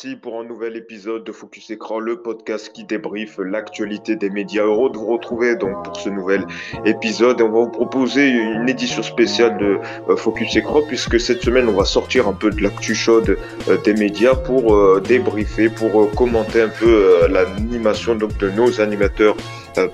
parti 0.00 0.16
pour 0.16 0.40
un 0.40 0.44
nouvel 0.44 0.76
épisode 0.76 1.24
de 1.24 1.32
Focus 1.32 1.70
Écran, 1.70 1.98
le 1.98 2.22
podcast 2.22 2.70
qui 2.72 2.84
débriefe 2.84 3.38
l'actualité 3.38 4.16
des 4.16 4.30
médias. 4.30 4.64
Heureux 4.64 4.90
de 4.90 4.96
vous 4.96 5.06
retrouver 5.06 5.56
donc 5.56 5.84
pour 5.84 5.96
ce 5.96 6.08
nouvel 6.08 6.46
épisode. 6.86 7.42
on 7.42 7.50
va 7.50 7.60
vous 7.60 7.70
proposer 7.70 8.28
une 8.28 8.68
édition 8.68 9.02
spéciale 9.02 9.58
de 9.58 9.78
euh, 10.08 10.16
Focus 10.16 10.56
Écran 10.56 10.80
puisque 10.88 11.20
cette 11.20 11.42
semaine 11.42 11.68
on 11.68 11.72
va 11.72 11.84
sortir 11.84 12.28
un 12.28 12.32
peu 12.32 12.50
de 12.50 12.62
l'actu 12.62 12.94
chaude 12.94 13.36
euh, 13.68 13.76
des 13.84 13.92
médias 13.94 14.34
pour 14.34 14.74
euh, 14.74 15.02
débriefer, 15.06 15.68
pour 15.68 16.10
commenter 16.12 16.62
un 16.62 16.68
peu 16.68 17.26
l'animation 17.28 18.14
de 18.14 18.50
nos 18.50 18.80
animateurs 18.80 19.36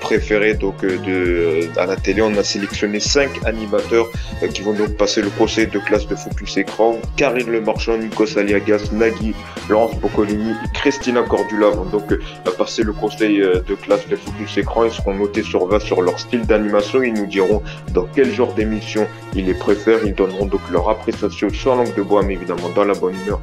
préférés 0.00 0.54
donc 0.54 0.82
de 0.82 1.68
à 1.78 1.86
la 1.86 1.96
télé. 1.96 2.22
On 2.22 2.34
a 2.36 2.44
sélectionné 2.44 3.00
cinq 3.00 3.44
animateurs 3.44 4.06
qui 4.52 4.62
vont 4.62 4.72
donc 4.72 4.96
passer 4.96 5.20
le 5.20 5.30
conseil 5.30 5.66
de 5.66 5.78
classe 5.78 6.06
de 6.06 6.14
Focus 6.14 6.58
Écran. 6.58 6.96
Karine 7.16 7.50
Le 7.50 7.60
Marchand, 7.60 7.98
Nikos 7.98 8.38
Aliagas, 8.38 8.90
Nagui, 8.92 9.34
Laurence 9.68 9.96
Boccolini 9.96 10.52
Christina 10.74 11.22
Cordula 11.22 11.70
vont 11.70 11.86
donc 11.86 12.14
passer 12.56 12.82
le 12.82 12.92
conseil 12.92 13.38
de 13.38 13.74
classe 13.74 14.06
de 14.08 14.16
Focus 14.16 14.58
Écran. 14.58 14.84
Ils 14.84 14.92
seront 14.92 15.14
notés 15.14 15.42
sur 15.42 15.66
20 15.66 15.80
sur 15.80 16.02
leur 16.02 16.18
style 16.18 16.46
d'animation. 16.46 17.02
Ils 17.02 17.14
nous 17.14 17.26
diront 17.26 17.62
dans 17.92 18.06
quel 18.14 18.32
genre 18.32 18.52
d'émission 18.54 19.06
ils 19.34 19.46
les 19.46 19.54
préfèrent. 19.54 20.04
Ils 20.04 20.14
donneront 20.14 20.46
donc 20.46 20.60
leur 20.70 20.88
appréciation 20.88 21.48
sans 21.50 21.76
langue 21.76 21.94
de 21.94 22.02
bois, 22.02 22.22
mais 22.22 22.34
évidemment 22.34 22.68
dans 22.74 22.84
la 22.84 22.94
bonne 22.94 23.14
humeur, 23.22 23.40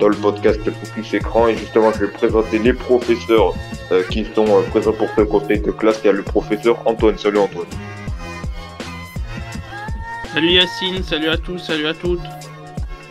dans 0.00 0.08
le 0.08 0.16
podcast 0.16 0.60
Focus 0.64 1.14
Écran. 1.14 1.48
Et 1.48 1.56
justement, 1.56 1.92
je 1.92 2.06
vais 2.06 2.12
présenter 2.12 2.58
les 2.58 2.72
professeurs 2.72 3.52
qui 4.10 4.26
sont 4.34 4.62
présents 4.70 4.92
pour 4.92 5.08
ce 5.16 5.22
conseil 5.22 5.60
de 5.60 5.70
classe, 5.70 6.00
il 6.02 6.06
y 6.06 6.10
a 6.10 6.12
le 6.12 6.22
professeur 6.22 6.78
Antoine. 6.86 7.18
Salut 7.18 7.38
Antoine. 7.38 7.66
Salut 10.32 10.52
Yacine, 10.52 11.02
salut 11.02 11.28
à 11.28 11.36
tous, 11.36 11.58
salut 11.58 11.86
à 11.86 11.94
toutes. 11.94 12.20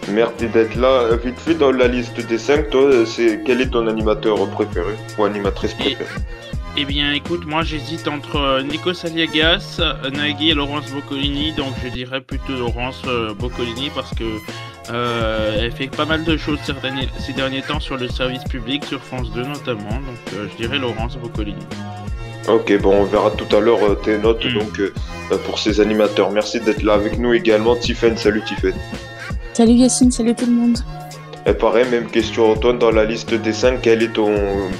Merci 0.09 0.47
d'être 0.47 0.75
là. 0.75 0.87
Euh, 0.87 1.17
vite 1.17 1.39
fait, 1.39 1.55
dans 1.55 1.71
la 1.71 1.87
liste 1.87 2.19
des 2.25 2.37
5, 2.37 2.69
toi, 2.69 2.81
euh, 2.81 3.05
c'est 3.05 3.41
quel 3.45 3.61
est 3.61 3.69
ton 3.69 3.87
animateur 3.87 4.37
préféré 4.49 4.93
ou 5.17 5.23
animatrice 5.23 5.73
préférée? 5.73 6.05
Eh 6.77 6.85
bien, 6.85 7.13
écoute, 7.13 7.45
moi 7.45 7.63
j'hésite 7.63 8.07
entre 8.07 8.35
euh, 8.35 8.61
Nico 8.61 8.93
Saliagas, 8.93 9.79
Nagui 10.11 10.49
et 10.49 10.53
Laurence 10.53 10.91
Boccolini, 10.91 11.53
donc 11.53 11.73
je 11.83 11.89
dirais 11.89 12.21
plutôt 12.21 12.53
Laurence 12.53 13.01
Boccolini 13.39 13.89
parce 13.95 14.11
que 14.13 14.25
elle 14.89 15.71
fait 15.71 15.87
pas 15.87 16.05
mal 16.05 16.23
de 16.25 16.37
choses 16.37 16.59
ces 16.63 16.73
derniers, 16.73 17.07
ces 17.17 17.33
derniers 17.33 17.61
temps 17.61 17.79
sur 17.79 17.97
le 17.97 18.09
service 18.09 18.43
public, 18.43 18.83
sur 18.83 19.01
France 19.01 19.31
2 19.31 19.43
notamment, 19.43 19.89
donc 19.89 20.49
je 20.51 20.57
dirais 20.57 20.77
Laurence 20.77 21.17
Boccolini. 21.17 21.65
Ok, 22.47 22.77
bon, 22.79 23.01
on 23.01 23.03
verra 23.05 23.31
tout 23.31 23.55
à 23.55 23.59
l'heure 23.59 23.83
euh, 23.83 23.95
tes 23.95 24.17
notes 24.19 24.45
mm. 24.45 24.53
donc 24.53 24.81
pour 25.45 25.57
ces 25.57 25.79
animateurs. 25.79 26.31
Merci 26.31 26.59
d'être 26.59 26.83
là 26.83 26.93
avec 26.93 27.17
nous 27.17 27.33
également. 27.33 27.75
Tiffen, 27.75 28.15
salut 28.17 28.43
Tiffen. 28.43 28.73
Salut 29.55 29.75
Yacine, 29.75 30.11
salut 30.11 30.35
tout 30.35 30.47
le 30.47 30.51
monde. 30.51 30.77
Et 31.45 31.53
pareil, 31.53 31.89
même 31.89 32.11
question 32.11 32.51
Antoine, 32.51 32.77
dans 32.77 32.91
la 32.91 33.05
liste 33.05 33.33
des 33.33 33.53
5, 33.53 33.81
quel 33.81 34.03
est 34.03 34.11
ton, 34.11 34.35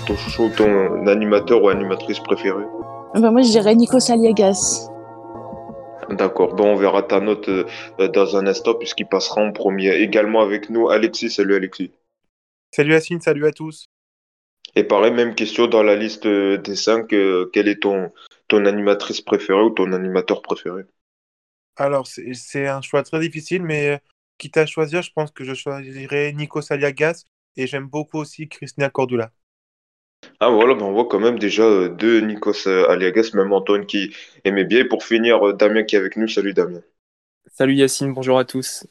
ton 0.05 0.17
chouchou, 0.17 0.51
ton 0.57 1.07
animateur 1.07 1.63
ou 1.63 1.69
animatrice 1.69 2.19
préférée? 2.19 2.65
Bah 3.13 3.31
Moi 3.31 3.41
je 3.41 3.51
dirais 3.51 3.73
Nico 3.73 4.01
Saliagas. 4.01 4.89
D'accord, 6.09 6.55
bon 6.55 6.73
on 6.73 6.75
verra 6.75 7.03
ta 7.03 7.21
note 7.21 7.49
dans 7.99 8.35
un 8.35 8.47
instant 8.47 8.73
puisqu'il 8.73 9.07
passera 9.07 9.39
en 9.39 9.53
premier. 9.53 9.95
Également 9.95 10.41
avec 10.41 10.69
nous 10.69 10.89
Alexis, 10.89 11.29
salut 11.29 11.55
Alexis. 11.55 11.93
Salut 12.71 12.91
Yacine, 12.91 13.21
salut 13.21 13.45
à 13.45 13.53
tous. 13.53 13.85
Et 14.75 14.83
pareil, 14.83 15.13
même 15.13 15.35
question 15.35 15.67
dans 15.67 15.83
la 15.83 15.95
liste 15.95 16.27
des 16.27 16.75
cinq, 16.75 17.13
euh, 17.13 17.49
quelle 17.53 17.69
est 17.69 17.81
ton, 17.81 18.11
ton 18.49 18.65
animatrice 18.65 19.21
préférée 19.21 19.61
ou 19.61 19.69
ton 19.69 19.93
animateur 19.93 20.41
préféré? 20.41 20.81
Alors, 21.77 22.07
c'est 22.07 22.67
un 22.67 22.81
choix 22.81 23.03
très 23.03 23.19
difficile, 23.19 23.63
mais 23.63 23.89
euh, 23.89 23.97
quitte 24.37 24.57
à 24.57 24.65
choisir, 24.65 25.01
je 25.01 25.11
pense 25.13 25.31
que 25.31 25.43
je 25.43 25.53
choisirais 25.53 26.33
Nico 26.33 26.61
Saliagas 26.61 27.23
et 27.57 27.67
j'aime 27.67 27.87
beaucoup 27.87 28.17
aussi 28.19 28.47
Christina 28.47 28.89
Cordula. 28.89 29.31
Ah 30.39 30.49
voilà, 30.49 30.73
ben 30.73 30.85
on 30.85 30.93
voit 30.93 31.07
quand 31.07 31.19
même 31.19 31.39
déjà 31.39 31.63
euh, 31.63 31.89
deux 31.89 32.19
Nikos 32.19 32.67
Aliagas, 32.67 33.31
même 33.33 33.53
Antoine 33.53 33.85
qui 33.85 34.15
aimait 34.43 34.63
bien. 34.63 34.79
Et 34.79 34.85
pour 34.85 35.03
finir, 35.03 35.53
Damien 35.53 35.83
qui 35.83 35.95
est 35.95 35.99
avec 35.99 36.17
nous. 36.17 36.27
Salut 36.27 36.53
Damien. 36.53 36.81
Salut 37.51 37.75
Yacine, 37.75 38.13
bonjour 38.13 38.37
à 38.37 38.45
tous. 38.45 38.85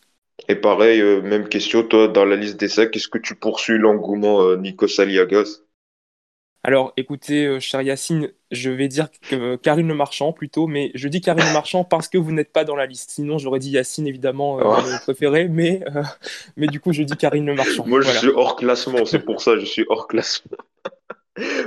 Et 0.49 0.56
pareil, 0.56 1.03
même 1.22 1.49
question, 1.49 1.82
toi, 1.82 2.09
dans 2.09 2.25
la 2.25 2.37
liste 2.37 2.59
des 2.59 2.69
cinq, 2.69 2.97
est-ce 2.97 3.09
que 3.09 3.19
tu 3.19 3.34
poursuis 3.34 3.78
l'engouement 3.78 4.56
Nikos 4.56 5.00
Aliagas? 5.00 5.63
Alors, 6.66 6.94
écoutez, 6.97 7.44
euh, 7.44 7.60
cher 7.60 7.82
Yacine, 7.82 8.30
je 8.50 8.70
vais 8.70 8.88
dire 8.88 9.08
que 9.28 9.56
Karine 9.56 9.86
Le 9.86 9.94
Marchand 9.94 10.32
plutôt, 10.32 10.66
mais 10.66 10.91
je 10.94 11.08
dis 11.08 11.20
Karine 11.20 11.44
Le 11.44 11.52
Marchand 11.52 11.84
parce 11.84 12.08
que 12.08 12.16
vous 12.16 12.32
n'êtes 12.32 12.54
pas 12.54 12.64
dans 12.64 12.75
la 12.75 12.86
liste. 12.86 13.10
Sinon, 13.10 13.36
j'aurais 13.36 13.58
dit 13.58 13.69
Yacine, 13.69 14.06
évidemment, 14.06 14.58
euh, 14.58 14.62
oh. 14.64 14.97
préféré, 15.02 15.48
mais, 15.48 15.84
euh, 15.94 16.02
mais 16.56 16.66
du 16.66 16.80
coup, 16.80 16.94
je 16.94 17.02
dis 17.02 17.19
Karine 17.19 17.44
Le 17.44 17.54
Marchand. 17.54 17.84
Moi, 17.86 18.00
je 18.00 18.10
suis 18.10 18.28
hors 18.28 18.56
classement, 18.56 19.04
c'est 19.04 19.19
pour 19.19 19.42
ça, 19.42 19.58
je 19.58 19.66
suis 19.66 19.84
hors 19.91 20.08
classement. 20.08 20.56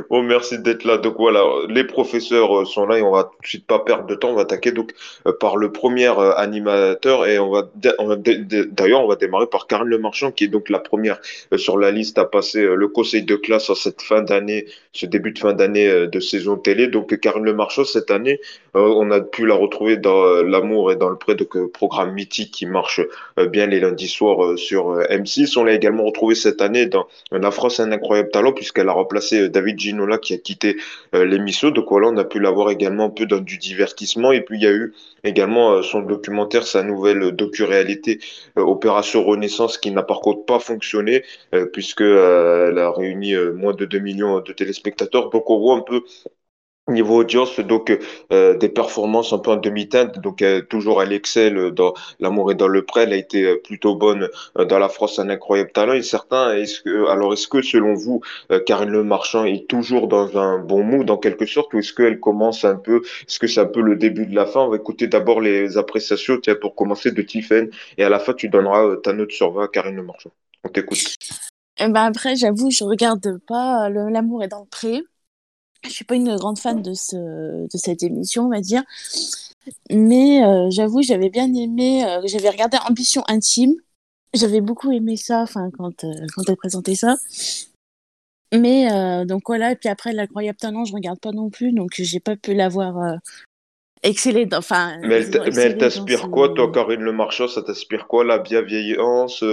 Bon, 0.09 0.23
merci 0.23 0.59
d'être 0.59 0.85
là. 0.85 0.97
Donc 0.97 1.15
voilà, 1.17 1.43
les 1.67 1.83
professeurs 1.83 2.61
euh, 2.61 2.65
sont 2.65 2.85
là 2.85 2.99
et 2.99 3.01
on 3.01 3.11
va 3.11 3.25
tout 3.25 3.41
de 3.41 3.47
suite 3.47 3.67
pas 3.67 3.79
perdre 3.79 4.05
de 4.05 4.15
temps. 4.15 4.29
On 4.29 4.35
va 4.35 4.43
attaquer 4.43 4.71
donc 4.71 4.93
euh, 5.25 5.33
par 5.37 5.57
le 5.57 5.73
premier 5.73 6.07
euh, 6.07 6.33
animateur 6.37 7.25
et 7.27 7.37
on 7.37 7.49
va 7.51 7.69
d'ailleurs 7.75 9.03
on 9.03 9.07
va 9.07 9.15
démarrer 9.17 9.47
par 9.47 9.67
Karine 9.67 9.89
Le 9.89 9.97
Marchand 9.97 10.31
qui 10.31 10.45
est 10.45 10.47
donc 10.47 10.69
la 10.69 10.79
première 10.79 11.19
sur 11.57 11.77
la 11.77 11.91
liste 11.91 12.17
à 12.17 12.23
passer 12.23 12.63
le 12.63 12.87
conseil 12.87 13.23
de 13.23 13.35
classe 13.35 13.69
en 13.69 13.75
cette 13.75 14.01
fin 14.01 14.21
d'année, 14.21 14.67
ce 14.93 15.05
début 15.05 15.31
de 15.31 15.39
fin 15.39 15.51
d'année 15.51 16.07
de 16.07 16.19
saison 16.21 16.55
télé. 16.55 16.87
Donc 16.87 17.19
Karine 17.19 17.43
Le 17.43 17.53
Marchand 17.53 17.83
cette 17.83 18.09
année, 18.09 18.39
on 18.77 19.11
a 19.11 19.21
pu 19.21 19.45
la 19.45 19.55
retrouver 19.55 19.97
dans 19.97 20.43
L'amour 20.43 20.91
et 20.91 20.95
dans 20.95 21.09
le 21.09 21.17
prêt, 21.17 21.35
donc 21.35 21.57
programme 21.71 22.13
mythique 22.13 22.51
qui 22.51 22.65
marche 22.65 23.01
bien 23.51 23.65
les 23.67 23.79
lundis 23.79 24.07
soirs 24.07 24.57
sur 24.57 24.97
M6. 24.97 25.57
On 25.57 25.63
l'a 25.63 25.73
également 25.73 26.05
retrouvée 26.05 26.35
cette 26.35 26.61
année 26.61 26.85
dans 26.85 27.07
La 27.31 27.51
France 27.51 27.79
un 27.79 27.91
incroyable 27.91 28.29
talent 28.29 28.53
puisqu'elle 28.53 28.89
a 28.89 28.93
remplacé 28.93 29.49
David 29.49 29.79
Ginola 29.79 30.17
qui 30.17 30.33
a 30.33 30.37
quitté 30.37 30.77
euh, 31.15 31.25
l'émission. 31.25 31.71
Donc 31.71 31.85
voilà, 31.89 32.07
on 32.07 32.17
a 32.17 32.23
pu 32.23 32.39
l'avoir 32.39 32.69
également 32.69 33.05
un 33.05 33.09
peu 33.09 33.25
dans 33.25 33.39
du 33.39 33.57
divertissement. 33.57 34.31
Et 34.31 34.41
puis 34.41 34.57
il 34.57 34.63
y 34.63 34.67
a 34.67 34.71
eu 34.71 34.93
également 35.23 35.73
euh, 35.73 35.81
son 35.81 36.01
documentaire, 36.01 36.65
sa 36.65 36.83
nouvelle 36.83 37.31
docu-réalité 37.31 38.19
euh, 38.57 38.61
Opération 38.61 39.23
Renaissance 39.23 39.77
qui 39.77 39.91
n'a 39.91 40.03
par 40.03 40.19
contre 40.21 40.45
pas 40.45 40.59
fonctionné 40.59 41.23
puisque 41.73 42.01
elle 42.01 42.77
a 42.77 42.91
réuni 42.91 43.35
moins 43.35 43.73
de 43.73 43.85
2 43.85 43.99
millions 43.99 44.39
de 44.39 44.53
téléspectateurs. 44.53 45.29
Donc 45.29 45.49
on 45.49 45.59
voit 45.59 45.75
un 45.75 45.81
peu 45.81 46.03
Niveau 46.89 47.17
audience, 47.17 47.59
donc 47.59 47.91
euh, 48.31 48.57
des 48.57 48.69
performances 48.69 49.33
un 49.33 49.39
peu 49.39 49.51
en 49.51 49.57
demi-teinte, 49.57 50.19
donc 50.19 50.41
euh, 50.41 50.61
toujours 50.61 51.03
elle 51.03 51.11
excelle 51.11 51.71
dans 51.71 51.93
l'amour 52.21 52.49
et 52.49 52.55
dans 52.55 52.69
le 52.69 52.85
prêt, 52.85 53.03
elle 53.03 53.11
a 53.11 53.17
été 53.17 53.43
euh, 53.43 53.61
plutôt 53.61 53.95
bonne 53.95 54.29
dans 54.55 54.79
la 54.79 54.87
France, 54.87 55.19
un 55.19 55.29
incroyable 55.29 55.73
talent. 55.73 55.91
Et 55.91 56.01
certains, 56.01 56.55
est-ce 56.55 56.79
que, 56.81 57.09
alors 57.09 57.33
est-ce 57.33 57.49
que 57.49 57.61
selon 57.61 57.93
vous, 57.93 58.21
Karine 58.65 58.89
Le 58.89 59.03
Marchand 59.03 59.43
est 59.43 59.67
toujours 59.67 60.07
dans 60.07 60.37
un 60.37 60.59
bon 60.59 60.81
mood 60.81 61.09
en 61.11 61.17
quelque 61.17 61.45
sorte, 61.45 61.73
ou 61.73 61.79
est-ce 61.79 61.91
qu'elle 61.91 62.21
commence 62.21 62.63
un 62.63 62.77
peu, 62.77 63.01
est-ce 63.27 63.37
que 63.37 63.47
c'est 63.47 63.59
un 63.59 63.65
peu 63.65 63.81
le 63.81 63.97
début 63.97 64.25
de 64.25 64.33
la 64.33 64.45
fin? 64.45 64.61
On 64.61 64.69
va 64.69 64.77
écouter 64.77 65.07
d'abord 65.07 65.41
les 65.41 65.77
appréciations, 65.77 66.39
tiens, 66.41 66.55
pour 66.55 66.73
commencer 66.73 67.11
de 67.11 67.21
Tiffen, 67.21 67.69
et 67.97 68.05
à 68.05 68.09
la 68.09 68.19
fin 68.19 68.33
tu 68.33 68.47
donneras 68.47 68.95
ta 69.03 69.11
note 69.11 69.31
sur 69.31 69.51
20 69.51 69.65
à 69.65 69.67
Karine 69.67 69.97
Le 69.97 70.03
Marchand. 70.03 70.31
On 70.63 70.69
t'écoute. 70.69 71.17
Eh 71.79 71.89
ben 71.89 72.05
après, 72.05 72.37
j'avoue, 72.37 72.71
je 72.71 72.85
regarde 72.85 73.39
pas 73.45 73.89
l'amour 73.89 74.41
est 74.41 74.47
dans 74.47 74.61
le 74.61 74.69
pré 74.69 75.03
je 75.87 75.93
suis 75.93 76.05
pas 76.05 76.15
une 76.15 76.35
grande 76.35 76.59
fan 76.59 76.81
de, 76.81 76.93
ce, 76.93 77.15
de 77.15 77.77
cette 77.77 78.03
émission, 78.03 78.45
on 78.45 78.49
va 78.49 78.61
dire. 78.61 78.83
Mais 79.89 80.43
euh, 80.45 80.69
j'avoue, 80.69 81.01
j'avais 81.01 81.29
bien 81.29 81.53
aimé, 81.53 82.05
euh, 82.05 82.21
j'avais 82.25 82.49
regardé 82.49 82.77
Ambition 82.87 83.23
Intime. 83.27 83.75
J'avais 84.33 84.61
beaucoup 84.61 84.91
aimé 84.91 85.17
ça 85.17 85.41
enfin, 85.41 85.69
quand, 85.77 86.03
euh, 86.03 86.13
quand 86.35 86.43
elle 86.47 86.57
présentait 86.57 86.95
ça. 86.95 87.17
Mais 88.53 88.87
donc 89.25 89.43
voilà, 89.47 89.73
et 89.73 89.75
puis 89.75 89.89
après, 89.89 90.13
L'incroyable 90.13 90.57
talent, 90.57 90.85
je 90.85 90.93
regarde 90.93 91.19
pas 91.19 91.33
non 91.33 91.49
plus, 91.49 91.73
donc 91.73 91.91
j'ai 91.97 92.21
pas 92.21 92.37
pu 92.37 92.53
l'avoir 92.53 93.17
excellé. 94.03 94.47
Enfin, 94.53 94.97
mais 95.01 95.25
elle 95.57 95.77
t'inspire 95.77 96.29
quoi, 96.31 96.53
toi, 96.53 96.71
Karine 96.71 97.01
Le 97.01 97.11
Marchand? 97.11 97.49
Ça 97.49 97.61
t'inspire 97.61 98.07
quoi 98.07 98.23
La 98.23 98.37
bienveillance 98.37 99.43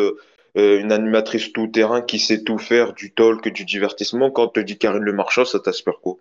une 0.54 0.92
animatrice 0.92 1.52
tout-terrain 1.52 2.02
qui 2.02 2.20
sait 2.20 2.44
tout 2.44 2.58
faire, 2.58 2.92
du 2.92 3.12
talk, 3.12 3.48
du 3.48 3.64
divertissement? 3.64 4.30
Quand 4.30 4.46
te 4.46 4.60
dit 4.60 4.78
Karine 4.78 5.02
Le 5.02 5.12
Marchand, 5.12 5.44
ça 5.44 5.58
t'aspire 5.58 5.98
quoi? 6.00 6.16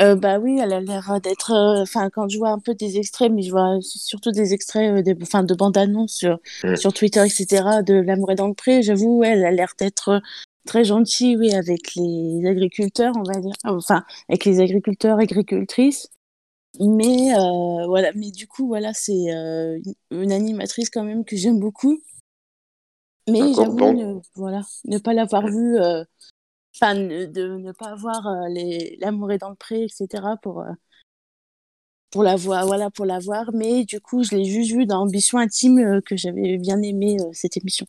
Euh, 0.00 0.14
bah 0.14 0.38
oui, 0.38 0.58
elle 0.60 0.72
a 0.72 0.80
l'air 0.80 1.20
d'être. 1.20 1.52
Euh, 1.52 1.82
enfin, 1.82 2.08
quand 2.10 2.28
je 2.28 2.38
vois 2.38 2.50
un 2.50 2.58
peu 2.58 2.74
des 2.74 2.98
extraits, 2.98 3.32
mais 3.32 3.42
je 3.42 3.50
vois 3.50 3.78
surtout 3.80 4.30
des 4.30 4.54
extraits 4.54 5.04
de, 5.04 5.16
enfin, 5.22 5.42
de 5.42 5.54
bandes 5.54 5.76
annonces 5.76 6.14
sur, 6.14 6.38
mm. 6.64 6.76
sur 6.76 6.92
Twitter, 6.92 7.20
etc., 7.24 7.82
de 7.84 7.94
L'amour 7.94 8.32
est 8.32 8.36
dans 8.36 8.48
le 8.48 8.54
pré, 8.54 8.82
j'avoue, 8.82 9.22
elle 9.24 9.44
a 9.44 9.50
l'air 9.50 9.72
d'être 9.78 10.20
très 10.66 10.84
gentille, 10.84 11.36
oui, 11.36 11.52
avec 11.54 11.94
les 11.96 12.46
agriculteurs, 12.46 13.14
on 13.16 13.22
va 13.22 13.40
dire. 13.40 13.54
Enfin, 13.64 14.04
avec 14.28 14.44
les 14.44 14.60
agriculteurs, 14.60 15.18
agricultrices. 15.18 16.08
Mais 16.80 17.32
voilà, 17.86 18.12
mais 18.14 18.30
du 18.30 18.46
coup, 18.46 18.68
voilà, 18.68 18.92
c'est 18.94 19.26
une 20.10 20.32
animatrice 20.32 20.90
quand 20.90 21.04
même 21.04 21.24
que 21.24 21.36
j'aime 21.36 21.58
beaucoup. 21.58 21.98
Mais 23.28 23.52
j'avoue, 23.54 23.92
ne, 23.92 24.20
voilà, 24.34 24.62
ne 24.86 24.98
pas 24.98 25.12
l'avoir 25.12 25.46
vu, 25.46 25.78
euh, 25.78 26.04
enfin, 26.74 26.94
de 26.94 27.56
ne 27.58 27.72
pas 27.72 27.88
avoir 27.88 28.48
les 28.48 28.96
l'amour 29.00 29.32
est 29.32 29.38
dans 29.38 29.50
le 29.50 29.56
pré, 29.56 29.84
etc. 29.84 30.36
pour, 30.42 30.64
pour 32.10 32.22
la 32.22 32.36
voir, 32.36 32.66
voilà, 32.66 32.90
pour 32.90 33.04
la 33.04 33.18
voir. 33.18 33.50
Mais 33.52 33.84
du 33.84 34.00
coup, 34.00 34.22
je 34.22 34.36
l'ai 34.36 34.44
juste 34.44 34.72
vu 34.72 34.86
dans 34.86 35.00
Ambition 35.02 35.38
Intime 35.38 36.00
que 36.02 36.16
j'avais 36.16 36.56
bien 36.58 36.80
aimé 36.82 37.16
cette 37.32 37.56
émission. 37.56 37.86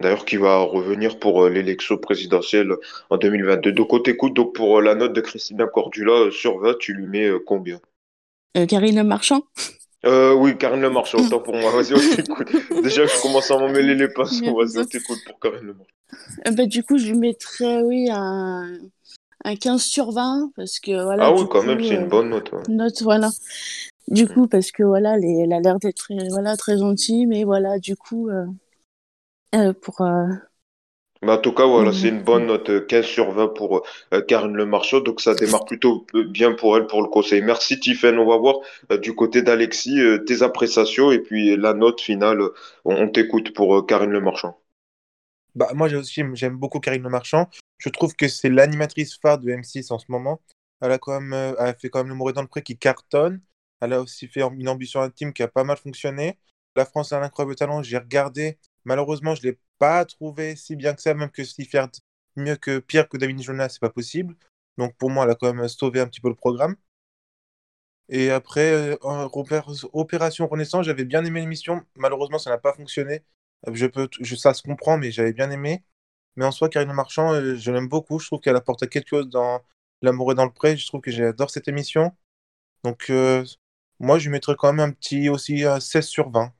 D'ailleurs, 0.00 0.26
qui 0.26 0.36
va 0.36 0.58
revenir 0.58 1.18
pour 1.18 1.44
euh, 1.44 1.48
l'élection 1.48 1.96
présidentielle 1.96 2.70
en 3.08 3.16
2022. 3.16 3.72
Donc, 3.72 3.92
on 3.94 4.00
t'écoute 4.00 4.34
donc 4.34 4.54
pour 4.54 4.82
la 4.82 4.94
note 4.94 5.14
de 5.14 5.20
Christina 5.22 5.66
Cordula 5.66 6.30
sur 6.30 6.58
20, 6.58 6.76
tu 6.78 6.92
lui 6.92 7.06
mets 7.06 7.30
combien? 7.46 7.80
Euh, 8.56 8.66
Karine 8.66 9.02
Marchand 9.02 9.42
euh, 10.06 10.34
Oui, 10.34 10.56
Karine 10.56 10.80
Le 10.80 10.90
Marchand, 10.90 11.18
autant 11.18 11.40
pour 11.40 11.54
moi. 11.54 11.70
Vas-y, 11.72 11.94
on 11.94 11.98
t'écoute. 12.16 12.48
Déjà, 12.82 13.06
je 13.06 13.22
commence 13.22 13.50
à 13.50 13.58
m'en 13.58 13.68
mêler 13.68 13.94
les 13.94 14.08
pinceaux. 14.08 14.56
Vas-y, 14.56 14.78
on 14.78 14.84
t'écoute 14.84 15.18
pour 15.26 15.38
Karine 15.40 15.66
Le 15.66 15.74
Marchand. 15.74 15.92
Euh, 16.46 16.50
bah, 16.52 16.66
Du 16.66 16.82
coup, 16.82 16.98
je 16.98 17.06
lui 17.06 17.18
mettrais, 17.18 17.82
oui, 17.82 18.08
un, 18.10 18.78
un 19.44 19.56
15 19.56 19.82
sur 19.82 20.10
20, 20.12 20.50
parce 20.56 20.78
que 20.80 21.02
voilà. 21.02 21.26
Ah 21.26 21.32
oui, 21.32 21.46
quand 21.50 21.60
coup, 21.60 21.66
même, 21.66 21.82
c'est 21.82 21.96
euh, 21.96 22.00
une 22.02 22.08
bonne 22.08 22.30
note. 22.30 22.52
ouais. 22.52 22.62
note, 22.68 23.02
voilà. 23.02 23.30
Du 24.08 24.28
coup, 24.28 24.46
parce 24.46 24.70
que 24.70 24.84
voilà, 24.84 25.16
les- 25.18 25.40
elle 25.44 25.52
a 25.52 25.60
l'air 25.60 25.78
d'être 25.80 25.96
très, 25.96 26.14
voilà, 26.28 26.56
très 26.56 26.78
gentille, 26.78 27.26
mais 27.26 27.42
voilà, 27.44 27.78
du 27.80 27.96
coup, 27.96 28.28
euh, 28.28 28.46
euh, 29.54 29.72
pour. 29.72 30.00
Euh, 31.22 31.26
Mais 31.26 31.32
en 31.32 31.38
tout 31.38 31.52
cas, 31.52 31.66
voilà, 31.66 31.92
Mhm. 31.92 31.92
c'est 31.92 32.08
une 32.08 32.22
bonne 32.22 32.46
note, 32.46 32.70
euh, 32.70 32.80
15 32.80 33.04
sur 33.04 33.30
20 33.32 33.48
pour 33.48 33.82
euh, 34.14 34.20
Karine 34.22 34.54
Le 34.56 34.64
Marchand. 34.66 35.00
Donc, 35.00 35.20
ça 35.20 35.34
démarre 35.34 35.64
plutôt 35.66 36.06
euh, 36.14 36.24
bien 36.24 36.52
pour 36.52 36.76
elle 36.76 36.86
pour 36.86 37.02
le 37.02 37.08
conseil. 37.08 37.42
Merci, 37.42 37.78
Tiffen. 37.80 38.18
On 38.18 38.26
va 38.26 38.36
voir 38.38 38.56
euh, 38.92 38.96
du 38.98 39.14
côté 39.14 39.42
d'Alexis 39.42 40.00
euh, 40.00 40.18
tes 40.24 40.42
appréciations 40.42 41.12
et 41.12 41.18
puis 41.18 41.56
la 41.56 41.74
note 41.74 42.00
finale. 42.00 42.40
euh, 42.40 42.54
On, 42.84 42.94
on 42.96 43.08
t'écoute 43.08 43.52
pour 43.54 43.76
euh, 43.76 43.82
Karine 43.82 44.10
Le 44.10 44.20
Marchand. 44.20 44.58
Bah, 45.54 45.70
moi, 45.74 45.92
aussi, 45.94 46.22
j'aime 46.34 46.56
beaucoup 46.56 46.80
Karine 46.80 47.02
Le 47.02 47.08
Marchand. 47.08 47.48
Je 47.78 47.88
trouve 47.88 48.14
que 48.14 48.28
c'est 48.28 48.48
l'animatrice 48.50 49.18
phare 49.18 49.38
de 49.38 49.50
M6 49.50 49.90
en 49.92 49.98
ce 49.98 50.06
moment. 50.08 50.40
Elle 50.80 50.92
a 50.92 50.98
quand 50.98 51.20
même, 51.20 51.32
euh, 51.32 51.54
elle 51.58 51.68
a 51.68 51.74
fait 51.74 51.88
quand 51.88 52.00
même 52.00 52.08
Le 52.08 52.14
Mouret 52.14 52.32
dans 52.32 52.42
le 52.42 52.48
Pré 52.48 52.62
qui 52.62 52.76
cartonne. 52.78 53.40
Elle 53.80 53.92
a 53.92 54.00
aussi 54.00 54.28
fait 54.28 54.42
une 54.42 54.68
ambition 54.68 55.00
intime 55.00 55.32
qui 55.32 55.42
a 55.42 55.48
pas 55.48 55.64
mal 55.64 55.76
fonctionné. 55.78 56.38
La 56.76 56.84
France 56.84 57.12
a 57.12 57.18
un 57.18 57.22
incroyable 57.22 57.56
talent. 57.56 57.82
J'ai 57.82 57.98
regardé. 57.98 58.58
Malheureusement, 58.84 59.34
je 59.34 59.42
l'ai 59.42 59.58
pas 59.78 60.04
trouvé 60.04 60.56
si 60.56 60.76
bien 60.76 60.94
que 60.94 61.02
ça, 61.02 61.14
même 61.14 61.30
que 61.30 61.44
si 61.44 61.64
faire 61.64 61.88
mieux 62.36 62.56
que 62.56 62.78
pire 62.80 63.08
que 63.08 63.16
David 63.16 63.40
Jonas, 63.42 63.70
c'est 63.70 63.80
pas 63.80 63.90
possible. 63.90 64.36
Donc 64.78 64.96
pour 64.96 65.10
moi, 65.10 65.24
elle 65.24 65.30
a 65.32 65.34
quand 65.34 65.52
même 65.54 65.68
sauvé 65.68 66.00
un 66.00 66.06
petit 66.08 66.20
peu 66.20 66.28
le 66.28 66.34
programme. 66.34 66.76
Et 68.08 68.30
après, 68.30 68.72
euh, 68.72 69.28
Opération 69.92 70.46
Renaissance, 70.46 70.86
j'avais 70.86 71.04
bien 71.04 71.24
aimé 71.24 71.40
l'émission. 71.40 71.82
Malheureusement, 71.96 72.38
ça 72.38 72.50
n'a 72.50 72.58
pas 72.58 72.72
fonctionné. 72.72 73.24
Euh, 73.68 73.72
Je 73.74 73.86
peux, 73.86 74.08
je, 74.20 74.36
ça 74.36 74.54
se 74.54 74.62
comprend, 74.62 74.96
mais 74.98 75.10
j'avais 75.10 75.32
bien 75.32 75.50
aimé. 75.50 75.84
Mais 76.36 76.44
en 76.44 76.52
soi, 76.52 76.68
Karine 76.68 76.92
Marchand, 76.92 77.32
euh, 77.34 77.56
je 77.56 77.72
l'aime 77.72 77.88
beaucoup. 77.88 78.18
Je 78.20 78.26
trouve 78.26 78.40
qu'elle 78.40 78.56
apporte 78.56 78.88
quelque 78.88 79.08
chose 79.08 79.28
dans 79.30 79.62
L'amour 80.02 80.32
est 80.32 80.34
dans 80.36 80.44
le 80.44 80.52
pré. 80.52 80.76
Je 80.76 80.86
trouve 80.86 81.00
que 81.00 81.10
j'adore 81.10 81.50
cette 81.50 81.68
émission. 81.68 82.12
Donc, 82.84 83.10
euh, 83.10 83.44
moi, 84.00 84.18
je 84.18 84.26
lui 84.26 84.32
mettrais 84.32 84.56
quand 84.56 84.72
même 84.72 84.90
un 84.90 84.92
petit 84.92 85.28
aussi 85.30 85.64
euh, 85.66 85.80
16 85.80 86.06
sur 86.08 86.30
20. 86.30 86.52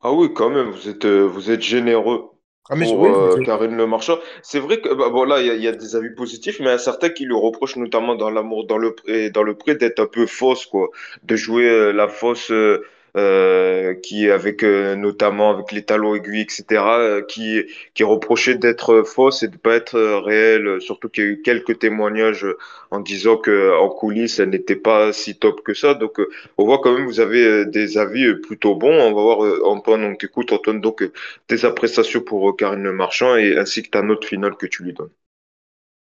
Ah 0.00 0.12
oui, 0.12 0.32
quand 0.34 0.50
même, 0.50 0.70
vous 0.70 0.88
êtes, 0.88 1.04
euh, 1.04 1.22
vous 1.26 1.50
êtes 1.50 1.62
généreux 1.62 2.30
Ah, 2.68 2.76
mais 2.76 2.86
je- 2.86 2.94
pour 2.94 3.00
oui, 3.00 3.10
euh, 3.16 3.38
Karine 3.38 3.76
Le 3.76 3.86
Marchand. 3.86 4.18
C'est 4.42 4.58
vrai 4.60 4.80
que 4.80 4.92
bah, 4.94 5.08
bon, 5.10 5.24
là, 5.24 5.40
il 5.40 5.46
y, 5.46 5.50
a 5.50 5.54
il 5.54 5.62
y 5.62 5.68
a 5.68 5.72
des 5.72 5.96
avis 5.96 6.10
positifs, 6.14 6.58
mais 6.60 6.66
il 6.66 6.68
y 6.70 6.72
a 6.72 6.78
certains 6.78 7.08
qui 7.10 7.24
lui 7.24 7.34
reprochent, 7.34 7.76
notamment 7.76 8.14
dans 8.14 8.30
l'amour 8.30 8.66
dans 8.66 8.78
le 8.78 8.94
pré, 8.94 9.30
dans 9.30 9.42
le 9.42 9.56
pré, 9.56 9.74
d'être 9.76 10.00
un 10.00 10.06
peu 10.06 10.26
fausse, 10.26 10.66
quoi, 10.66 10.88
de 11.22 11.36
jouer 11.36 11.68
euh, 11.68 11.92
la 11.92 12.08
fausse 12.08 12.50
euh, 12.50 12.84
euh, 13.16 13.94
qui 13.94 14.30
avec 14.30 14.62
euh, 14.62 14.94
notamment 14.94 15.50
avec 15.50 15.72
les 15.72 15.82
talons 15.82 16.14
aiguilles, 16.14 16.42
etc., 16.42 16.64
euh, 16.70 17.22
qui 17.22 17.64
qui 17.94 18.04
reprochait 18.04 18.56
d'être 18.56 19.02
fausse 19.04 19.42
et 19.42 19.48
de 19.48 19.56
pas 19.56 19.74
être 19.74 19.98
réelle. 20.24 20.80
Surtout 20.80 21.08
qu'il 21.08 21.24
y 21.24 21.26
a 21.26 21.30
eu 21.30 21.42
quelques 21.42 21.78
témoignages 21.78 22.46
en 22.90 23.00
disant 23.00 23.36
que 23.36 23.76
en 23.78 23.88
coulisses, 23.88 24.38
elle 24.38 24.50
n'était 24.50 24.76
pas 24.76 25.12
si 25.12 25.38
top 25.38 25.62
que 25.62 25.74
ça. 25.74 25.94
Donc, 25.94 26.20
on 26.58 26.64
voit 26.66 26.80
quand 26.82 26.92
même, 26.92 27.06
vous 27.06 27.20
avez 27.20 27.64
des 27.66 27.98
avis 27.98 28.34
plutôt 28.34 28.74
bons. 28.74 28.92
On 29.00 29.14
va 29.14 29.22
voir 29.22 29.66
Antoine, 29.66 30.04
on 30.04 30.14
t'écoute 30.16 30.52
Antoine. 30.52 30.80
Donc 30.80 31.08
tes 31.46 31.64
appréciations 31.64 32.20
pour 32.20 32.56
Karine 32.56 32.82
Le 32.82 32.92
Marchand 32.92 33.36
et 33.36 33.56
ainsi 33.58 33.82
que 33.82 33.90
ta 33.90 34.02
note 34.02 34.24
finale 34.24 34.56
que 34.56 34.66
tu 34.66 34.82
lui 34.84 34.92
donnes. 34.92 35.10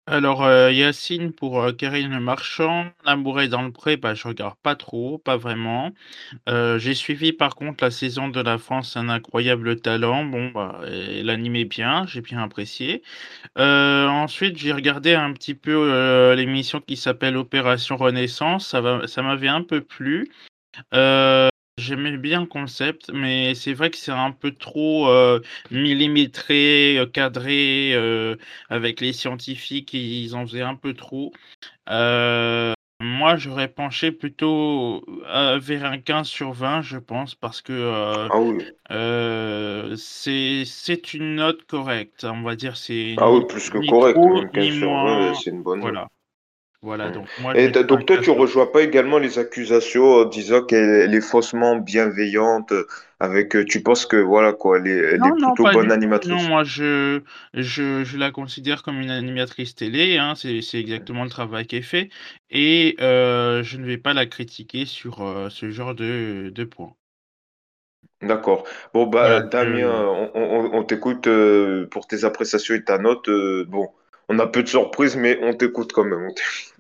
Alors, 0.08 0.44
euh, 0.44 0.72
Yacine 0.72 1.32
pour 1.34 1.60
euh, 1.62 1.72
Karine 1.72 2.20
Marchand, 2.20 2.86
L'amour 3.06 3.42
est 3.42 3.48
dans 3.48 3.64
le 3.64 3.72
pré, 3.72 3.98
bah, 3.98 4.14
je 4.14 4.28
regarde 4.28 4.56
pas 4.62 4.76
trop, 4.76 5.18
pas 5.18 5.36
vraiment. 5.36 5.92
Euh, 6.50 6.80
j'ai 6.80 6.94
suivi 6.96 7.34
par 7.34 7.56
contre 7.56 7.84
la 7.84 7.92
saison 7.92 8.28
de 8.30 8.42
la 8.42 8.58
France, 8.60 8.98
un 8.98 9.10
incroyable 9.10 9.80
talent. 9.82 10.26
Bon, 10.26 10.50
bah, 10.50 10.82
bien, 11.66 12.06
j'ai 12.08 12.22
bien 12.22 12.44
apprécié. 12.44 13.04
Ensuite, 13.58 14.58
j'ai 14.58 14.74
regardé 14.74 15.14
un 15.16 15.34
petit 15.34 15.56
peu 15.56 16.34
l'émission 16.36 16.82
qui 16.82 16.98
s'appelle 16.98 17.38
Opération 17.38 17.98
Renaissance. 17.98 18.68
Ça 18.68 18.82
va, 18.82 19.08
ça 19.08 19.22
m'avait 19.24 19.48
un 19.48 19.64
peu 19.64 19.82
plu. 19.82 20.30
J'aimais 21.78 22.16
bien 22.16 22.40
le 22.40 22.48
concept, 22.48 23.12
mais 23.14 23.54
c'est 23.54 23.74
vrai 23.74 23.90
que 23.90 23.98
c'est 23.98 24.12
un 24.12 24.32
peu 24.32 24.52
trop 24.52 25.10
euh, 25.10 25.42
millimétré, 25.72 26.98
euh, 26.98 27.06
cadré, 27.06 27.92
euh, 27.94 28.38
avec 28.70 29.02
les 29.02 29.12
scientifiques, 29.12 29.94
ils 29.94 30.34
en 30.36 30.48
faisaient 30.48 30.62
un 30.62 30.76
peu 30.76 30.94
trop. 30.94 31.34
Moi, 33.02 33.36
j'aurais 33.36 33.68
penché 33.68 34.14
plutôt 34.14 35.04
vers 35.28 35.84
un 35.84 35.98
15 35.98 36.30
sur 36.30 36.54
20, 36.54 36.82
je 36.82 36.98
pense, 36.98 37.36
parce 37.36 37.62
que 37.62 38.30
Ah 38.32 38.40
oui, 38.40 38.64
c'est 39.98 41.14
une 41.14 41.36
note 41.36 41.66
correcte, 41.66 42.24
on 42.24 42.42
va 42.42 42.56
dire. 42.56 42.78
C'est 42.78 43.16
ah 43.18 43.30
oui, 43.30 43.46
plus 43.50 43.70
que 43.70 43.80
correct, 43.90 44.16
trop, 44.16 44.34
même 44.34 44.50
15 44.50 44.64
ni 44.64 44.72
sur 44.72 44.88
20, 44.88 45.04
moins. 45.04 45.34
c'est 45.34 45.50
une 45.50 45.62
bonne 45.62 45.82
note. 45.82 46.08
Voilà, 46.86 47.10
voilà. 47.10 47.12
Donc 47.12 47.30
moi, 47.38 47.56
je 47.56 47.68
Et 47.68 47.70
donc 47.70 48.06
toi, 48.08 48.18
15 48.18 48.20
tu 48.20 48.30
sur 48.30 48.46
rejoins 48.46 48.68
pas 48.68 48.82
également 48.84 49.18
les 49.20 49.40
accusations 49.40 50.06
en 50.16 50.26
disant 50.26 50.64
qu'elle 50.64 50.90
elle 50.90 51.14
est 51.16 51.22
faussement 51.22 51.78
bienveillante, 51.78 52.72
euh, 52.72 52.88
avec, 53.20 53.56
euh, 53.56 53.66
tu 53.66 53.82
penses 53.84 54.06
que 54.06 54.18
voilà 54.18 54.54
quoi, 54.54 54.78
elle 54.80 54.88
est, 54.88 54.98
elle 55.16 55.28
Non, 55.28 55.36
plutôt 55.38 55.68
bonne 55.68 55.92
tout. 55.92 55.96
Non, 56.24 56.42
animatrice. 56.42 56.44
moi, 56.44 56.64
je, 56.64 57.22
je, 57.54 58.04
je 58.04 58.18
la 58.18 58.32
considère 58.32 58.82
comme 58.84 59.00
une 59.02 59.10
animatrice 59.12 59.76
télé. 59.76 60.18
Hein, 60.18 60.36
c'est, 60.36 60.62
c'est 60.62 60.80
exactement 60.80 61.24
le 61.24 61.30
travail 61.30 61.66
qui 61.68 61.76
est 61.78 61.82
fait. 61.82 62.10
Et 62.50 62.96
euh, 63.00 63.64
je 63.64 63.78
ne 63.78 63.86
vais 63.86 63.98
pas 63.98 64.14
la 64.14 64.26
critiquer 64.26 64.86
sur 64.86 65.22
euh, 65.22 65.50
ce 65.50 65.70
genre 65.72 65.96
de, 65.96 66.52
de 66.54 66.64
points. 66.66 66.96
D'accord. 68.22 68.66
Bon 68.94 69.06
bah 69.08 69.42
Voilà, 69.42 69.42
Damien, 69.42 69.88
je... 69.88 70.06
on, 70.08 70.32
on- 70.36 70.74
on 70.74 70.84
t'écoute 70.84 71.28
euh, 71.28 71.88
pour 71.92 72.08
tes 72.08 72.24
appréciations 72.24 72.74
et 72.76 72.84
ta 72.84 72.98
note. 72.98 73.28
euh, 73.30 73.66
bon, 73.68 73.90
on 74.30 74.40
a 74.40 74.48
peu 74.48 74.64
de 74.64 74.68
surprises, 74.68 75.16
mais 75.16 75.40
on 75.42 75.54
t'écoute 75.54 75.92
quand 75.94 76.04
même. 76.04 76.30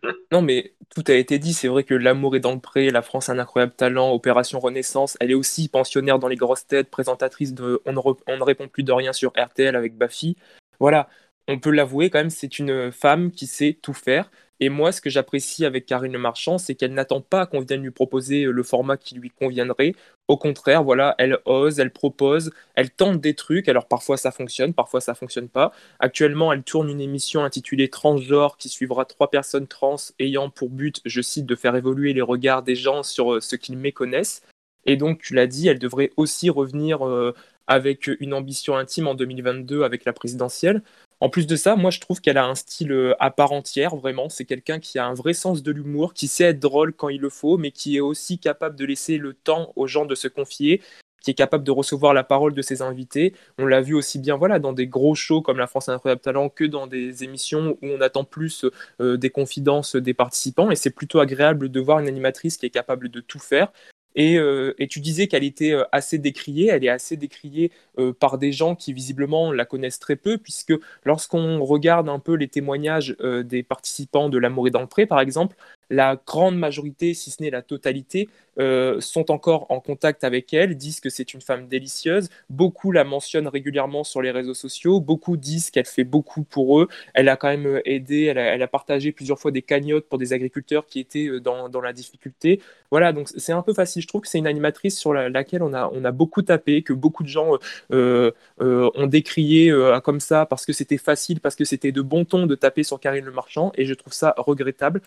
Non, 0.32 0.42
mais 0.42 0.74
tout 0.94 1.04
a 1.08 1.14
été 1.14 1.40
dit. 1.40 1.54
C'est 1.54 1.68
vrai 1.68 1.84
que 1.84 1.96
L'amour 1.96 2.36
est 2.36 2.40
dans 2.40 2.54
le 2.54 2.60
pré, 2.60 2.92
La 2.92 3.02
France 3.02 3.30
a 3.30 3.34
un 3.34 3.40
incroyable 3.40 3.74
talent, 3.74 4.12
Opération 4.12 4.60
Renaissance. 4.60 5.18
Elle 5.20 5.32
est 5.32 5.36
aussi 5.36 5.68
pensionnaire 5.68 6.20
dans 6.20 6.28
les 6.28 6.36
grosses 6.36 6.68
têtes, 6.68 6.92
présentatrice 6.92 7.54
de 7.54 7.82
On 7.86 7.94
ne, 7.94 8.00
on 8.28 8.38
ne 8.38 8.44
répond 8.44 8.68
plus 8.68 8.84
de 8.84 8.92
rien 8.92 9.14
sur 9.14 9.34
RTL 9.36 9.75
avec 9.75 9.98
Baffy. 9.98 10.38
Voilà, 10.80 11.10
on 11.48 11.60
peut 11.60 11.72
l'avouer 11.72 12.10
quand 12.10 12.20
même, 12.20 12.30
c'est 12.30 12.60
une 12.60 12.92
femme 12.92 13.32
qui 13.32 13.48
sait 13.48 13.78
tout 13.82 13.94
faire. 13.94 14.30
Et 14.60 14.70
moi, 14.70 14.92
ce 14.92 15.02
que 15.02 15.10
j'apprécie 15.10 15.66
avec 15.66 15.86
Karine 15.86 16.18
Marchand, 16.18 16.58
c'est 16.58 16.76
qu'elle 16.76 16.94
n'attend 16.94 17.22
pas 17.22 17.46
qu'on 17.46 17.60
vienne 17.60 17.84
lui 17.84 17.92
proposer 17.92 18.44
le 18.46 18.64
format 18.64 18.96
qui 18.98 19.16
lui 19.16 19.30
conviendrait. 19.30 19.96
Au 20.28 20.38
contraire, 20.38 20.84
voilà, 20.84 21.14
elle 21.18 21.40
ose, 21.46 21.80
elle 21.80 21.92
propose, 21.92 22.52
elle 22.76 22.90
tente 22.90 23.20
des 23.20 23.34
trucs. 23.36 23.68
Alors 23.68 23.88
parfois 23.88 24.18
ça 24.18 24.32
fonctionne, 24.32 24.74
parfois 24.74 25.02
ça 25.02 25.14
fonctionne 25.14 25.50
pas. 25.50 25.72
Actuellement, 26.00 26.54
elle 26.54 26.64
tourne 26.64 26.90
une 26.90 27.02
émission 27.02 27.44
intitulée 27.44 27.90
Transgenre 27.90 28.58
qui 28.58 28.70
suivra 28.70 29.06
trois 29.06 29.30
personnes 29.30 29.68
trans 29.68 29.98
ayant 30.20 30.50
pour 30.50 30.70
but, 30.70 31.02
je 31.06 31.22
cite, 31.22 31.46
de 31.46 31.56
faire 31.56 31.76
évoluer 31.76 32.14
les 32.14 32.22
regards 32.22 32.64
des 32.64 32.76
gens 32.76 33.04
sur 33.04 33.34
euh, 33.34 33.42
ce 33.42 33.56
qu'ils 33.56 33.78
méconnaissent. 33.78 34.42
Et 34.86 34.98
donc, 34.98 35.22
tu 35.22 35.34
l'as 35.34 35.48
dit, 35.48 35.68
elle 35.68 35.80
devrait 35.80 36.12
aussi 36.16 36.50
revenir 36.50 37.06
euh, 37.08 37.34
avec 37.68 38.08
une 38.20 38.34
ambition 38.34 38.78
intime 38.78 39.08
en 39.08 39.16
2022 39.16 39.84
avec 39.84 40.06
la 40.06 40.14
présidentielle. 40.14 40.82
En 41.22 41.30
plus 41.30 41.48
de 41.48 41.56
ça, 41.56 41.76
moi 41.76 41.92
je 41.92 42.00
trouve 42.00 42.22
qu'elle 42.22 42.38
a 42.38 42.46
un 42.46 42.56
style 42.56 42.92
euh, 42.92 43.16
à 43.20 43.32
part 43.32 43.52
entière, 43.52 43.96
vraiment. 43.96 44.30
C'est 44.30 44.46
quelqu'un 44.46 44.80
qui 44.80 45.00
a 45.00 45.06
un 45.06 45.14
vrai 45.14 45.34
sens 45.34 45.64
de 45.64 45.72
l'humour, 45.72 46.14
qui 46.14 46.28
sait 46.28 46.46
être 46.46 46.60
drôle 46.60 46.94
quand 46.94 47.10
il 47.10 47.22
le 47.22 47.30
faut, 47.30 47.58
mais 47.58 47.72
qui 47.72 47.98
est 47.98 48.02
aussi 48.02 48.38
capable 48.38 48.76
de 48.76 48.86
laisser 48.86 49.18
le 49.18 49.34
temps 49.34 49.72
aux 49.76 49.88
gens 49.88 50.06
de 50.06 50.16
se 50.16 50.28
confier, 50.28 50.82
qui 51.22 51.32
est 51.32 51.36
capable 51.36 51.64
de 51.64 51.72
recevoir 51.72 52.14
la 52.14 52.24
parole 52.24 52.54
de 52.54 52.62
ses 52.62 52.82
invités. 52.82 53.34
On 53.58 53.66
l'a 53.66 53.82
vu 53.82 53.96
aussi 53.96 54.20
bien 54.20 54.38
voilà, 54.38 54.60
dans 54.60 54.74
des 54.74 54.88
gros 54.88 55.16
shows 55.16 55.42
comme 55.42 55.58
La 55.58 55.68
France 55.68 55.90
a 55.90 56.00
talent 56.18 56.50
que 56.50 56.66
dans 56.66 56.86
des 56.86 57.24
émissions 57.24 57.78
où 57.82 57.88
on 57.88 58.02
attend 58.02 58.24
plus 58.26 58.66
euh, 59.02 59.18
des 59.18 59.32
confidences 59.32 59.96
des 59.96 60.14
participants. 60.14 60.70
Et 60.70 60.76
c'est 60.76 60.92
plutôt 60.92 61.20
agréable 61.20 61.70
de 61.70 61.80
voir 61.80 62.00
une 62.00 62.08
animatrice 62.08 62.58
qui 62.58 62.68
est 62.68 62.70
capable 62.70 63.10
de 63.10 63.22
tout 63.22 63.40
faire. 63.40 63.72
Et, 64.16 64.38
euh, 64.38 64.74
et, 64.80 64.88
tu 64.88 65.02
disais 65.02 65.28
qu'elle 65.28 65.44
était 65.44 65.74
euh, 65.74 65.84
assez 65.92 66.18
décriée, 66.18 66.70
elle 66.70 66.86
est 66.86 66.90
assez 66.90 67.18
décriée 67.18 67.72
euh, 68.00 68.14
par 68.14 68.38
des 68.38 68.52
gens 68.52 68.76
qui 68.76 68.94
visiblement 68.94 69.52
la 69.52 69.66
connaissent 69.66 70.00
très 70.00 70.16
peu, 70.16 70.38
puisque 70.38 70.74
lorsqu'on 71.04 71.64
regarde 71.64 72.08
un 72.10 72.20
peu 72.20 72.34
les 72.34 72.48
témoignages 72.48 73.16
des 73.20 73.64
participants 73.64 74.30
de 74.30 74.38
L'amour 74.38 74.66
le 74.66 74.88
pré, 74.88 75.06
par 75.06 75.20
exemple, 75.20 75.56
la 75.89 76.20
grande 76.25 76.58
majorité, 76.58 77.13
si 77.13 77.32
ce 77.32 77.42
n'est 77.42 77.50
la 77.50 77.62
totalité, 77.62 78.30
euh, 78.58 79.01
sont 79.01 79.32
encore 79.32 79.70
en 79.70 79.82
contact 79.82 80.24
avec 80.24 80.54
elle, 80.54 80.75
disent 80.75 81.01
que 81.01 81.10
c'est 81.10 81.34
une 81.34 81.42
femme 81.42 81.68
délicieuse. 81.68 82.30
Beaucoup 82.50 82.92
la 82.92 83.04
mentionnent 83.04 83.48
régulièrement 83.48 84.04
sur 84.04 84.22
les 84.22 84.32
réseaux 84.32 84.54
sociaux. 84.54 85.01
Beaucoup 85.01 85.36
disent 85.36 85.72
qu'elle 85.72 85.86
fait 85.86 86.06
beaucoup 86.06 86.44
pour 86.44 86.80
eux. 86.80 86.88
Elle 87.13 87.27
a 87.27 87.36
quand 87.36 87.50
même 87.50 87.68
euh, 87.68 87.82
aidé, 87.86 88.24
elle 88.25 88.62
a, 88.62 88.68
partagé 88.68 89.12
plusieurs 89.12 89.39
fois 89.39 89.51
des 89.51 89.62
cagnottes 89.62 90.08
pour 90.08 90.18
des 90.18 90.34
agriculteurs 90.34 90.86
qui 90.86 91.00
étaient 91.00 91.27
euh, 91.27 91.39
dans, 91.42 91.82
la 91.82 91.94
difficulté. 91.94 92.62
Voilà, 92.92 93.12
donc 93.12 93.27
c'est 93.36 93.51
un 93.51 93.62
peu 93.62 93.74
facile. 93.74 94.01
Je 94.01 94.08
trouve 94.08 94.22
que 94.22 94.27
c'est 94.27 94.38
une 94.38 94.48
animatrice 94.48 94.98
sur 94.98 95.13
laquelle 95.13 95.62
on 95.62 95.74
a, 95.74 95.89
on 95.94 96.06
a 96.06 96.12
beaucoup 96.12 96.42
tapé, 96.42 96.82
que 96.82 96.94
beaucoup 96.94 97.24
de 97.24 97.27
gens 97.27 97.58
ont 97.89 99.08
décrié 99.08 99.74
comme 100.04 100.20
ça 100.20 100.46
parce 100.46 100.65
que 100.65 100.74
c'était 100.74 100.98
facile, 100.98 101.42
parce 101.42 101.56
que 101.56 101.65
c'était 101.65 101.92
de 101.92 102.01
bon 102.01 102.25
ton 102.25 102.46
de 102.48 102.56
taper 102.56 102.84
sur 102.84 103.00
Karine 103.00 103.25
Le 103.25 103.32
Marchand. 103.32 103.72
Et 103.75 103.86
je 103.86 103.94
trouve 103.94 104.13
ça 104.13 104.34
regrettable. 104.38 105.01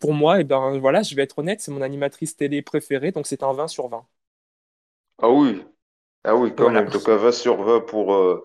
Pour 0.00 0.14
moi, 0.14 0.38
et 0.38 0.40
eh 0.42 0.44
ben 0.44 0.78
voilà, 0.78 1.02
je 1.02 1.14
vais 1.14 1.22
être 1.22 1.38
honnête, 1.38 1.60
c'est 1.60 1.70
mon 1.72 1.82
animatrice 1.82 2.36
télé 2.36 2.62
préférée, 2.62 3.12
donc 3.12 3.26
c'est 3.26 3.42
un 3.42 3.52
20 3.52 3.68
sur 3.68 3.88
20. 3.88 4.06
Ah 5.18 5.28
oui, 5.30 5.64
ah 6.24 6.36
oui, 6.36 6.54
quand 6.56 6.70
même. 6.70 6.88
Donc 6.90 7.08
un 7.08 7.16
20 7.16 7.32
sur 7.32 7.62
20 7.62 7.80
pour, 7.82 8.14
euh, 8.14 8.44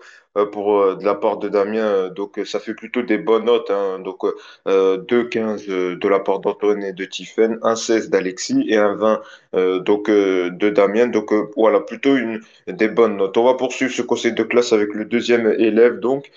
pour 0.52 0.80
euh, 0.80 0.96
de 0.96 1.04
la 1.04 1.14
part 1.14 1.38
de 1.38 1.48
Damien. 1.48 2.08
Donc 2.08 2.40
ça 2.44 2.58
fait 2.58 2.74
plutôt 2.74 3.02
des 3.02 3.18
bonnes 3.18 3.44
notes. 3.44 3.70
Hein. 3.70 3.98
Donc 3.98 4.24
euh, 4.66 4.98
2,15 4.98 5.98
de 5.98 6.08
la 6.08 6.20
part 6.20 6.40
d'Antoine 6.40 6.82
et 6.82 6.92
de 6.92 7.04
Tiffen, 7.04 7.58
un 7.62 7.76
16 7.76 8.10
d'Alexis 8.10 8.64
et 8.68 8.76
un 8.76 8.94
20 8.94 9.20
donc 9.80 10.08
de 10.08 10.70
Damien. 10.70 11.08
Donc 11.08 11.32
voilà, 11.56 11.80
plutôt 11.80 12.16
une 12.16 12.40
des 12.66 12.88
bonnes 12.88 13.16
notes. 13.16 13.36
On 13.36 13.44
va 13.44 13.54
poursuivre 13.54 13.92
ce 13.92 14.02
conseil 14.02 14.32
de 14.32 14.42
classe 14.42 14.72
avec 14.72 14.94
le 14.94 15.04
deuxième 15.04 15.46
élève. 15.58 15.98
Donc 15.98 16.30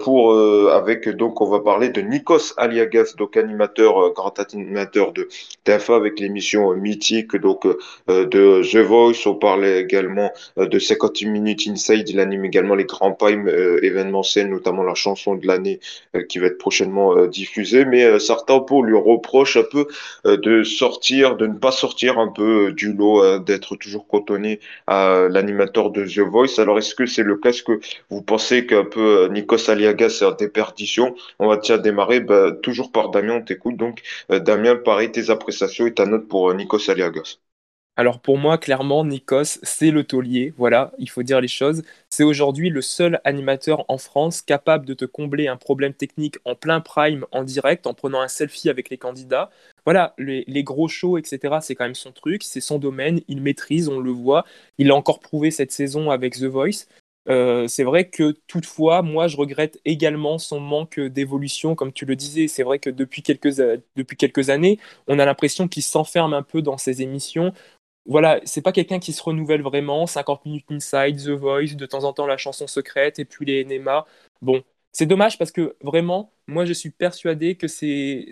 pour 0.00 0.36
avec 0.70 1.08
donc 1.08 1.40
on 1.40 1.48
va 1.48 1.60
parler 1.60 1.90
de 1.90 2.00
Nikos 2.00 2.54
Aliagas, 2.56 3.14
donc 3.16 3.36
animateur 3.36 4.12
grand 4.14 4.34
animateur 4.40 5.12
de 5.12 5.28
TF1 5.64 5.94
avec 5.94 6.18
l'émission 6.18 6.72
mythique 6.72 7.36
donc 7.36 7.66
de 8.08 8.62
The 8.62 8.78
Voice. 8.78 9.26
On 9.26 9.34
parlait 9.36 9.80
également 9.80 10.32
de 10.56 10.78
50 10.78 11.22
minutes 11.22 11.68
inside. 11.68 12.08
Il 12.08 12.18
anime 12.18 12.44
également 12.44 12.74
les 12.74 12.84
grands 12.84 13.12
pas 13.12 13.30
euh, 13.46 13.84
événementiel, 13.84 14.48
notamment 14.48 14.82
la 14.82 14.94
chanson 14.94 15.34
de 15.34 15.46
l'année 15.46 15.80
euh, 16.14 16.22
qui 16.22 16.38
va 16.38 16.46
être 16.46 16.58
prochainement 16.58 17.16
euh, 17.16 17.26
diffusée. 17.28 17.84
Mais 17.84 18.18
certains 18.18 18.60
pour 18.60 18.82
lui 18.82 18.96
reprochent 18.96 19.56
un 19.56 19.64
peu 19.64 19.86
de 20.24 20.62
sortir, 20.62 21.36
de 21.36 21.46
ne 21.46 21.54
pas 21.54 21.72
sortir 21.72 22.18
un 22.18 22.28
peu 22.28 22.72
du 22.72 22.92
lot, 22.92 23.38
d'être 23.40 23.76
toujours 23.76 24.06
cotonné 24.06 24.60
à 24.86 25.26
l'animateur 25.30 25.90
de 25.90 26.04
The 26.04 26.20
Voice. 26.20 26.58
Alors 26.58 26.78
est-ce 26.78 26.94
que 26.94 27.06
c'est 27.06 27.22
le 27.22 27.36
cas? 27.36 27.50
Est-ce 27.50 27.62
que 27.62 27.80
vous 28.10 28.22
pensez 28.22 28.66
qu'un 28.66 28.84
peu 28.84 29.26
Nikos 29.28 29.70
Aliagas 29.70 30.10
c'est 30.10 30.24
en 30.24 30.32
déperdition? 30.32 31.14
On 31.38 31.48
va 31.48 31.56
déjà 31.56 31.78
démarrer 31.78 32.20
bah, 32.20 32.52
toujours 32.62 32.92
par 32.92 33.10
Damien, 33.10 33.36
on 33.36 33.42
t'écoute. 33.42 33.76
Donc 33.76 34.02
Damien, 34.30 34.76
pareil, 34.76 35.10
tes 35.12 35.30
appréciations 35.30 35.86
et 35.86 35.94
ta 35.94 36.06
note 36.06 36.28
pour 36.28 36.52
Nikos 36.54 36.90
Aliagas. 36.90 37.38
Alors 37.98 38.20
pour 38.20 38.36
moi, 38.36 38.58
clairement, 38.58 39.06
Nikos, 39.06 39.58
c'est 39.62 39.90
le 39.90 40.04
taulier. 40.04 40.52
Voilà, 40.58 40.92
il 40.98 41.08
faut 41.08 41.22
dire 41.22 41.40
les 41.40 41.48
choses. 41.48 41.82
C'est 42.10 42.24
aujourd'hui 42.24 42.68
le 42.68 42.82
seul 42.82 43.20
animateur 43.24 43.86
en 43.88 43.96
France 43.96 44.42
capable 44.42 44.84
de 44.84 44.92
te 44.92 45.06
combler 45.06 45.48
un 45.48 45.56
problème 45.56 45.94
technique 45.94 46.36
en 46.44 46.54
plein 46.54 46.80
prime, 46.80 47.24
en 47.32 47.42
direct, 47.42 47.86
en 47.86 47.94
prenant 47.94 48.20
un 48.20 48.28
selfie 48.28 48.68
avec 48.68 48.90
les 48.90 48.98
candidats. 48.98 49.50
Voilà, 49.86 50.14
les, 50.18 50.44
gros 50.62 50.88
shows, 50.88 51.16
etc., 51.16 51.56
c'est 51.62 51.74
quand 51.74 51.84
même 51.84 51.94
son 51.94 52.12
truc, 52.12 52.42
c'est 52.42 52.60
son 52.60 52.78
domaine, 52.78 53.20
il 53.28 53.40
maîtrise, 53.40 53.88
on 53.88 54.00
le 54.00 54.10
voit. 54.10 54.44
Il 54.76 54.88
l'a 54.88 54.94
encore 54.94 55.20
prouvé 55.20 55.50
cette 55.50 55.72
saison 55.72 56.10
avec 56.10 56.34
The 56.34 56.44
Voice. 56.44 56.86
Euh, 57.28 57.66
c'est 57.66 57.82
vrai 57.82 58.08
que 58.08 58.34
toutefois, 58.46 59.02
moi, 59.02 59.26
je 59.26 59.36
regrette 59.36 59.80
également 59.84 60.38
son 60.38 60.60
manque 60.60 61.00
d'évolution, 61.00 61.74
comme 61.74 61.92
tu 61.92 62.04
le 62.04 62.14
disais. 62.14 62.46
C'est 62.48 62.62
vrai 62.62 62.78
que 62.78 62.90
depuis 62.90 63.22
quelques, 63.22 63.56
depuis 63.96 64.16
quelques 64.16 64.50
années, 64.50 64.78
on 65.08 65.18
a 65.18 65.24
l'impression 65.24 65.66
qu'il 65.66 65.82
s'enferme 65.82 66.34
un 66.34 66.42
peu 66.42 66.62
dans 66.62 66.78
ses 66.78 67.02
émissions 67.02 67.52
voilà, 68.06 68.40
c'est 68.44 68.62
pas 68.62 68.72
quelqu'un 68.72 68.98
qui 68.98 69.12
se 69.12 69.22
renouvelle 69.22 69.62
vraiment. 69.62 70.06
50 70.06 70.44
minutes 70.46 70.66
inside, 70.70 71.16
The 71.24 71.30
Voice, 71.30 71.74
de 71.74 71.86
temps 71.86 72.04
en 72.04 72.12
temps 72.12 72.26
la 72.26 72.36
chanson 72.36 72.66
secrète 72.66 73.18
et 73.18 73.24
puis 73.24 73.44
les 73.46 73.64
NMA. 73.64 74.06
Bon, 74.42 74.62
c'est 74.92 75.06
dommage 75.06 75.38
parce 75.38 75.50
que 75.52 75.76
vraiment, 75.82 76.32
moi 76.46 76.64
je 76.64 76.72
suis 76.72 76.90
persuadé 76.90 77.56
que 77.56 77.66
c'est 77.68 78.28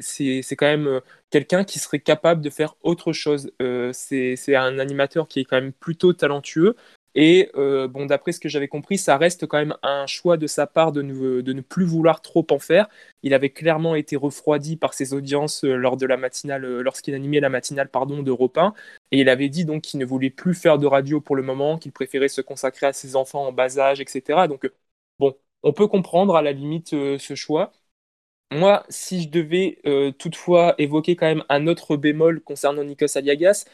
quand 0.56 0.66
même 0.66 0.86
euh, 0.86 1.00
quelqu'un 1.30 1.64
qui 1.64 1.78
serait 1.78 2.00
capable 2.00 2.40
de 2.40 2.50
faire 2.50 2.76
autre 2.82 3.12
chose. 3.12 3.52
Euh, 3.60 3.90
c'est 3.92 4.56
un 4.56 4.78
animateur 4.78 5.28
qui 5.28 5.40
est 5.40 5.44
quand 5.44 5.56
même 5.60 5.72
plutôt 5.72 6.12
talentueux. 6.12 6.76
Et 7.14 7.50
euh, 7.54 7.86
bon, 7.86 8.06
d'après 8.06 8.32
ce 8.32 8.40
que 8.40 8.48
j'avais 8.48 8.66
compris, 8.68 8.98
ça 8.98 9.16
reste 9.16 9.46
quand 9.46 9.58
même 9.58 9.76
un 9.82 10.06
choix 10.06 10.36
de 10.36 10.46
sa 10.48 10.66
part 10.66 10.90
de 10.90 11.02
ne, 11.02 11.40
de 11.42 11.60
plus 11.60 11.84
vouloir 11.84 12.20
trop 12.22 12.44
en 12.50 12.58
faire. 12.58 12.88
Il 13.22 13.34
avait 13.34 13.50
clairement 13.50 13.94
été 13.94 14.16
refroidi 14.16 14.76
par 14.76 14.94
ses 14.94 15.14
audiences 15.14 15.64
euh, 15.64 15.76
lors 15.76 15.96
de 15.96 16.06
la 16.06 16.16
matinale, 16.16 16.64
euh, 16.64 16.82
lorsqu'il 16.82 17.14
animait 17.14 17.40
la 17.40 17.50
matinale 17.50 17.88
pardon 17.88 18.22
d'Europe 18.22 18.58
1, 18.58 18.74
et 19.12 19.20
il 19.20 19.28
avait 19.28 19.48
dit 19.48 19.64
donc 19.64 19.82
qu'il 19.82 20.00
ne 20.00 20.04
voulait 20.04 20.30
plus 20.30 20.54
faire 20.54 20.78
de 20.78 20.86
radio 20.86 21.20
pour 21.20 21.36
le 21.36 21.42
moment, 21.42 21.78
qu'il 21.78 21.92
préférait 21.92 22.28
se 22.28 22.40
consacrer 22.40 22.86
à 22.86 22.92
ses 22.92 23.14
enfants 23.14 23.46
en 23.46 23.52
bas 23.52 23.78
âge, 23.78 24.00
etc. 24.00 24.48
Donc 24.48 24.68
bon, 25.20 25.34
on 25.62 25.72
peut 25.72 25.86
comprendre 25.86 26.34
à 26.36 26.42
la 26.42 26.52
limite 26.52 26.90
ce 26.90 27.34
choix. 27.34 27.72
Moi, 28.52 28.84
si 28.88 29.22
je 29.22 29.28
devais 29.30 29.80
toutefois 30.18 30.74
évoquer 30.78 31.16
quand 31.16 31.26
même 31.26 31.44
un 31.48 31.66
autre 31.66 31.96
bémol 31.96 32.40
concernant 32.40 32.84
Nikos 32.84 33.16
Aliagas, 33.18 33.64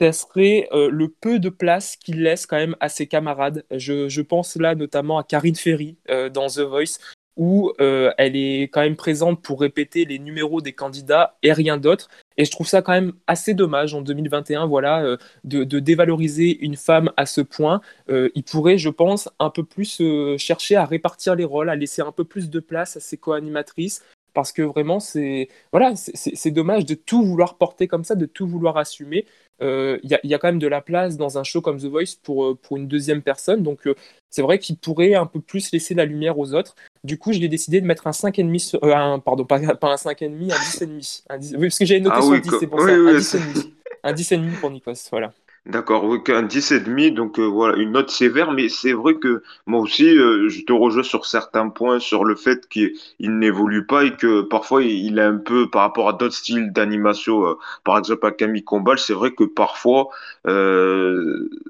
ça 0.00 0.12
serait 0.12 0.68
euh, 0.72 0.90
le 0.90 1.08
peu 1.08 1.38
de 1.38 1.48
place 1.48 1.96
qu'il 1.96 2.22
laisse 2.22 2.46
quand 2.46 2.56
même 2.56 2.76
à 2.80 2.88
ses 2.88 3.06
camarades. 3.06 3.64
Je, 3.70 4.20
pense 4.20 4.56
là 4.56 4.74
notamment 4.74 5.18
à 5.18 5.24
Karine 5.24 5.54
Ferry 5.54 5.96
euh, 6.10 6.28
dans 6.28 6.48
The 6.48 6.60
Voice, 6.60 6.98
où 7.36 7.72
euh, 7.80 8.12
elle 8.18 8.36
est 8.36 8.64
quand 8.64 8.80
même 8.80 8.96
présente 8.96 9.42
pour 9.42 9.60
répéter 9.60 10.04
les 10.04 10.18
numéros 10.18 10.60
des 10.60 10.72
candidats 10.72 11.36
et 11.42 11.52
rien 11.52 11.76
d'autre. 11.76 12.08
Et 12.36 12.44
je 12.44 12.50
trouve 12.50 12.66
ça 12.66 12.82
quand 12.82 12.92
même 12.92 13.12
assez 13.26 13.54
dommage 13.54 13.94
en 13.94 14.02
2021, 14.02 14.66
voilà, 14.66 15.16
de, 15.44 15.64
dévaloriser 15.64 16.58
une 16.64 16.76
femme 16.76 17.10
à 17.16 17.26
ce 17.26 17.42
point. 17.42 17.80
il 18.08 18.42
pourrait, 18.42 18.78
je 18.78 18.88
pense, 18.88 19.28
un 19.38 19.50
peu 19.50 19.64
plus 19.64 20.00
chercher 20.38 20.76
à 20.76 20.86
répartir 20.86 21.34
les 21.34 21.44
rôles, 21.44 21.68
à 21.68 21.76
laisser 21.76 22.00
un 22.00 22.12
peu 22.12 22.24
plus 22.24 22.48
de 22.48 22.60
place 22.60 22.96
à 22.96 23.00
ses 23.00 23.18
co-animatrices, 23.18 24.02
parce 24.32 24.52
que 24.52 24.62
vraiment 24.62 25.00
c'est 25.00 25.48
voilà 25.72 25.92
c'est 25.96 26.50
dommage 26.50 26.86
de 26.86 26.94
tout 26.94 27.22
vouloir 27.24 27.56
porter 27.56 27.88
comme 27.88 28.04
ça 28.04 28.14
de 28.14 28.26
tout 28.26 28.46
vouloir 28.46 28.76
assumer 28.76 29.26
il 29.60 29.66
euh, 29.66 29.98
y, 30.02 30.34
a 30.34 30.38
quand 30.38 30.48
même 30.48 30.58
de 30.58 30.66
la 30.66 30.80
place 30.80 31.16
dans 31.16 31.38
un 31.38 31.44
show 31.44 31.60
comme 31.60 31.78
The 31.78 31.84
Voice 31.84 32.16
pour, 32.22 32.44
euh, 32.44 32.58
pour 32.60 32.76
une 32.76 32.88
deuxième 32.88 33.22
personne. 33.22 33.62
Donc 33.62 33.86
euh, 33.86 33.94
c'est 34.28 34.42
vrai 34.42 34.58
qu'il 34.58 34.76
pourrait 34.76 35.14
un 35.14 35.26
peu 35.26 35.40
plus 35.40 35.70
laisser 35.72 35.94
la 35.94 36.04
lumière 36.04 36.38
aux 36.38 36.54
autres. 36.54 36.74
Du 37.04 37.18
coup, 37.18 37.32
j'ai 37.32 37.46
décidé 37.48 37.80
de 37.80 37.86
mettre 37.86 38.06
un 38.06 38.12
5,5 38.12 38.58
sur. 38.58 38.82
un, 38.82 39.20
pardon, 39.20 39.44
pas, 39.44 39.60
pas 39.76 39.92
un 39.92 39.96
5,5, 39.96 40.24
un 40.24 40.58
10,5. 40.58 41.22
Un 41.28 41.38
10, 41.38 41.54
oui, 41.54 41.60
parce 41.68 41.78
que 41.78 41.84
j'avais 41.84 42.00
noté 42.00 42.16
ah 42.18 42.22
sur 42.22 42.40
10, 42.40 42.50
c'est 42.58 42.66
pour 42.66 42.80
ça. 42.80 42.86
un 42.86 43.14
10,5. 43.14 43.70
Un 44.02 44.12
10,5 44.12 44.60
pour 44.60 44.70
Nikos, 44.70 44.94
voilà. 45.10 45.32
D'accord, 45.64 46.02
un 46.12 46.42
10,5, 46.42 47.14
donc 47.14 47.38
euh, 47.38 47.44
voilà, 47.44 47.76
une 47.78 47.92
note 47.92 48.10
sévère, 48.10 48.50
mais 48.50 48.68
c'est 48.68 48.92
vrai 48.92 49.14
que 49.14 49.44
moi 49.66 49.78
aussi, 49.78 50.08
euh, 50.18 50.48
je 50.48 50.64
te 50.64 50.72
rejoins 50.72 51.04
sur 51.04 51.24
certains 51.24 51.68
points, 51.68 52.00
sur 52.00 52.24
le 52.24 52.34
fait 52.34 52.68
qu'il 52.68 52.90
n'évolue 53.20 53.86
pas 53.86 54.02
et 54.02 54.16
que 54.16 54.40
parfois 54.42 54.82
il 54.82 55.20
est 55.20 55.22
un 55.22 55.36
peu, 55.36 55.70
par 55.70 55.82
rapport 55.82 56.08
à 56.08 56.14
d'autres 56.14 56.34
styles 56.34 56.72
d'animation, 56.72 57.46
euh, 57.46 57.54
par 57.84 57.96
exemple 57.96 58.26
à 58.26 58.32
Camille 58.32 58.64
Combal, 58.64 58.98
c'est 58.98 59.12
vrai 59.12 59.30
que 59.30 59.44
parfois 59.44 60.08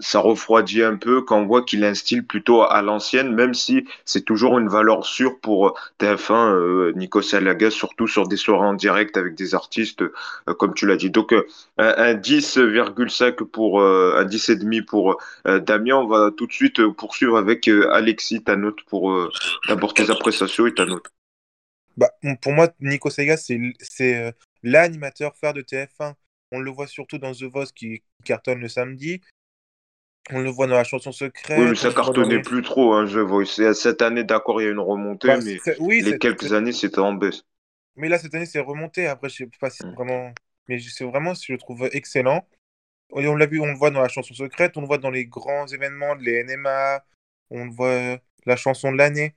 ça 0.01 0.21
refroidit 0.21 0.83
un 0.83 0.97
peu 0.97 1.21
quand 1.21 1.39
on 1.41 1.45
voit 1.47 1.63
qu'il 1.63 1.85
a 1.85 1.89
un 1.89 1.95
style 1.95 2.27
plutôt 2.27 2.63
à 2.63 2.81
l'ancienne, 2.81 3.35
même 3.35 3.53
si 3.53 3.85
c'est 4.07 4.25
toujours 4.25 4.59
une 4.59 4.69
valeur 4.69 5.05
sûre 5.05 5.39
pour 5.41 5.79
TF1, 6.01 6.95
Nico 6.97 7.21
Salaga, 7.21 7.71
surtout 7.71 8.07
sur 8.09 8.27
des 8.27 8.39
soirées 8.39 8.67
en 8.67 8.73
direct 8.73 9.19
avec 9.19 9.35
des 9.35 9.55
artistes, 9.55 10.03
comme 10.59 10.73
tu 10.73 10.87
l'as 10.87 10.97
dit. 10.97 11.11
Donc 11.11 11.35
un, 11.77 11.95
un 11.99 12.15
10,5 12.15 13.45
pour 13.45 13.82
un 13.83 14.25
10,5 14.25 14.85
pour 14.85 15.21
euh, 15.47 15.61
Damien. 15.61 15.97
On 15.97 16.07
va 16.07 16.31
tout 16.37 16.47
de 16.47 16.53
suite 16.53 16.81
euh, 16.81 16.93
poursuivre 16.93 17.37
avec 17.37 17.69
Alexis, 17.69 18.43
ta 18.43 18.57
note 18.57 18.83
pour 18.87 19.15
d'abord 19.69 19.95
tes 19.95 20.11
appréciations 20.11 20.67
et 20.67 20.75
ta 20.75 20.87
note. 20.87 21.07
Bah, 21.97 22.11
pour 22.41 22.53
moi, 22.53 22.69
Nico 22.81 23.11
Sega, 23.11 23.37
c'est 23.37 24.35
l'animateur 24.63 25.37
phare 25.37 25.55
de 25.55 25.63
TF1. 25.63 26.15
On 26.53 26.61
le 26.61 26.71
voit 26.71 26.87
surtout 26.87 27.19
dans 27.19 27.33
The 27.33 27.45
Voice 27.45 27.73
qui 27.75 28.03
cartonne 28.25 28.61
le 28.61 28.69
samedi. 28.69 29.21
On 30.31 30.41
le 30.41 30.51
voit 30.51 30.67
dans 30.67 30.77
la 30.77 30.85
chanson 30.85 31.11
secrète. 31.11 31.59
Oui, 31.59 31.67
mais 31.67 31.75
ça 31.75 31.93
cartonnait 31.93 32.43
plus 32.43 32.63
trop, 32.63 32.95
hein, 32.95 33.07
The 33.07 33.17
Voice. 33.17 33.73
Cette 33.75 34.03
année, 34.03 34.23
d'accord, 34.25 34.61
il 34.61 34.65
y 34.65 34.69
a 34.69 34.71
une 34.71 34.79
remontée, 34.79 35.29
bah, 35.29 35.39
mais 35.43 35.59
les 36.01 36.19
quelques 36.19 36.53
années, 36.53 36.73
c'était 36.73 37.01
en 37.01 37.13
baisse. 37.13 37.43
Mais 37.97 38.09
là, 38.09 38.19
cette 38.19 38.35
année, 38.35 38.47
c'est 38.47 38.61
remonté. 38.61 39.07
Après, 39.07 39.29
je 39.29 39.37
sais 39.37 39.51
pas 39.61 39.71
si 39.71 39.85
mm. 39.85 39.95
vraiment. 39.95 40.33
Mais 40.69 40.79
c'est 40.79 41.05
vraiment, 41.05 41.35
je 41.35 41.53
le 41.53 41.59
trouve 41.59 41.89
excellent. 41.93 42.47
On 43.13 43.37
l'a 43.37 43.47
vu, 43.47 43.61
on 43.61 43.67
le 43.67 43.75
voit 43.75 43.91
dans 43.91 44.01
la 44.01 44.09
chanson 44.09 44.35
secrète, 44.35 44.77
on 44.77 44.81
le 44.81 44.87
voit 44.87 44.99
dans 44.99 45.11
les 45.11 45.27
grands 45.27 45.67
événements, 45.67 46.15
les 46.15 46.45
NMA, 46.45 47.05
on 47.51 47.67
le 47.67 47.71
voit 47.71 48.19
la 48.47 48.57
chanson 48.57 48.93
de 48.93 48.99
l'année. 48.99 49.35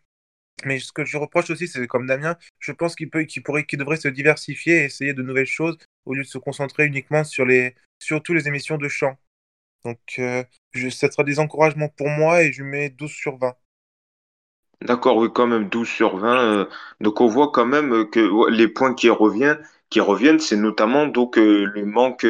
Mais 0.64 0.80
ce 0.80 0.92
que 0.94 1.04
je 1.04 1.18
reproche 1.18 1.50
aussi, 1.50 1.68
c'est 1.68 1.86
comme 1.88 2.08
Damien, 2.08 2.38
je 2.60 2.72
pense 2.72 2.96
qu'il 2.96 3.10
peut, 3.10 3.26
pourrait, 3.44 3.66
qu'il 3.66 3.80
devrait 3.80 3.98
se 3.98 4.08
diversifier 4.08 4.82
et 4.82 4.86
essayer 4.86 5.14
de 5.14 5.22
nouvelles 5.22 5.46
choses 5.46 5.78
au 6.06 6.14
lieu 6.14 6.24
de 6.24 6.28
se 6.28 6.38
concentrer 6.38 6.86
uniquement 6.86 7.24
sur 7.24 7.46
les, 7.46 7.76
surtout 8.00 8.34
les 8.34 8.48
émissions 8.48 8.78
de 8.78 8.88
chant. 8.88 9.18
Donc, 9.84 10.00
euh, 10.20 10.44
ça 10.90 11.12
sera 11.12 11.24
des 11.24 11.40
encouragements 11.40 11.90
pour 11.90 12.08
moi 12.10 12.42
et 12.42 12.52
je 12.54 12.64
mets 12.64 12.90
12 12.90 13.12
sur 13.12 13.38
20. 13.38 13.54
D'accord, 14.82 15.18
oui, 15.18 15.30
quand 15.34 15.48
même 15.48 15.70
12 15.70 15.88
sur 15.88 16.18
20. 16.18 16.40
Euh, 16.40 16.66
donc 17.02 17.22
on 17.22 17.28
voit 17.28 17.52
quand 17.52 17.66
même 17.66 18.10
que 18.10 18.52
les 18.52 18.68
points 18.68 18.94
qui 18.94 19.10
reviennent, 19.10 19.60
qui 19.96 20.02
reviennent, 20.02 20.42
c'est 20.42 20.58
notamment 20.58 21.08
donc 21.08 21.38
le 21.38 21.86
manque 21.86 22.28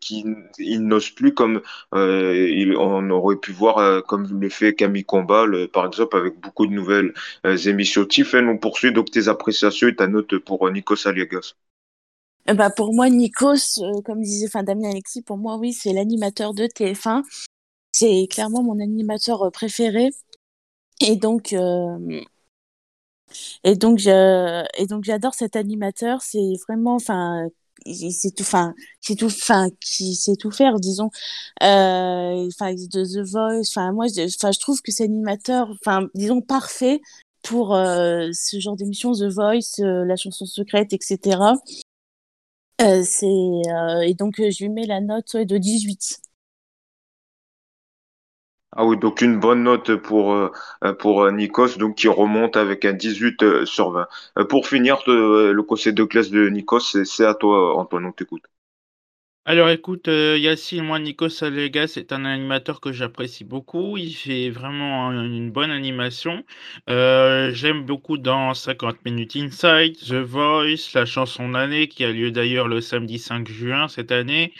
qu'il 0.00 0.86
n'ose 0.86 1.08
plus 1.08 1.32
comme 1.32 1.62
il, 1.94 2.74
on 2.76 3.08
aurait 3.08 3.36
pu 3.36 3.52
voir 3.52 4.04
comme 4.04 4.26
le 4.38 4.48
fait 4.50 4.74
Camille 4.74 5.06
Combal, 5.06 5.68
par 5.68 5.86
exemple, 5.86 6.18
avec 6.18 6.38
beaucoup 6.38 6.66
de 6.66 6.72
nouvelles 6.72 7.14
émissions. 7.64 8.04
Tiffen, 8.04 8.46
on 8.50 8.58
poursuit 8.58 8.92
donc 8.92 9.10
tes 9.10 9.28
appréciations 9.28 9.88
et 9.88 9.96
ta 9.96 10.08
note 10.08 10.36
pour 10.40 10.70
Nikos 10.70 11.08
Aliagas. 11.08 11.54
Bah 12.54 12.68
pour 12.68 12.92
moi, 12.92 13.08
Nikos, 13.08 13.80
comme 14.04 14.20
disait 14.20 14.48
enfin, 14.48 14.62
Damien 14.62 14.90
Alexis, 14.90 15.22
pour 15.22 15.38
moi, 15.38 15.56
oui, 15.56 15.72
c'est 15.72 15.94
l'animateur 15.94 16.52
de 16.52 16.64
TF1. 16.64 17.22
C'est 17.92 18.26
clairement 18.30 18.62
mon 18.62 18.78
animateur 18.78 19.50
préféré. 19.50 20.10
Et 21.00 21.16
donc, 21.16 21.56
et 23.64 23.76
donc, 23.76 23.98
je, 23.98 24.64
et 24.78 24.86
donc 24.86 25.04
j'adore 25.04 25.34
cet 25.34 25.56
animateur. 25.56 26.22
C'est 26.22 26.52
vraiment, 26.68 26.94
enfin, 26.94 27.48
c'est 27.86 28.34
tout, 28.34 28.42
enfin, 28.42 28.74
c'est 29.00 29.16
tout, 29.16 29.26
enfin, 29.26 29.68
qui 29.80 30.14
sait 30.14 30.36
tout 30.36 30.50
faire, 30.50 30.76
disons. 30.80 31.10
Euh, 31.62 32.48
enfin, 32.48 32.74
de 32.74 33.04
The 33.04 33.26
Voice. 33.28 33.68
Enfin, 33.68 33.92
moi, 33.92 34.06
enfin, 34.06 34.52
je 34.52 34.58
trouve 34.60 34.82
que 34.82 34.92
c'est 34.92 35.04
animateur, 35.04 35.68
enfin, 35.70 36.08
disons 36.14 36.40
parfait 36.40 37.00
pour 37.42 37.74
euh, 37.74 38.30
ce 38.32 38.60
genre 38.60 38.76
d'émission, 38.76 39.12
The 39.12 39.24
Voice, 39.24 39.80
euh, 39.80 40.04
la 40.04 40.16
chanson 40.16 40.46
secrète, 40.46 40.92
etc. 40.92 41.38
C'est 43.04 43.26
et 43.26 44.14
donc 44.14 44.36
je 44.38 44.64
lui 44.64 44.70
mets 44.70 44.86
la 44.86 45.00
note 45.00 45.36
de 45.36 45.58
18. 45.58 46.20
Ah 48.76 48.84
oui, 48.84 48.96
donc 48.96 49.20
une 49.20 49.40
bonne 49.40 49.64
note 49.64 49.96
pour, 49.96 50.32
euh, 50.32 50.52
pour 51.00 51.24
euh, 51.24 51.32
Nikos, 51.32 51.76
donc 51.76 51.96
qui 51.96 52.06
remonte 52.06 52.56
avec 52.56 52.84
un 52.84 52.92
18 52.92 53.42
euh, 53.42 53.66
sur 53.66 53.90
20. 53.90 54.06
Pour 54.48 54.68
finir, 54.68 55.02
le 55.06 55.60
conseil 55.62 55.92
de 55.92 56.04
classe 56.04 56.30
de 56.30 56.48
Nikos, 56.48 56.80
c'est 57.04 57.24
à 57.24 57.34
toi, 57.34 57.76
Antoine, 57.76 58.06
on 58.06 58.12
t'écoute. 58.12 58.44
Alors 59.44 59.70
écoute, 59.70 60.06
Yacine, 60.06 60.84
moi, 60.84 61.00
Nikos 61.00 61.42
Allegas 61.42 61.88
c'est 61.94 62.12
un 62.12 62.24
animateur 62.24 62.80
que 62.80 62.92
j'apprécie 62.92 63.42
beaucoup. 63.42 63.96
Il 63.96 64.12
fait 64.12 64.50
vraiment 64.50 65.10
une 65.10 65.50
bonne 65.50 65.72
animation. 65.72 66.44
J'aime 66.86 67.84
beaucoup 67.84 68.18
dans 68.18 68.54
50 68.54 69.04
Minutes 69.04 69.34
Inside, 69.34 69.96
The 69.96 70.22
Voice, 70.22 70.92
la 70.94 71.06
chanson 71.06 71.48
d'année 71.48 71.88
qui 71.88 72.04
a 72.04 72.12
lieu 72.12 72.30
d'ailleurs 72.30 72.68
le 72.68 72.80
samedi 72.80 73.18
5 73.18 73.48
juin 73.48 73.88
cette 73.88 74.12
année. 74.12 74.52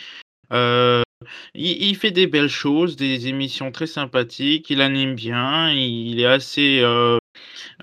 Il, 1.54 1.96
fait 1.96 2.10
des 2.10 2.26
belles 2.26 2.48
choses, 2.48 2.96
des 2.96 3.28
émissions 3.28 3.72
très 3.72 3.86
sympathiques, 3.86 4.70
il 4.70 4.80
anime 4.80 5.14
bien, 5.14 5.70
il 5.70 6.18
est 6.20 6.26
assez, 6.26 6.80
euh, 6.80 7.18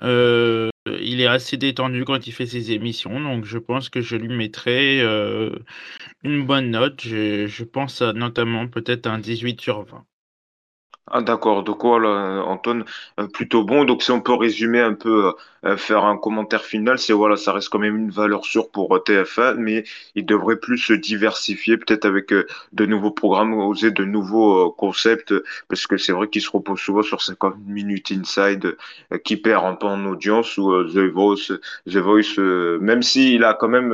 euh, 0.02 0.70
il 1.00 1.20
est 1.20 1.26
assez 1.26 1.56
détendu 1.56 2.04
quand 2.04 2.26
il 2.26 2.32
fait 2.32 2.46
ses 2.46 2.72
émissions, 2.72 3.20
donc 3.20 3.44
je 3.44 3.58
pense 3.58 3.90
que 3.90 4.00
je 4.00 4.16
lui 4.16 4.28
mettrai 4.28 5.00
euh, 5.02 5.56
une 6.24 6.46
bonne 6.46 6.70
note. 6.70 7.00
Je, 7.02 7.64
pense 7.64 8.02
notamment 8.02 8.66
peut-être 8.68 9.06
un 9.06 9.18
18 9.18 9.60
sur 9.60 9.84
20. 9.84 10.04
Ah 11.10 11.22
d'accord, 11.22 11.62
donc 11.62 11.82
voilà, 11.82 12.44
Antoine, 12.44 12.84
plutôt 13.32 13.64
bon. 13.64 13.84
Donc 13.84 14.02
si 14.02 14.10
on 14.10 14.20
peut 14.20 14.34
résumer 14.34 14.80
un 14.80 14.94
peu, 14.94 15.32
faire 15.76 16.04
un 16.04 16.16
commentaire 16.16 16.64
final, 16.64 16.98
c'est 16.98 17.12
voilà, 17.12 17.36
ça 17.36 17.52
reste 17.52 17.68
quand 17.68 17.78
même 17.78 17.96
une 17.96 18.10
valeur 18.10 18.44
sûre 18.44 18.70
pour 18.70 18.94
euh, 18.94 19.00
TF1, 19.00 19.54
mais 19.56 19.84
il 20.14 20.26
devrait 20.26 20.56
plus 20.56 20.78
se 20.78 20.92
diversifier, 20.92 21.76
peut-être 21.76 22.04
avec 22.04 22.30
de 22.30 22.86
nouveaux 22.86 23.10
programmes, 23.10 23.54
oser 23.54 23.90
de 23.90 24.04
nouveaux 24.04 24.70
concepts, 24.70 25.34
parce 25.68 25.86
que 25.86 25.96
c'est 25.96 26.12
vrai 26.12 26.28
qu'il 26.28 26.42
se 26.42 26.50
repose 26.50 26.78
souvent 26.78 27.02
sur 27.02 27.22
50 27.22 27.56
minutes 27.66 28.12
inside, 28.12 28.76
qui 29.24 29.36
perd 29.36 29.64
un 29.64 29.74
peu 29.74 29.86
en 29.86 30.04
audience, 30.06 30.56
ou 30.58 30.84
The 30.84 31.10
Voice, 31.12 31.52
The 31.86 31.96
Voice, 31.96 32.38
même 32.80 33.02
s'il 33.02 33.44
a 33.44 33.54
quand 33.54 33.68
même 33.68 33.92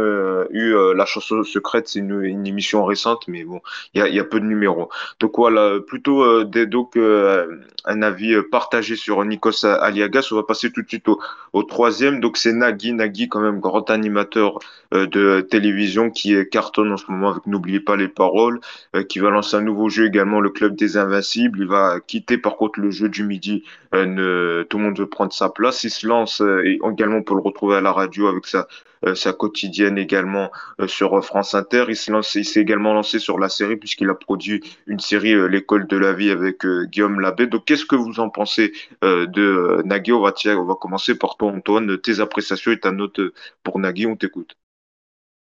eu 0.51 0.75
la 0.95 1.07
chanson 1.07 1.43
secrète, 1.45 1.89
c'est 1.89 2.01
une, 2.01 2.47
émission 2.47 2.85
récente, 2.85 3.27
mais 3.29 3.45
bon, 3.45 3.61
il 3.95 4.05
y 4.07 4.21
a, 4.21 4.25
peu 4.25 4.41
de 4.41 4.45
numéros. 4.45 4.89
Donc 5.21 5.33
voilà, 5.37 5.79
plutôt 5.81 6.45
des 6.45 6.67
donc 6.67 6.97
euh, 6.97 7.61
un 7.85 8.03
avis 8.03 8.35
euh, 8.35 8.43
partagé 8.51 8.97
sur 8.97 9.25
Nikos 9.25 9.65
Aliagas. 9.65 10.29
On 10.33 10.37
va 10.37 10.43
passer 10.43 10.73
tout 10.73 10.83
de 10.83 10.89
suite 10.89 11.07
au, 11.53 11.54
troisième. 11.63 12.21
Donc 12.21 12.37
c'est 12.37 12.53
Nagui, 12.53 12.93
Nagui 12.93 13.29
quand 13.29 13.41
même 13.41 13.61
grand 13.61 13.89
animateur 13.91 14.59
euh, 14.93 15.07
de 15.07 15.41
télévision 15.41 16.11
qui 16.11 16.35
cartonne 16.51 16.93
en 16.93 16.97
ce 16.97 17.05
moment 17.09 17.31
avec 17.31 17.47
N'oubliez 17.47 17.81
pas 17.81 17.97
les 17.97 18.09
paroles, 18.09 18.61
qui 19.09 19.19
va 19.19 19.31
lancer 19.31 19.57
un 19.57 19.61
nouveau 19.61 19.89
jeu 19.89 20.07
également, 20.07 20.41
le 20.41 20.51
Club 20.51 20.77
des 20.77 20.97
Invincibles. 20.97 21.61
Il 21.61 21.69
va 21.69 22.01
quitter 22.07 22.39
par 22.39 22.57
contre 22.57 22.81
le 22.81 22.91
jeu 22.91 23.09
du 23.09 23.23
midi. 23.25 23.65
Ne, 23.93 24.65
tout 24.69 24.79
le 24.79 24.85
monde 24.85 24.99
veut 24.99 25.09
prendre 25.09 25.33
sa 25.33 25.49
place. 25.51 25.85
Il 25.85 25.91
se 25.91 26.07
lance 26.07 26.41
et 26.41 26.79
également 26.91 27.19
on 27.19 27.23
peut 27.23 27.35
le 27.35 27.41
retrouver 27.41 27.77
à 27.77 27.81
la 27.81 27.93
radio 27.93 28.27
avec 28.29 28.47
sa 28.47 28.61
euh, 28.61 28.67
sa 29.15 29.33
quotidienne 29.33 29.99
également 29.99 30.51
euh, 30.81 30.87
sur 30.87 31.23
France 31.25 31.55
Inter. 31.55 31.87
Il 31.89 31.97
s'est 31.97 32.61
également 32.61 32.95
lancé 32.95 33.19
sur 33.19 33.39
la 33.39 33.49
série 33.49 33.77
puisqu'il 33.77 34.09
a 34.09 34.15
produit 34.15 34.63
une 34.87 35.01
série 35.01 35.35
euh, 35.35 35.47
L'école 35.47 35.87
de 35.87 35.97
la 35.97 36.13
vie 36.13 36.31
avec 36.31 36.67
Guillaume 36.67 37.21
Labbé. 37.21 37.47
Donc 37.47 37.65
qu'est-ce 37.67 37.85
que 37.85 37.97
vous 37.97 38.21
en 38.21 38.31
pensez 38.31 38.73
de 39.03 39.83
Nagui? 39.85 40.13
On 40.13 40.23
va, 40.23 40.33
on 40.47 40.65
va 40.65 40.75
commencer 40.75 41.17
par 41.17 41.37
toi 41.37 41.53
Antoine, 41.53 41.99
tes 41.99 42.21
appréciations 42.21 42.73
et 42.73 42.81
ta 42.81 42.93
note 42.93 43.21
pour 43.63 43.79
Nagui, 43.79 44.07
on 44.07 44.17
t'écoute. 44.17 44.57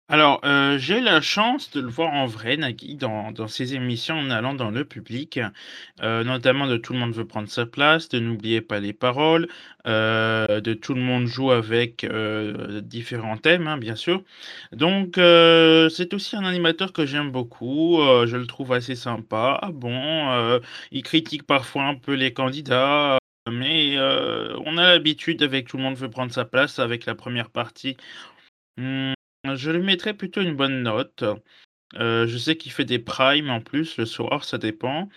Alors, 0.07 0.39
euh, 0.45 0.77
j'ai 0.77 0.99
la 0.99 1.19
chance 1.19 1.71
de 1.71 1.81
le 1.81 1.87
voir 1.87 2.13
en 2.13 2.27
vrai, 2.27 2.57
Nagui, 2.57 2.95
dans, 2.95 3.47
ses 3.47 3.73
émissions 3.73 4.15
en 4.19 4.29
allant 4.29 4.53
dans 4.53 4.69
le 4.69 4.85
public, 4.85 5.39
euh, 6.03 6.23
notamment 6.23 6.67
de 6.67 6.77
Tout 6.77 6.93
le 6.93 6.99
monde 6.99 7.13
veut 7.13 7.25
prendre 7.25 7.49
sa 7.49 7.65
place, 7.65 8.07
de 8.09 8.19
N'oubliez 8.19 8.61
pas 8.61 8.79
les 8.79 8.93
paroles, 8.93 9.47
euh, 9.87 10.61
de 10.61 10.73
Tout 10.75 10.93
le 10.93 11.01
monde 11.01 11.25
joue 11.25 11.49
avec 11.51 12.05
différents 12.83 13.37
thèmes, 13.37 13.65
hein, 13.67 13.77
bien 13.77 13.95
sûr. 13.95 14.23
Donc, 14.73 15.15
c'est 15.15 16.13
aussi 16.13 16.35
un 16.35 16.45
animateur 16.45 16.93
que 16.93 17.05
j'aime 17.07 17.31
beaucoup, 17.31 17.97
je 18.27 18.37
le 18.37 18.45
trouve 18.45 18.73
assez 18.73 18.95
sympa. 18.95 19.69
Bon, 19.73 20.59
il 20.91 21.01
critique 21.03 21.43
parfois 21.47 21.83
un 21.85 21.95
peu 21.95 22.13
les 22.13 22.31
candidats, 22.33 23.17
mais 23.51 23.97
on 23.99 24.77
a 24.77 24.83
l'habitude 24.83 25.41
avec 25.41 25.67
Tout 25.67 25.77
le 25.77 25.83
monde 25.83 25.95
veut 25.95 26.09
prendre 26.11 26.31
sa 26.31 26.45
place, 26.45 26.77
avec 26.79 27.05
la 27.07 27.15
première 27.15 27.49
partie. 27.49 27.97
Mmh, 28.77 29.14
je 29.55 29.71
lui 29.71 29.83
mettrais 29.83 30.13
plutôt 30.13 30.41
une 30.41 30.55
bonne 30.55 30.83
note. 30.83 31.23
Euh, 31.95 32.27
je 32.27 32.37
sais 32.37 32.57
qu'il 32.57 32.71
fait 32.71 32.85
des 32.85 32.99
primes 32.99 33.49
en 33.49 33.61
plus 33.61 33.97
le 33.97 34.05
soir, 34.05 34.43
ça 34.43 34.57
dépend. 34.57 35.09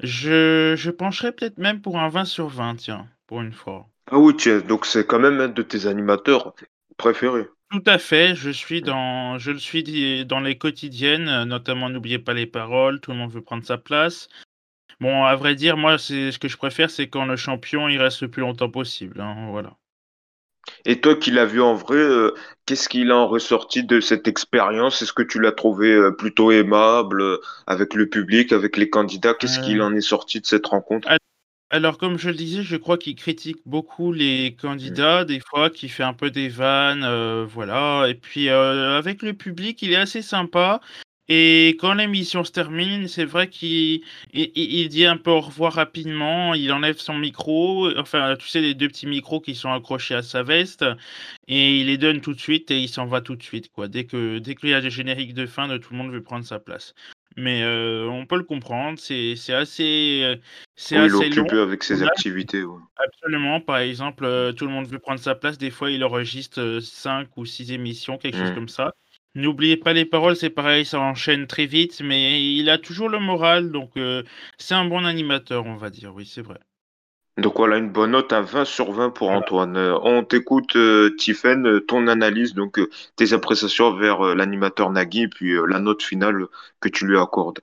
Je, 0.00 0.74
je 0.76 0.90
pencherais 0.90 1.32
peut-être 1.32 1.58
même 1.58 1.80
pour 1.80 1.98
un 1.98 2.08
20 2.08 2.24
sur 2.24 2.48
20, 2.48 2.76
tiens, 2.76 3.08
pour 3.26 3.40
une 3.40 3.52
fois. 3.52 3.88
Ah 4.10 4.18
oui, 4.18 4.34
tiens, 4.36 4.60
donc 4.60 4.86
c'est 4.86 5.06
quand 5.06 5.20
même 5.20 5.40
un 5.40 5.48
de 5.48 5.62
tes 5.62 5.86
animateurs 5.86 6.54
préférés. 6.96 7.46
Tout 7.70 7.82
à 7.86 7.98
fait, 7.98 8.34
je 8.34 8.50
suis 8.50 8.82
dans, 8.82 9.38
je 9.38 9.50
le 9.50 9.58
suis 9.58 10.24
dans 10.26 10.40
les 10.40 10.58
quotidiennes, 10.58 11.44
notamment 11.44 11.88
N'oubliez 11.88 12.18
pas 12.18 12.34
les 12.34 12.46
paroles, 12.46 13.00
tout 13.00 13.10
le 13.10 13.16
monde 13.16 13.32
veut 13.32 13.42
prendre 13.42 13.64
sa 13.64 13.78
place. 13.78 14.28
Bon, 15.00 15.24
à 15.24 15.34
vrai 15.36 15.54
dire, 15.54 15.76
moi, 15.76 15.98
c'est 15.98 16.32
ce 16.32 16.38
que 16.38 16.48
je 16.48 16.56
préfère, 16.56 16.90
c'est 16.90 17.08
quand 17.08 17.26
le 17.26 17.36
champion 17.36 17.88
il 17.88 17.98
reste 18.00 18.22
le 18.22 18.30
plus 18.30 18.40
longtemps 18.42 18.70
possible. 18.70 19.20
Hein, 19.20 19.48
voilà. 19.50 19.76
Et 20.84 21.00
toi 21.00 21.14
qui 21.14 21.30
l'as 21.30 21.46
vu 21.46 21.60
en 21.60 21.74
vrai, 21.74 21.96
euh, 21.96 22.34
qu'est-ce 22.66 22.88
qu'il 22.88 23.12
en 23.12 23.26
ressorti 23.26 23.84
de 23.84 24.00
cette 24.00 24.28
expérience? 24.28 25.02
Est-ce 25.02 25.12
que 25.12 25.22
tu 25.22 25.40
l'as 25.40 25.52
trouvé 25.52 25.92
euh, 25.92 26.10
plutôt 26.10 26.50
aimable 26.52 27.22
euh, 27.22 27.40
avec 27.66 27.94
le 27.94 28.08
public, 28.08 28.52
avec 28.52 28.76
les 28.76 28.90
candidats? 28.90 29.34
Qu'est-ce 29.34 29.60
qu'il 29.60 29.82
en 29.82 29.94
est 29.94 30.00
sorti 30.00 30.40
de 30.40 30.46
cette 30.46 30.66
rencontre? 30.66 31.08
Alors, 31.70 31.98
comme 31.98 32.18
je 32.18 32.28
le 32.28 32.36
disais, 32.36 32.62
je 32.62 32.76
crois 32.76 32.98
qu'il 32.98 33.16
critique 33.16 33.56
beaucoup 33.66 34.12
les 34.12 34.56
candidats, 34.60 35.24
des 35.24 35.40
fois, 35.40 35.70
qu'il 35.70 35.90
fait 35.90 36.04
un 36.04 36.12
peu 36.12 36.30
des 36.30 36.48
vannes, 36.48 37.44
voilà. 37.46 38.06
Et 38.08 38.14
puis, 38.14 38.48
avec 38.48 39.22
le 39.22 39.32
public, 39.32 39.82
il 39.82 39.92
est 39.92 39.96
assez 39.96 40.22
sympa. 40.22 40.80
Et 41.28 41.76
quand 41.80 41.94
l'émission 41.94 42.44
se 42.44 42.52
termine, 42.52 43.08
c'est 43.08 43.24
vrai 43.24 43.48
qu'il 43.48 44.02
il, 44.34 44.88
dit 44.88 45.06
un 45.06 45.16
peu 45.16 45.30
au 45.30 45.40
revoir 45.40 45.72
rapidement, 45.72 46.52
il 46.52 46.70
enlève 46.70 46.98
son 46.98 47.14
micro, 47.14 47.88
enfin, 47.98 48.36
tu 48.38 48.46
sais, 48.48 48.60
les 48.60 48.74
deux 48.74 48.88
petits 48.88 49.06
micros 49.06 49.40
qui 49.40 49.54
sont 49.54 49.72
accrochés 49.72 50.14
à 50.16 50.22
sa 50.22 50.42
veste, 50.42 50.84
et 51.48 51.80
il 51.80 51.86
les 51.86 51.96
donne 51.96 52.20
tout 52.20 52.34
de 52.34 52.40
suite 52.40 52.70
et 52.70 52.78
il 52.78 52.88
s'en 52.88 53.06
va 53.06 53.22
tout 53.22 53.36
de 53.36 53.42
suite, 53.42 53.72
quoi. 53.72 53.88
Dès 53.88 54.04
que 54.04 54.38
dès 54.38 54.54
qu'il 54.54 54.68
y 54.68 54.74
a 54.74 54.82
des 54.82 54.90
génériques 54.90 55.32
de 55.32 55.46
fin, 55.46 55.66
de 55.66 55.78
tout 55.78 55.92
le 55.92 55.98
monde 55.98 56.12
veut 56.12 56.22
prendre 56.22 56.44
sa 56.44 56.58
place. 56.58 56.94
Mais 57.36 57.62
euh, 57.64 58.06
on 58.08 58.26
peut 58.26 58.36
le 58.36 58.44
comprendre, 58.44 58.98
c'est 58.98 59.34
assez, 59.52 60.20
euh, 60.22 60.36
c'est 60.76 60.96
oui, 60.98 61.06
assez 61.06 61.26
il 61.26 61.36
est 61.36 61.40
occupé 61.40 61.58
avec 61.58 61.82
ses 61.82 62.02
activités. 62.02 62.62
Absolument, 62.96 63.60
par 63.60 63.78
exemple, 63.78 64.24
euh, 64.24 64.52
tout 64.52 64.66
le 64.66 64.70
monde 64.70 64.86
veut 64.86 65.00
prendre 65.00 65.18
sa 65.18 65.34
place, 65.34 65.58
des 65.58 65.70
fois 65.70 65.90
il 65.90 66.04
enregistre 66.04 66.78
5 66.80 67.36
ou 67.36 67.44
6 67.44 67.72
émissions, 67.72 68.18
quelque 68.18 68.38
chose 68.38 68.52
mmh. 68.52 68.54
comme 68.54 68.68
ça. 68.68 68.94
N'oubliez 69.36 69.76
pas 69.76 69.92
les 69.92 70.04
paroles, 70.04 70.36
c'est 70.36 70.50
pareil, 70.50 70.84
ça 70.84 71.00
enchaîne 71.00 71.46
très 71.46 71.66
vite, 71.66 72.00
mais 72.02 72.40
il 72.54 72.70
a 72.70 72.78
toujours 72.78 73.08
le 73.08 73.18
moral, 73.18 73.70
donc 73.72 73.96
euh, 73.96 74.22
c'est 74.58 74.74
un 74.74 74.84
bon 74.84 75.04
animateur, 75.04 75.66
on 75.66 75.76
va 75.76 75.90
dire, 75.90 76.14
oui, 76.14 76.24
c'est 76.26 76.42
vrai. 76.42 76.60
Donc 77.36 77.56
voilà, 77.56 77.78
une 77.78 77.90
bonne 77.90 78.12
note 78.12 78.32
à 78.32 78.40
20 78.42 78.64
sur 78.64 78.92
20 78.92 79.10
pour 79.10 79.30
Antoine. 79.30 79.76
Euh, 79.76 79.98
on 80.02 80.22
t'écoute, 80.24 80.76
euh, 80.76 81.14
Tiffen, 81.18 81.80
ton 81.82 82.06
analyse, 82.06 82.54
donc 82.54 82.80
tes 83.16 83.32
appréciations 83.32 83.94
vers 83.96 84.36
l'animateur 84.36 84.90
Nagui, 84.90 85.22
et 85.22 85.28
puis 85.28 85.54
la 85.68 85.80
note 85.80 86.02
finale 86.02 86.46
que 86.80 86.88
tu 86.88 87.06
lui 87.06 87.18
accordes. 87.18 87.60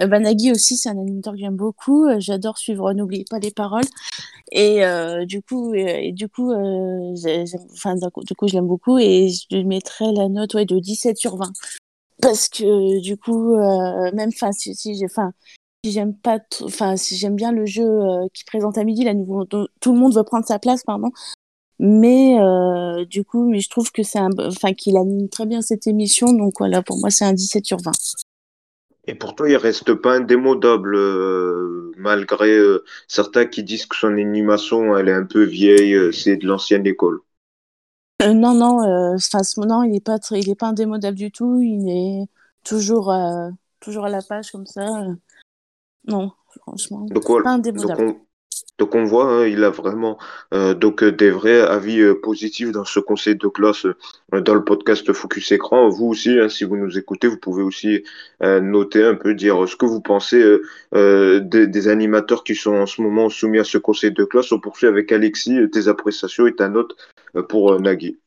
Euh, 0.00 0.06
bah, 0.06 0.18
Nagui 0.18 0.52
aussi, 0.52 0.76
c'est 0.76 0.88
un 0.88 0.98
animateur 0.98 1.34
que 1.34 1.38
j'aime 1.38 1.56
beaucoup. 1.56 2.06
Euh, 2.06 2.16
j'adore 2.18 2.58
suivre 2.58 2.92
N'oubliez 2.92 3.24
pas 3.28 3.38
les 3.38 3.50
paroles. 3.50 3.84
Et 4.52 4.84
euh, 4.84 5.24
du 5.24 5.42
coup, 5.42 5.74
et, 5.74 6.12
du 6.12 6.28
coup, 6.28 6.52
enfin, 6.52 7.94
du 7.96 8.34
coup, 8.36 8.48
je 8.48 8.54
l'aime 8.54 8.66
beaucoup 8.66 8.98
et 8.98 9.28
je 9.28 9.56
lui 9.56 9.64
mettrais 9.64 10.12
la 10.12 10.28
note 10.28 10.54
ouais, 10.54 10.64
de 10.66 10.78
17 10.78 11.16
sur 11.16 11.36
20. 11.36 11.52
Parce 12.22 12.48
que 12.48 13.00
du 13.00 13.16
coup, 13.16 13.56
même, 13.56 14.30
enfin, 14.32 14.52
si, 14.52 14.74
si 14.74 14.94
j'ai, 14.94 15.06
si 15.84 15.92
j'aime 15.92 16.14
pas, 16.14 16.38
enfin, 16.62 16.96
si 16.96 17.16
j'aime 17.16 17.36
bien 17.36 17.52
le 17.52 17.66
jeu 17.66 17.88
qui 18.34 18.44
présente 18.44 18.78
à 18.78 18.84
midi, 18.84 19.04
là, 19.04 19.14
tout 19.80 19.92
le 19.92 19.98
monde 19.98 20.14
veut 20.14 20.24
prendre 20.24 20.46
sa 20.46 20.58
place, 20.58 20.82
pardon. 20.84 21.10
Mais 21.78 22.36
du 23.06 23.24
coup, 23.24 23.48
mais 23.48 23.60
je 23.60 23.68
trouve 23.68 23.90
que 23.92 24.02
c'est 24.02 24.18
un, 24.18 24.30
enfin, 24.38 24.72
qu'il 24.74 24.96
anime 24.96 25.28
très 25.28 25.46
bien 25.46 25.60
cette 25.60 25.86
émission. 25.86 26.32
Donc 26.32 26.54
voilà, 26.58 26.82
pour 26.82 26.98
moi, 26.98 27.10
c'est 27.10 27.24
un 27.24 27.32
17 27.34 27.66
sur 27.66 27.78
20. 27.78 27.92
Et 29.06 29.14
pourtant, 29.14 29.44
il 29.44 29.56
reste 29.56 29.94
pas 29.94 30.14
indémodable, 30.14 30.96
euh, 30.96 31.92
malgré 31.96 32.50
euh, 32.50 32.84
certains 33.06 33.46
qui 33.46 33.62
disent 33.62 33.86
que 33.86 33.96
son 33.96 34.08
animation, 34.08 34.96
elle 34.96 35.08
est 35.08 35.12
un 35.12 35.24
peu 35.24 35.44
vieille, 35.44 35.94
euh, 35.94 36.10
c'est 36.10 36.36
de 36.36 36.46
l'ancienne 36.46 36.86
école. 36.86 37.20
non, 38.20 38.54
non, 38.54 39.14
enfin, 39.14 39.42
non, 39.58 39.84
il 39.84 39.92
n'est 39.92 40.00
pas, 40.00 40.18
il 40.32 40.50
est 40.50 40.56
pas 40.56 40.68
indémodable 40.68 41.16
du 41.16 41.30
tout. 41.30 41.60
Il 41.60 41.88
est 41.88 42.26
toujours, 42.64 43.14
toujours 43.78 44.06
à 44.06 44.08
la 44.08 44.22
page 44.22 44.50
comme 44.50 44.66
ça. 44.66 45.04
non, 46.08 46.32
franchement, 46.62 47.06
pas 47.44 47.50
indémodable. 47.50 48.06
Donc 48.06 48.25
on 48.94 49.04
voit, 49.04 49.24
hein, 49.24 49.46
il 49.46 49.64
a 49.64 49.70
vraiment 49.70 50.18
euh, 50.52 50.74
donc 50.74 51.02
euh, 51.02 51.12
des 51.12 51.30
vrais 51.30 51.60
avis 51.60 52.00
euh, 52.00 52.20
positifs 52.20 52.72
dans 52.72 52.84
ce 52.84 53.00
conseil 53.00 53.36
de 53.36 53.48
classe 53.48 53.86
dans 54.32 54.54
le 54.54 54.64
podcast 54.64 55.12
Focus 55.12 55.52
Écran. 55.52 55.88
Vous 55.88 56.06
aussi, 56.06 56.38
hein, 56.38 56.48
si 56.48 56.64
vous 56.64 56.76
nous 56.76 56.98
écoutez, 56.98 57.28
vous 57.28 57.38
pouvez 57.38 57.62
aussi 57.62 58.04
noter 58.40 59.04
un 59.04 59.14
peu, 59.14 59.34
dire 59.34 59.68
ce 59.68 59.76
que 59.76 59.86
vous 59.86 60.00
pensez 60.00 60.42
des, 60.92 61.66
des, 61.66 61.88
animateurs 61.88 62.44
qui 62.44 62.54
sont 62.54 62.74
en 62.74 62.86
ce 62.86 63.00
moment 63.00 63.28
soumis 63.28 63.58
à 63.58 63.64
ce 63.64 63.78
conseil 63.78 64.12
de 64.12 64.24
classe. 64.24 64.52
On 64.52 64.60
poursuit 64.60 64.86
avec 64.86 65.12
Alexis, 65.12 65.58
tes 65.72 65.88
appréciations 65.88 66.46
et 66.46 66.54
ta 66.54 66.68
note 66.68 66.96
pour 67.48 67.80
Nagui. 67.80 68.18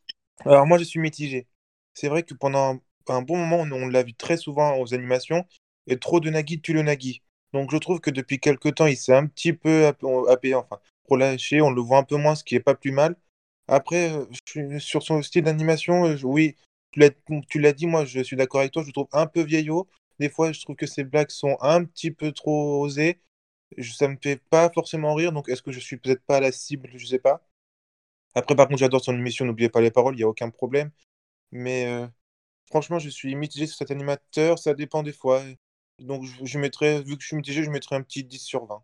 Alors 0.45 0.65
moi, 0.65 0.77
je 0.77 0.83
suis 0.83 0.99
mitigé. 0.99 1.47
C'est 1.93 2.07
vrai 2.07 2.23
que 2.23 2.33
pendant 2.33 2.79
un 3.07 3.21
bon 3.21 3.37
moment, 3.37 3.57
on 3.71 3.87
l'a 3.87 4.03
vu 4.03 4.13
très 4.13 4.37
souvent 4.37 4.79
aux 4.79 4.93
animations, 4.93 5.45
et 5.87 5.97
trop 5.97 6.19
de 6.19 6.29
Nagui 6.29 6.61
tue 6.61 6.73
le 6.73 6.81
Nagui. 6.81 7.21
Donc 7.53 7.71
je 7.71 7.77
trouve 7.77 7.99
que 7.99 8.11
depuis 8.11 8.39
quelques 8.39 8.75
temps, 8.75 8.85
il 8.85 8.97
s'est 8.97 9.13
un 9.15 9.27
petit 9.27 9.53
peu 9.53 9.87
appuyé, 9.87 10.55
enfin, 10.55 10.79
relâché, 11.09 11.61
on 11.61 11.71
le 11.71 11.81
voit 11.81 11.97
un 11.97 12.03
peu 12.03 12.17
moins, 12.17 12.35
ce 12.35 12.43
qui 12.43 12.55
est 12.55 12.59
pas 12.59 12.75
plus 12.75 12.91
mal. 12.91 13.15
Après, 13.67 14.11
euh, 14.11 14.79
sur 14.79 15.03
son 15.03 15.21
style 15.21 15.43
d'animation, 15.43 16.05
euh, 16.07 16.17
oui, 16.23 16.55
tu 16.91 17.59
l'as 17.59 17.73
dit, 17.73 17.87
moi 17.87 18.05
je 18.05 18.21
suis 18.21 18.35
d'accord 18.35 18.61
avec 18.61 18.71
toi, 18.73 18.81
je 18.83 18.87
le 18.87 18.93
trouve 18.93 19.07
un 19.13 19.27
peu 19.27 19.41
vieillot. 19.41 19.87
Des 20.19 20.29
fois, 20.29 20.51
je 20.51 20.61
trouve 20.61 20.75
que 20.75 20.87
ses 20.87 21.03
blagues 21.03 21.29
sont 21.29 21.57
un 21.61 21.83
petit 21.85 22.11
peu 22.11 22.31
trop 22.31 22.81
osées. 22.83 23.21
Ça 23.81 24.07
me 24.07 24.17
fait 24.21 24.37
pas 24.49 24.69
forcément 24.71 25.13
rire, 25.15 25.31
donc 25.31 25.49
est-ce 25.49 25.61
que 25.61 25.71
je 25.71 25.79
suis 25.79 25.97
peut-être 25.97 26.23
pas 26.25 26.37
à 26.37 26.39
la 26.41 26.51
cible, 26.51 26.89
je 26.95 27.05
sais 27.05 27.19
pas. 27.19 27.43
Après, 28.35 28.55
par 28.55 28.67
contre, 28.67 28.79
j'adore 28.79 29.03
son 29.03 29.15
émission, 29.15 29.45
n'oubliez 29.45 29.69
pas 29.69 29.81
les 29.81 29.91
paroles, 29.91 30.15
il 30.15 30.17
n'y 30.19 30.23
a 30.23 30.27
aucun 30.29 30.49
problème. 30.49 30.91
Mais 31.51 31.87
euh, 31.87 32.07
franchement, 32.67 32.99
je 32.99 33.09
suis 33.09 33.35
mitigé 33.35 33.67
sur 33.67 33.77
cet 33.77 33.91
animateur, 33.91 34.59
ça 34.59 34.73
dépend 34.73 35.03
des 35.03 35.13
fois. 35.13 35.43
Donc, 35.99 36.23
je, 36.43 36.57
mettrais, 36.57 37.01
vu 37.01 37.15
que 37.15 37.21
je 37.21 37.27
suis 37.27 37.35
mitigé, 37.35 37.63
je 37.63 37.69
mettrais 37.69 37.95
un 37.95 38.01
petit 38.01 38.23
10 38.23 38.39
sur 38.39 38.65
20. 38.65 38.81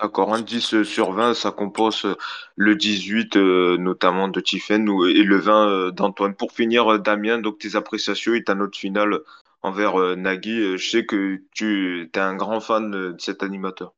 D'accord, 0.00 0.32
un 0.32 0.42
10 0.42 0.74
euh, 0.74 0.84
sur 0.84 1.12
20, 1.12 1.34
ça 1.34 1.50
compose 1.50 2.04
euh, 2.04 2.14
le 2.56 2.76
18 2.76 3.36
euh, 3.36 3.76
notamment 3.78 4.28
de 4.28 4.40
Tiffen 4.40 4.86
et 5.08 5.22
le 5.22 5.38
20 5.38 5.90
d'Antoine. 5.92 6.34
Pour 6.34 6.52
finir, 6.52 7.00
Damien, 7.00 7.38
donc 7.38 7.58
tes 7.58 7.74
appréciations 7.74 8.34
et 8.34 8.44
ta 8.44 8.54
note 8.54 8.76
finale 8.76 9.20
envers 9.62 10.16
Nagui. 10.16 10.78
Je 10.78 10.90
sais 10.90 11.04
que 11.04 11.42
tu 11.52 12.10
es 12.14 12.18
un 12.18 12.36
grand 12.36 12.60
fan 12.60 12.90
de 12.90 13.16
cet 13.18 13.42
animateur. 13.42 13.94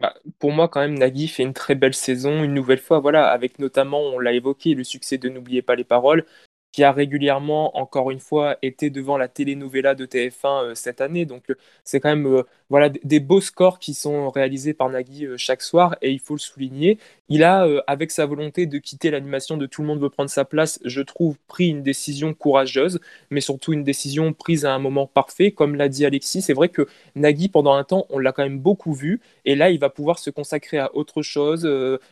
Bah, 0.00 0.14
pour 0.38 0.52
moi, 0.52 0.68
quand 0.68 0.80
même, 0.80 0.98
Nagui 0.98 1.26
fait 1.28 1.42
une 1.42 1.54
très 1.54 1.74
belle 1.74 1.94
saison, 1.94 2.42
une 2.42 2.54
nouvelle 2.54 2.78
fois, 2.78 3.00
voilà, 3.00 3.30
avec 3.30 3.58
notamment, 3.58 4.00
on 4.00 4.18
l'a 4.18 4.32
évoqué, 4.32 4.74
le 4.74 4.84
succès 4.84 5.18
de 5.18 5.28
N'oubliez 5.28 5.62
pas 5.62 5.74
les 5.74 5.84
paroles, 5.84 6.24
qui 6.76 6.84
a 6.84 6.92
régulièrement, 6.92 7.74
encore 7.78 8.10
une 8.10 8.20
fois, 8.20 8.58
été 8.60 8.90
devant 8.90 9.16
la 9.16 9.28
telenovela 9.28 9.94
de 9.94 10.04
TF1 10.04 10.32
euh, 10.44 10.74
cette 10.74 11.00
année. 11.00 11.24
Donc, 11.24 11.44
euh, 11.48 11.54
c'est 11.84 12.00
quand 12.00 12.10
même 12.10 12.26
euh, 12.26 12.42
voilà, 12.68 12.90
des 12.90 13.18
beaux 13.18 13.40
scores 13.40 13.78
qui 13.78 13.94
sont 13.94 14.28
réalisés 14.28 14.74
par 14.74 14.90
Nagui 14.90 15.26
chaque 15.38 15.62
soir, 15.62 15.96
et 16.02 16.10
il 16.10 16.20
faut 16.20 16.34
le 16.34 16.38
souligner. 16.38 16.98
Il 17.30 17.44
a, 17.44 17.66
avec 17.86 18.10
sa 18.10 18.26
volonté 18.26 18.66
de 18.66 18.78
quitter 18.78 19.10
l'animation 19.10 19.56
de 19.56 19.66
Tout 19.66 19.82
le 19.82 19.88
monde 19.88 20.00
veut 20.00 20.10
prendre 20.10 20.28
sa 20.28 20.44
place, 20.44 20.78
je 20.84 21.00
trouve, 21.00 21.38
pris 21.48 21.68
une 21.68 21.82
décision 21.82 22.34
courageuse, 22.34 23.00
mais 23.30 23.40
surtout 23.40 23.72
une 23.72 23.82
décision 23.82 24.32
prise 24.32 24.64
à 24.64 24.74
un 24.74 24.78
moment 24.78 25.06
parfait. 25.06 25.52
Comme 25.52 25.76
l'a 25.76 25.88
dit 25.88 26.04
Alexis, 26.04 26.42
c'est 26.42 26.52
vrai 26.52 26.68
que 26.68 26.86
Nagui, 27.14 27.48
pendant 27.48 27.72
un 27.72 27.84
temps, 27.84 28.06
on 28.10 28.18
l'a 28.18 28.32
quand 28.32 28.42
même 28.42 28.58
beaucoup 28.58 28.92
vu, 28.92 29.20
et 29.44 29.54
là, 29.54 29.70
il 29.70 29.78
va 29.78 29.90
pouvoir 29.90 30.18
se 30.18 30.30
consacrer 30.30 30.78
à 30.78 30.94
autre 30.94 31.22
chose, 31.22 31.68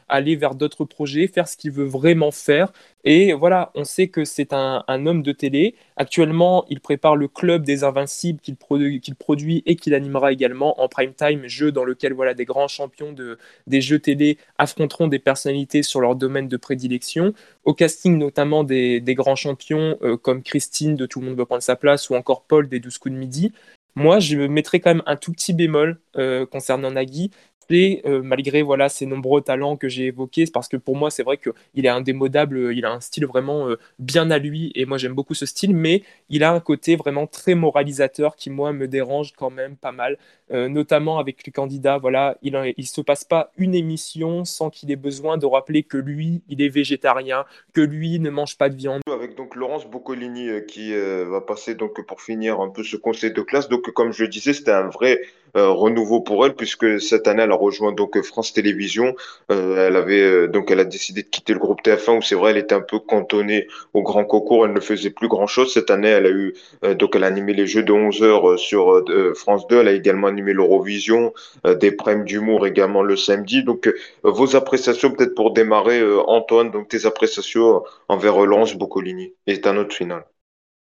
aller 0.08 0.36
vers 0.36 0.54
d'autres 0.54 0.84
projets, 0.84 1.26
faire 1.26 1.48
ce 1.48 1.56
qu'il 1.56 1.72
veut 1.72 1.84
vraiment 1.84 2.30
faire. 2.30 2.72
Et 3.04 3.34
voilà, 3.34 3.70
on 3.74 3.84
sait 3.84 4.08
que 4.08 4.24
c'est 4.24 4.54
un, 4.54 4.82
homme 4.88 5.22
de 5.22 5.32
télé. 5.32 5.74
Actuellement, 5.96 6.64
il 6.70 6.80
prépare 6.80 7.16
le 7.16 7.28
club 7.28 7.62
des 7.64 7.84
Invincibles 7.84 8.40
qu'il 8.40 8.56
produit, 8.56 9.62
et 9.66 9.76
qu'il 9.76 9.94
animera 9.94 10.32
également 10.32 10.80
en 10.80 10.88
prime 10.88 11.12
time, 11.12 11.46
jeu 11.46 11.70
dans 11.70 11.84
lequel 11.84 12.14
voilà, 12.14 12.32
des 12.32 12.46
grands 12.46 12.68
champions 12.68 13.12
de, 13.12 13.38
des 13.66 13.82
jeux 13.82 13.98
télé 13.98 14.38
affronteront 14.58 15.06
des 15.08 15.18
personnalités 15.18 15.82
sur 15.82 16.00
leur 16.00 16.16
domaine 16.16 16.48
de 16.48 16.56
prédilection. 16.56 17.34
Au 17.64 17.74
casting 17.74 18.16
notamment 18.16 18.64
des, 18.64 19.02
grands 19.08 19.36
champions 19.36 19.98
euh, 20.02 20.16
comme 20.16 20.42
Christine 20.42 20.96
de 20.96 21.06
Tout 21.06 21.20
le 21.20 21.26
monde 21.26 21.38
veut 21.38 21.44
prendre 21.44 21.62
sa 21.62 21.76
place 21.76 22.08
ou 22.10 22.14
encore 22.14 22.44
Paul 22.44 22.68
des 22.68 22.80
12 22.80 22.98
coups 22.98 23.14
de 23.14 23.18
midi. 23.18 23.52
Moi, 23.96 24.18
je 24.18 24.36
mettrais 24.38 24.80
quand 24.80 24.90
même 24.90 25.04
un 25.06 25.16
tout 25.16 25.30
petit 25.30 25.52
bémol 25.52 26.00
euh, 26.16 26.46
concernant 26.46 26.90
Nagui. 26.90 27.30
Euh, 27.70 28.22
malgré 28.22 28.62
voilà 28.62 28.88
ces 28.88 29.06
nombreux 29.06 29.40
talents 29.40 29.76
que 29.76 29.88
j'ai 29.88 30.06
évoqués, 30.06 30.44
parce 30.52 30.68
que 30.68 30.76
pour 30.76 30.96
moi 30.96 31.10
c'est 31.10 31.22
vrai 31.22 31.38
qu'il 31.38 31.86
est 31.86 31.88
indémodable, 31.88 32.56
euh, 32.56 32.74
il 32.74 32.84
a 32.84 32.92
un 32.92 33.00
style 33.00 33.26
vraiment 33.26 33.68
euh, 33.68 33.78
bien 33.98 34.30
à 34.30 34.38
lui 34.38 34.72
et 34.74 34.84
moi 34.86 34.98
j'aime 34.98 35.14
beaucoup 35.14 35.34
ce 35.34 35.46
style, 35.46 35.74
mais 35.74 36.02
il 36.28 36.44
a 36.44 36.52
un 36.52 36.60
côté 36.60 36.96
vraiment 36.96 37.26
très 37.26 37.54
moralisateur 37.54 38.36
qui 38.36 38.50
moi 38.50 38.72
me 38.72 38.88
dérange 38.88 39.32
quand 39.36 39.50
même 39.50 39.76
pas 39.76 39.92
mal, 39.92 40.18
notamment 40.50 41.18
avec 41.18 41.46
les 41.46 41.52
candidats. 41.52 41.98
Voilà, 41.98 42.36
il 42.42 42.52
ne 42.52 42.82
se 42.82 43.00
passe 43.00 43.24
pas 43.24 43.50
une 43.56 43.74
émission 43.74 44.44
sans 44.44 44.70
qu'il 44.70 44.90
ait 44.90 44.96
besoin 44.96 45.38
de 45.38 45.46
rappeler 45.46 45.82
que 45.82 45.96
lui 45.96 46.42
il 46.48 46.62
est 46.62 46.68
végétarien, 46.68 47.44
que 47.72 47.80
lui 47.80 48.18
ne 48.18 48.30
mange 48.30 48.56
pas 48.56 48.68
de 48.68 48.76
viande. 48.76 49.00
Avec 49.10 49.36
donc 49.36 49.56
Laurence 49.56 49.86
Boccolini 49.86 50.48
qui 50.66 50.94
va 50.94 51.40
passer 51.40 51.74
donc 51.74 52.04
pour 52.06 52.20
finir 52.20 52.60
un 52.60 52.68
peu 52.68 52.82
ce 52.82 52.96
conseil 52.96 53.32
de 53.32 53.42
classe. 53.42 53.68
Donc 53.68 53.90
comme 53.92 54.12
je 54.12 54.24
disais, 54.24 54.52
c'était 54.52 54.72
un 54.72 54.88
vrai 54.88 55.20
renouveau 55.54 56.20
pour 56.20 56.44
elle 56.44 56.54
puisque 56.54 57.00
cette 57.00 57.28
année 57.28 57.42
elle 57.42 57.52
a 57.52 57.56
rejoint 57.56 57.92
donc 57.92 58.20
France 58.22 58.52
Télévisions. 58.52 59.14
Euh, 59.50 59.88
elle 59.88 59.96
avait 59.96 60.20
euh, 60.20 60.48
donc 60.48 60.70
elle 60.70 60.80
a 60.80 60.84
décidé 60.84 61.22
de 61.22 61.28
quitter 61.28 61.52
le 61.52 61.58
groupe 61.58 61.82
TF1 61.82 62.18
où 62.18 62.22
c'est 62.22 62.34
vrai 62.34 62.50
elle 62.52 62.58
était 62.58 62.74
un 62.74 62.80
peu 62.80 62.98
cantonnée 62.98 63.68
au 63.92 64.02
grand 64.02 64.24
concours, 64.24 64.66
elle 64.66 64.72
ne 64.72 64.80
faisait 64.80 65.10
plus 65.10 65.28
grand 65.28 65.46
chose. 65.46 65.72
Cette 65.72 65.90
année 65.90 66.08
elle 66.08 66.26
a 66.26 66.30
eu 66.30 66.54
donc 66.98 67.16
elle 67.16 67.24
a 67.24 67.28
animé 67.28 67.52
les 67.54 67.66
Jeux 67.66 67.82
de 67.82 67.92
11 67.92 68.22
heures 68.22 68.58
sur 68.58 69.04
France 69.34 69.66
2. 69.68 69.80
Elle 69.80 69.88
a 69.88 69.92
également 69.92 70.26
animé 70.26 70.52
l'Eurovision, 70.52 71.32
des 71.64 71.92
primes 71.92 72.24
d'humour 72.24 72.66
également 72.66 73.02
le 73.02 73.16
samedi. 73.16 73.62
Donc 73.62 73.92
vos 74.22 74.56
appréciations 74.56 75.12
peut-être 75.12 75.34
pour 75.34 75.52
démarrer 75.52 76.02
Antoine, 76.26 76.70
donc 76.70 76.88
tes 76.88 77.06
appréciations 77.06 77.82
envers 78.08 78.44
Laurence 78.44 78.74
Boccolini 78.74 79.32
et 79.46 79.60
ta 79.60 79.72
note 79.72 79.92
finale. 79.92 80.24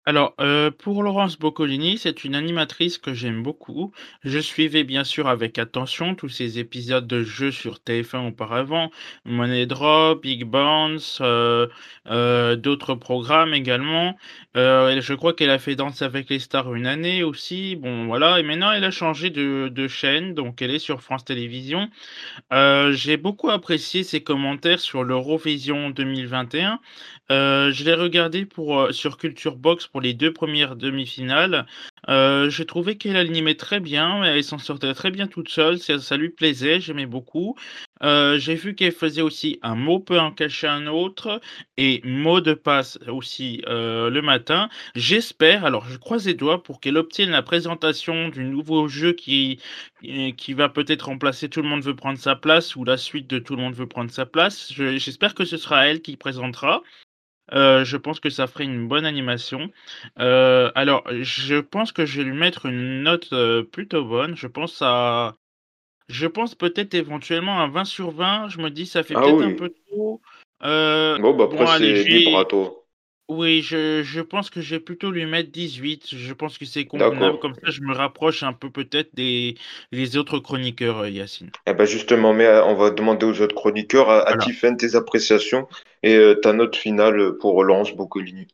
Alors, 0.08 0.32
euh, 0.40 0.70
pour 0.70 1.02
Laurence 1.02 1.38
Boccolini, 1.38 1.98
c'est 1.98 2.24
une 2.24 2.34
animatrice 2.34 2.96
que 2.96 3.12
j'aime 3.12 3.42
beaucoup. 3.42 3.92
Je 4.24 4.38
suivais 4.38 4.82
bien 4.82 5.04
sûr 5.04 5.28
avec 5.28 5.58
attention 5.58 6.14
tous 6.14 6.30
ces 6.30 6.58
épisodes 6.58 7.06
de 7.06 7.22
jeux 7.22 7.50
sur 7.50 7.74
TF1 7.86 8.26
auparavant, 8.28 8.90
Money 9.26 9.66
Drop, 9.66 10.22
Big 10.22 10.44
Bounce, 10.44 11.18
euh, 11.20 11.66
euh, 12.06 12.56
d'autres 12.56 12.94
programmes 12.94 13.52
également. 13.52 14.16
je 14.54 15.12
crois 15.12 15.34
qu'elle 15.34 15.50
a 15.50 15.58
fait 15.58 15.76
Danse 15.76 16.00
avec 16.00 16.30
les 16.30 16.38
stars 16.38 16.74
une 16.74 16.86
année 16.86 17.22
aussi. 17.22 17.76
Bon, 17.76 18.06
voilà. 18.06 18.40
Et 18.40 18.42
maintenant, 18.42 18.72
elle 18.72 18.84
a 18.84 18.90
changé 18.90 19.28
de, 19.28 19.68
de 19.68 19.88
chaîne, 19.88 20.32
donc 20.32 20.62
elle 20.62 20.70
est 20.70 20.78
sur 20.78 21.02
France 21.02 21.26
Télévisions. 21.26 21.90
j'ai 22.50 23.18
beaucoup 23.18 23.50
apprécié 23.50 24.04
ses 24.04 24.22
commentaires 24.22 24.80
sur 24.80 25.04
l'Eurovision 25.04 25.90
2021. 25.90 26.80
je 27.28 27.84
l'ai 27.84 27.94
regardé 27.94 28.46
pour, 28.46 28.88
sur 28.90 29.18
Culture 29.18 29.56
Box 29.56 29.86
pour 29.86 29.97
les 30.00 30.14
deux 30.14 30.32
premières 30.32 30.76
demi-finales. 30.76 31.66
Euh, 32.08 32.48
j'ai 32.48 32.64
trouvé 32.64 32.96
qu'elle 32.96 33.16
animait 33.16 33.54
très 33.54 33.80
bien, 33.80 34.22
elle 34.22 34.42
s'en 34.44 34.58
sortait 34.58 34.94
très 34.94 35.10
bien 35.10 35.26
toute 35.26 35.48
seule, 35.48 35.78
ça, 35.78 36.16
lui 36.16 36.30
plaisait, 36.30 36.80
j'aimais 36.80 37.06
beaucoup. 37.06 37.56
Euh, 38.02 38.38
j'ai 38.38 38.54
vu 38.54 38.74
qu'elle 38.74 38.92
faisait 38.92 39.22
aussi 39.22 39.58
un 39.62 39.74
mot 39.74 39.98
peut 39.98 40.20
en 40.20 40.30
cacher 40.30 40.68
un 40.68 40.86
autre 40.86 41.40
et 41.76 42.00
mot 42.04 42.40
de 42.40 42.54
passe 42.54 42.98
aussi 43.08 43.62
euh, 43.66 44.08
le 44.08 44.22
matin. 44.22 44.68
J'espère, 44.94 45.64
alors 45.64 45.86
je 45.88 45.98
croise 45.98 46.26
les 46.26 46.34
doigts 46.34 46.62
pour 46.62 46.80
qu'elle 46.80 46.96
obtienne 46.96 47.30
la 47.30 47.42
présentation 47.42 48.28
du 48.28 48.44
nouveau 48.44 48.88
jeu 48.88 49.12
qui, 49.12 49.58
qui 50.00 50.52
va 50.54 50.68
peut-être 50.68 51.06
remplacer 51.06 51.48
Tout 51.48 51.62
le 51.62 51.68
monde 51.68 51.82
veut 51.82 51.96
prendre 51.96 52.18
sa 52.18 52.36
place 52.36 52.76
ou 52.76 52.84
la 52.84 52.96
suite 52.96 53.26
de 53.28 53.38
Tout 53.38 53.56
le 53.56 53.62
monde 53.62 53.74
veut 53.74 53.88
prendre 53.88 54.10
sa 54.10 54.26
place. 54.26 54.72
J'espère 54.72 55.34
que 55.34 55.44
ce 55.44 55.56
sera 55.56 55.86
elle 55.86 56.00
qui 56.00 56.16
présentera. 56.16 56.82
Je 57.52 57.96
pense 57.96 58.20
que 58.20 58.30
ça 58.30 58.46
ferait 58.46 58.64
une 58.64 58.88
bonne 58.88 59.06
animation. 59.06 59.70
alors, 60.16 61.04
je 61.20 61.60
pense 61.60 61.92
que 61.92 62.06
je 62.06 62.22
vais 62.22 62.28
lui 62.28 62.36
mettre 62.36 62.66
une 62.66 63.02
note 63.02 63.32
plutôt 63.70 64.04
bonne. 64.04 64.36
Je 64.36 64.46
pense 64.46 64.82
à 64.82 65.34
je 66.08 66.26
pense 66.26 66.54
peut-être 66.54 66.94
éventuellement 66.94 67.60
un 67.60 67.68
20 67.68 67.84
sur 67.84 68.10
20. 68.10 68.48
Je 68.48 68.58
me 68.58 68.70
dis, 68.70 68.86
ça 68.86 69.02
fait 69.02 69.14
Ah 69.14 69.20
peut-être 69.20 69.42
un 69.42 69.52
peu 69.52 69.70
trop. 69.90 70.20
Euh, 70.64 71.18
Bon, 71.18 71.36
bah 71.36 71.46
bon, 71.46 71.60
après, 71.60 71.66
allez, 71.66 72.02
c'est 72.02 72.08
libre 72.08 72.38
à 72.38 72.44
toi. 72.44 72.77
Oui, 73.28 73.60
je, 73.60 74.02
je 74.02 74.20
pense 74.22 74.48
que 74.48 74.62
je 74.62 74.76
vais 74.76 74.80
plutôt 74.80 75.10
lui 75.10 75.26
mettre 75.26 75.50
18. 75.50 76.14
Je 76.16 76.32
pense 76.32 76.56
que 76.56 76.64
c'est 76.64 76.86
convenable. 76.86 77.38
Comme 77.38 77.54
ça, 77.54 77.70
je 77.70 77.82
me 77.82 77.94
rapproche 77.94 78.42
un 78.42 78.54
peu 78.54 78.70
peut-être 78.70 79.14
des 79.14 79.56
les 79.92 80.16
autres 80.16 80.38
chroniqueurs, 80.38 80.98
euh, 81.00 81.10
Yacine. 81.10 81.50
Eh 81.66 81.74
ben 81.74 81.84
justement, 81.84 82.32
mais 82.32 82.46
euh, 82.46 82.64
on 82.64 82.74
va 82.74 82.90
demander 82.90 83.26
aux 83.26 83.40
autres 83.42 83.54
chroniqueurs, 83.54 84.08
à, 84.10 84.20
à 84.22 84.34
Voilà. 84.34 84.44
Tiffen, 84.44 84.76
tes 84.76 84.94
appréciations 84.96 85.68
et 86.02 86.16
euh, 86.16 86.34
ta 86.34 86.52
note 86.54 86.74
finale 86.76 87.36
pour 87.38 87.62
Laurence 87.64 87.94
Boccolini. 87.94 88.48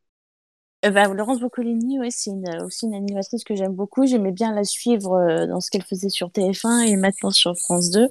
Euh, 0.85 0.91
bah, 0.91 1.09
Laurence 1.09 1.41
Boccolini, 1.41 1.99
ouais, 1.99 2.11
c'est 2.11 2.31
une- 2.31 2.63
aussi 2.63 2.87
une 2.87 2.95
animatrice 2.95 3.45
que 3.45 3.55
j'aime 3.55 3.73
beaucoup. 3.75 4.07
J'aimais 4.07 4.33
bien 4.33 4.55
la 4.55 4.65
suivre 4.65 5.15
euh, 5.15 5.47
dans 5.47 5.61
ce 5.61 5.71
qu'elle 5.71 5.83
faisait 5.85 6.11
sur 6.11 6.31
TF1 6.31 6.81
et 6.83 6.97
maintenant 6.97 7.31
sur 7.31 7.57
France 7.57 7.91
2. 7.91 8.09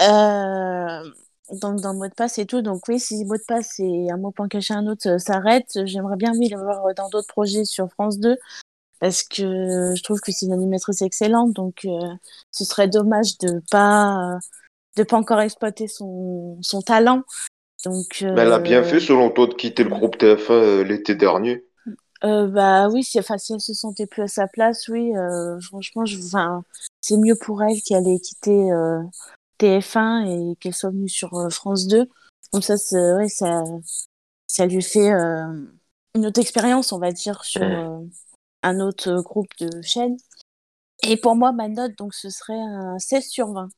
Euh, 0.00 1.10
donc 1.52 1.80
dans 1.80 1.94
mot 1.94 2.06
de 2.08 2.14
passe 2.14 2.38
et 2.38 2.46
tout. 2.46 2.62
Donc 2.62 2.82
oui, 2.88 2.98
si 2.98 3.24
mot 3.24 3.36
de 3.36 3.44
passe 3.46 3.78
et 3.78 4.10
un 4.10 4.16
mot 4.16 4.30
point 4.30 4.48
caché 4.48 4.74
un 4.74 4.86
autre 4.86 5.08
euh, 5.08 5.18
s'arrête, 5.18 5.78
j'aimerais 5.84 6.16
bien 6.16 6.32
oui 6.36 6.48
le 6.48 6.58
voir 6.58 6.82
dans 6.96 7.08
d'autres 7.08 7.28
projets 7.28 7.64
sur 7.64 7.90
France 7.90 8.18
2 8.18 8.36
parce 8.98 9.22
que 9.22 9.94
je 9.94 10.02
trouve 10.02 10.20
que 10.20 10.32
c'est 10.32 10.46
une 10.46 10.52
animatrice 10.52 11.02
excellente. 11.02 11.52
Donc 11.52 11.84
euh, 11.84 12.14
ce 12.50 12.64
serait 12.64 12.88
dommage 12.88 13.38
de 13.38 13.62
pas 13.70 14.38
de 14.96 15.02
pas 15.02 15.16
encore 15.16 15.40
exploiter 15.40 15.88
son, 15.88 16.58
son 16.62 16.82
talent. 16.82 17.22
Donc 17.84 18.18
Mais 18.22 18.42
elle 18.42 18.52
a 18.52 18.58
bien 18.58 18.80
euh, 18.80 18.84
fait, 18.84 19.00
selon 19.00 19.30
toi, 19.30 19.46
de 19.46 19.54
quitter 19.54 19.84
le 19.84 19.90
groupe 19.90 20.16
TF1 20.16 20.52
euh, 20.52 20.82
l'été 20.84 21.14
dernier. 21.14 21.64
euh, 22.24 22.46
bah 22.48 22.88
oui, 22.88 23.04
si, 23.04 23.18
enfin, 23.18 23.38
si 23.38 23.52
elle 23.52 23.60
se 23.60 23.74
sentait 23.74 24.06
plus 24.06 24.22
à 24.22 24.28
sa 24.28 24.46
place, 24.48 24.88
oui, 24.88 25.14
euh, 25.16 25.60
franchement, 25.60 26.04
je, 26.06 26.18
enfin, 26.18 26.64
c'est 27.00 27.18
mieux 27.18 27.36
pour 27.36 27.62
elle 27.62 27.80
qu'elle 27.82 28.08
ait 28.08 28.18
quitté 28.18 28.72
euh, 28.72 29.02
TF1 29.58 30.52
et 30.52 30.56
qu'elle 30.56 30.74
soit 30.74 30.90
venue 30.90 31.08
sur 31.08 31.34
euh, 31.34 31.50
France 31.50 31.86
2. 31.86 32.06
Comme 32.52 32.62
ça, 32.62 32.76
c'est, 32.76 33.14
ouais, 33.14 33.28
ça, 33.28 33.62
ça 34.46 34.66
lui 34.66 34.82
fait 34.82 35.12
euh, 35.12 35.46
une 36.14 36.26
autre 36.26 36.40
expérience, 36.40 36.92
on 36.92 36.98
va 36.98 37.12
dire, 37.12 37.44
sur 37.44 37.62
euh, 37.62 37.98
un 38.62 38.80
autre 38.80 39.20
groupe 39.22 39.50
de 39.60 39.82
chaînes. 39.82 40.16
Et 41.02 41.16
pour 41.16 41.36
moi, 41.36 41.52
ma 41.52 41.68
note, 41.68 41.96
donc, 41.98 42.14
ce 42.14 42.30
serait 42.30 42.58
un 42.58 42.98
16 42.98 43.26
sur 43.26 43.52
20. 43.52 43.68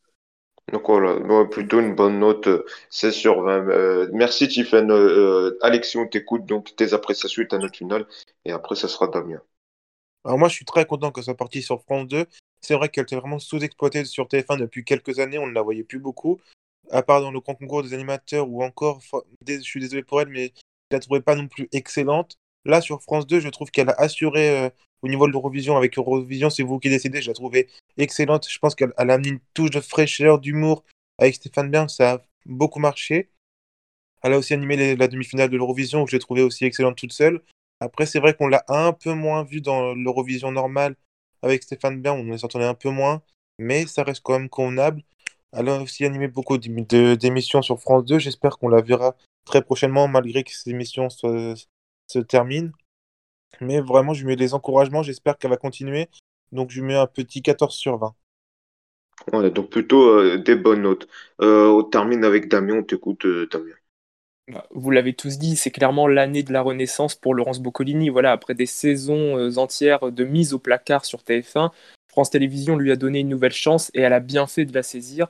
Donc 0.72 0.82
voilà, 0.86 1.44
plutôt 1.46 1.80
une 1.80 1.94
bonne 1.94 2.18
note, 2.18 2.46
euh, 2.46 2.66
16 2.90 3.14
sur 3.14 3.42
20. 3.42 3.68
Euh, 3.68 4.08
merci 4.12 4.48
Tiffen. 4.48 4.90
Euh, 4.90 5.56
Alexis, 5.62 5.96
on 5.96 6.06
t'écoute, 6.06 6.44
donc 6.44 6.76
tes 6.76 6.92
appréciations 6.92 7.42
et 7.42 7.48
ta 7.48 7.58
note 7.58 7.74
finale. 7.74 8.06
Et 8.44 8.52
après, 8.52 8.74
ça 8.74 8.86
sera 8.86 9.08
Damien. 9.08 9.40
Alors 10.24 10.38
moi, 10.38 10.48
je 10.48 10.54
suis 10.54 10.66
très 10.66 10.84
content 10.84 11.10
qu'elle 11.10 11.24
soit 11.24 11.36
partie 11.36 11.62
sur 11.62 11.80
France 11.82 12.06
2. 12.08 12.26
C'est 12.60 12.74
vrai 12.74 12.88
qu'elle 12.88 13.04
était 13.04 13.16
vraiment 13.16 13.38
sous-exploitée 13.38 14.04
sur 14.04 14.26
TF1 14.26 14.58
depuis 14.58 14.84
quelques 14.84 15.18
années. 15.18 15.38
On 15.38 15.46
ne 15.46 15.52
la 15.52 15.62
voyait 15.62 15.84
plus 15.84 15.98
beaucoup. 15.98 16.40
À 16.90 17.02
part 17.02 17.20
dans 17.20 17.30
le 17.30 17.40
grand 17.40 17.54
concours 17.54 17.82
des 17.82 17.94
animateurs 17.94 18.48
ou 18.48 18.62
encore, 18.62 19.00
je 19.46 19.60
suis 19.60 19.80
désolé 19.80 20.02
pour 20.02 20.20
elle, 20.20 20.28
mais 20.28 20.52
je 20.90 20.96
la 20.96 21.00
trouvais 21.00 21.20
pas 21.20 21.34
non 21.34 21.48
plus 21.48 21.68
excellente. 21.72 22.36
Là, 22.64 22.80
sur 22.80 23.02
France 23.02 23.26
2, 23.26 23.40
je 23.40 23.48
trouve 23.48 23.70
qu'elle 23.70 23.90
a 23.90 24.00
assuré 24.00 24.50
euh, 24.50 24.70
au 25.02 25.08
niveau 25.08 25.26
de 25.26 25.32
l'Eurovision. 25.32 25.76
Avec 25.76 25.96
Eurovision, 25.98 26.50
c'est 26.50 26.62
vous 26.62 26.78
qui 26.78 26.90
décidez. 26.90 27.22
Je 27.22 27.28
la 27.28 27.34
trouvais 27.34 27.68
excellente. 27.96 28.48
Je 28.48 28.58
pense 28.58 28.74
qu'elle 28.74 28.92
elle 28.98 29.10
a 29.10 29.14
amené 29.14 29.30
une 29.30 29.40
touche 29.54 29.70
de 29.70 29.80
fraîcheur, 29.80 30.38
d'humour 30.38 30.84
avec 31.18 31.34
Stéphane 31.34 31.70
Bern. 31.70 31.88
Ça 31.88 32.12
a 32.12 32.22
beaucoup 32.46 32.80
marché. 32.80 33.30
Elle 34.22 34.32
a 34.32 34.38
aussi 34.38 34.54
animé 34.54 34.96
la 34.96 35.08
demi-finale 35.08 35.50
de 35.50 35.56
l'Eurovision, 35.56 36.04
que 36.04 36.10
j'ai 36.10 36.18
trouvé 36.18 36.42
aussi 36.42 36.64
excellente 36.64 36.96
toute 36.96 37.12
seule. 37.12 37.42
Après, 37.80 38.06
c'est 38.06 38.18
vrai 38.18 38.34
qu'on 38.34 38.48
l'a 38.48 38.64
un 38.68 38.92
peu 38.92 39.12
moins 39.12 39.44
vue 39.44 39.60
dans 39.60 39.94
l'Eurovision 39.94 40.50
normale 40.50 40.96
avec 41.42 41.62
Stéphane 41.62 42.00
Bern, 42.00 42.30
on 42.30 42.38
s'entendait 42.38 42.64
un 42.64 42.74
peu 42.74 42.90
moins, 42.90 43.22
mais 43.58 43.86
ça 43.86 44.02
reste 44.02 44.22
quand 44.22 44.38
même 44.38 44.48
convenable. 44.48 45.02
Elle 45.52 45.68
a 45.68 45.80
aussi 45.80 46.04
animé 46.04 46.28
beaucoup 46.28 46.58
d'émissions 46.58 47.62
sur 47.62 47.80
France 47.80 48.04
2. 48.04 48.18
J'espère 48.18 48.58
qu'on 48.58 48.68
la 48.68 48.82
verra 48.82 49.16
très 49.44 49.62
prochainement, 49.62 50.08
malgré 50.08 50.44
que 50.44 50.52
ces 50.52 50.70
émissions 50.70 51.08
se, 51.08 51.54
se 52.06 52.18
terminent. 52.18 52.70
Mais 53.60 53.80
vraiment, 53.80 54.12
je 54.14 54.20
lui 54.20 54.28
mets 54.28 54.36
des 54.36 54.54
encouragements. 54.54 55.02
J'espère 55.02 55.38
qu'elle 55.38 55.50
va 55.50 55.56
continuer. 55.56 56.08
Donc, 56.52 56.70
je 56.70 56.80
lui 56.80 56.88
mets 56.88 56.96
un 56.96 57.06
petit 57.06 57.42
14 57.42 57.74
sur 57.74 57.98
20. 57.98 58.14
Ouais, 59.32 59.50
donc 59.50 59.70
plutôt 59.70 60.08
euh, 60.08 60.38
des 60.38 60.54
bonnes 60.54 60.82
notes. 60.82 61.08
Euh, 61.40 61.66
on 61.68 61.82
termine 61.82 62.24
avec 62.24 62.48
Damien, 62.48 62.78
on 62.78 62.82
t'écoute, 62.82 63.24
euh, 63.26 63.48
Damien. 63.50 63.74
Vous 64.70 64.90
l'avez 64.90 65.12
tous 65.12 65.38
dit, 65.38 65.56
c'est 65.56 65.70
clairement 65.70 66.06
l'année 66.06 66.42
de 66.42 66.52
la 66.52 66.62
renaissance 66.62 67.14
pour 67.14 67.34
Laurence 67.34 67.60
Boccolini. 67.60 68.08
Voilà, 68.08 68.32
après 68.32 68.54
des 68.54 68.66
saisons 68.66 69.36
euh, 69.36 69.58
entières 69.58 70.10
de 70.10 70.24
mise 70.24 70.54
au 70.54 70.58
placard 70.58 71.04
sur 71.04 71.20
TF1, 71.20 71.70
France 72.08 72.30
Télévisions 72.30 72.76
lui 72.76 72.90
a 72.90 72.96
donné 72.96 73.20
une 73.20 73.28
nouvelle 73.28 73.52
chance 73.52 73.90
et 73.94 74.00
elle 74.00 74.12
a 74.12 74.20
bien 74.20 74.46
fait 74.46 74.64
de 74.64 74.74
la 74.74 74.82
saisir. 74.82 75.28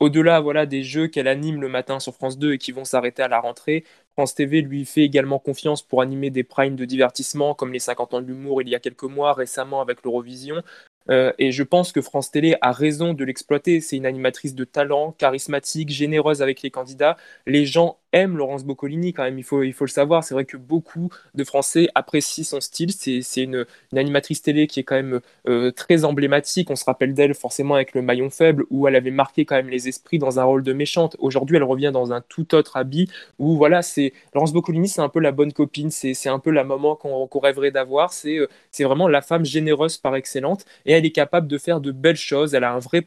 Au-delà 0.00 0.40
voilà, 0.40 0.66
des 0.66 0.84
jeux 0.84 1.08
qu'elle 1.08 1.26
anime 1.26 1.60
le 1.60 1.68
matin 1.68 1.98
sur 1.98 2.14
France 2.14 2.38
2 2.38 2.52
et 2.52 2.58
qui 2.58 2.70
vont 2.70 2.84
s'arrêter 2.84 3.22
à 3.22 3.28
la 3.28 3.40
rentrée, 3.40 3.84
France 4.12 4.34
TV 4.34 4.60
lui 4.60 4.84
fait 4.84 5.02
également 5.02 5.40
confiance 5.40 5.82
pour 5.82 6.02
animer 6.02 6.30
des 6.30 6.44
primes 6.44 6.76
de 6.76 6.84
divertissement 6.84 7.54
comme 7.54 7.72
les 7.72 7.80
50 7.80 8.14
ans 8.14 8.20
de 8.20 8.26
l'humour 8.26 8.62
il 8.62 8.68
y 8.68 8.76
a 8.76 8.80
quelques 8.80 9.02
mois, 9.02 9.32
récemment 9.32 9.80
avec 9.80 10.04
l'Eurovision. 10.04 10.62
Euh, 11.10 11.32
et 11.38 11.52
je 11.52 11.62
pense 11.62 11.92
que 11.92 12.02
France 12.02 12.30
Télé 12.30 12.56
a 12.60 12.72
raison 12.72 13.14
de 13.14 13.24
l'exploiter. 13.24 13.80
C'est 13.80 13.96
une 13.96 14.06
animatrice 14.06 14.54
de 14.54 14.64
talent, 14.64 15.12
charismatique, 15.12 15.90
généreuse 15.90 16.42
avec 16.42 16.62
les 16.62 16.70
candidats. 16.70 17.16
Les 17.46 17.64
gens 17.64 17.98
aiment 18.12 18.36
Laurence 18.36 18.64
Boccolini 18.64 19.12
quand 19.12 19.24
même, 19.24 19.38
il 19.38 19.44
faut, 19.44 19.62
il 19.62 19.72
faut 19.72 19.84
le 19.84 19.90
savoir. 19.90 20.24
C'est 20.24 20.34
vrai 20.34 20.44
que 20.44 20.56
beaucoup 20.56 21.10
de 21.34 21.44
Français 21.44 21.88
apprécient 21.94 22.44
son 22.44 22.60
style. 22.60 22.92
C'est 22.92 23.42
une, 23.42 23.66
une 23.92 23.98
animatrice 23.98 24.42
télé 24.42 24.66
qui 24.66 24.80
est 24.80 24.84
quand 24.84 24.96
même 24.96 25.20
euh, 25.48 25.70
très 25.70 26.04
emblématique. 26.04 26.70
On 26.70 26.76
se 26.76 26.84
rappelle 26.84 27.14
d'elle 27.14 27.34
forcément 27.34 27.74
avec 27.74 27.94
le 27.94 28.02
maillon 28.02 28.30
faible 28.30 28.64
où 28.70 28.88
elle 28.88 28.96
avait 28.96 29.10
marqué 29.10 29.44
quand 29.44 29.56
même 29.56 29.68
les 29.68 29.88
esprits 29.88 30.18
dans 30.18 30.40
un 30.40 30.44
rôle 30.44 30.62
de 30.62 30.72
méchante. 30.72 31.16
Aujourd'hui, 31.18 31.56
elle 31.56 31.64
revient 31.64 31.90
dans 31.92 32.12
un 32.12 32.20
tout 32.20 32.54
autre 32.54 32.76
habit 32.76 33.10
où 33.38 33.56
voilà, 33.56 33.82
c'est 33.82 34.12
Laurence 34.34 34.52
Boccolini, 34.52 34.88
c'est 34.88 35.00
un 35.00 35.08
peu 35.08 35.20
la 35.20 35.32
bonne 35.32 35.52
copine, 35.52 35.90
c'est 35.90 36.28
un 36.28 36.38
peu 36.38 36.50
la 36.50 36.64
maman 36.64 36.96
qu'on 36.96 37.40
rêverait 37.40 37.70
d'avoir. 37.70 38.12
C'est 38.12 38.38
euh, 38.38 38.48
c'est 38.70 38.84
vraiment 38.84 39.08
la 39.08 39.22
femme 39.22 39.44
généreuse 39.44 39.98
par 39.98 40.16
excellence 40.16 40.64
et 40.86 40.92
elle 40.92 41.04
est 41.04 41.10
capable 41.10 41.48
de 41.48 41.58
faire 41.58 41.80
de 41.80 41.92
belles 41.92 42.16
choses. 42.16 42.54
Elle 42.54 42.64
a 42.64 42.72
un 42.72 42.78
vrai, 42.78 43.02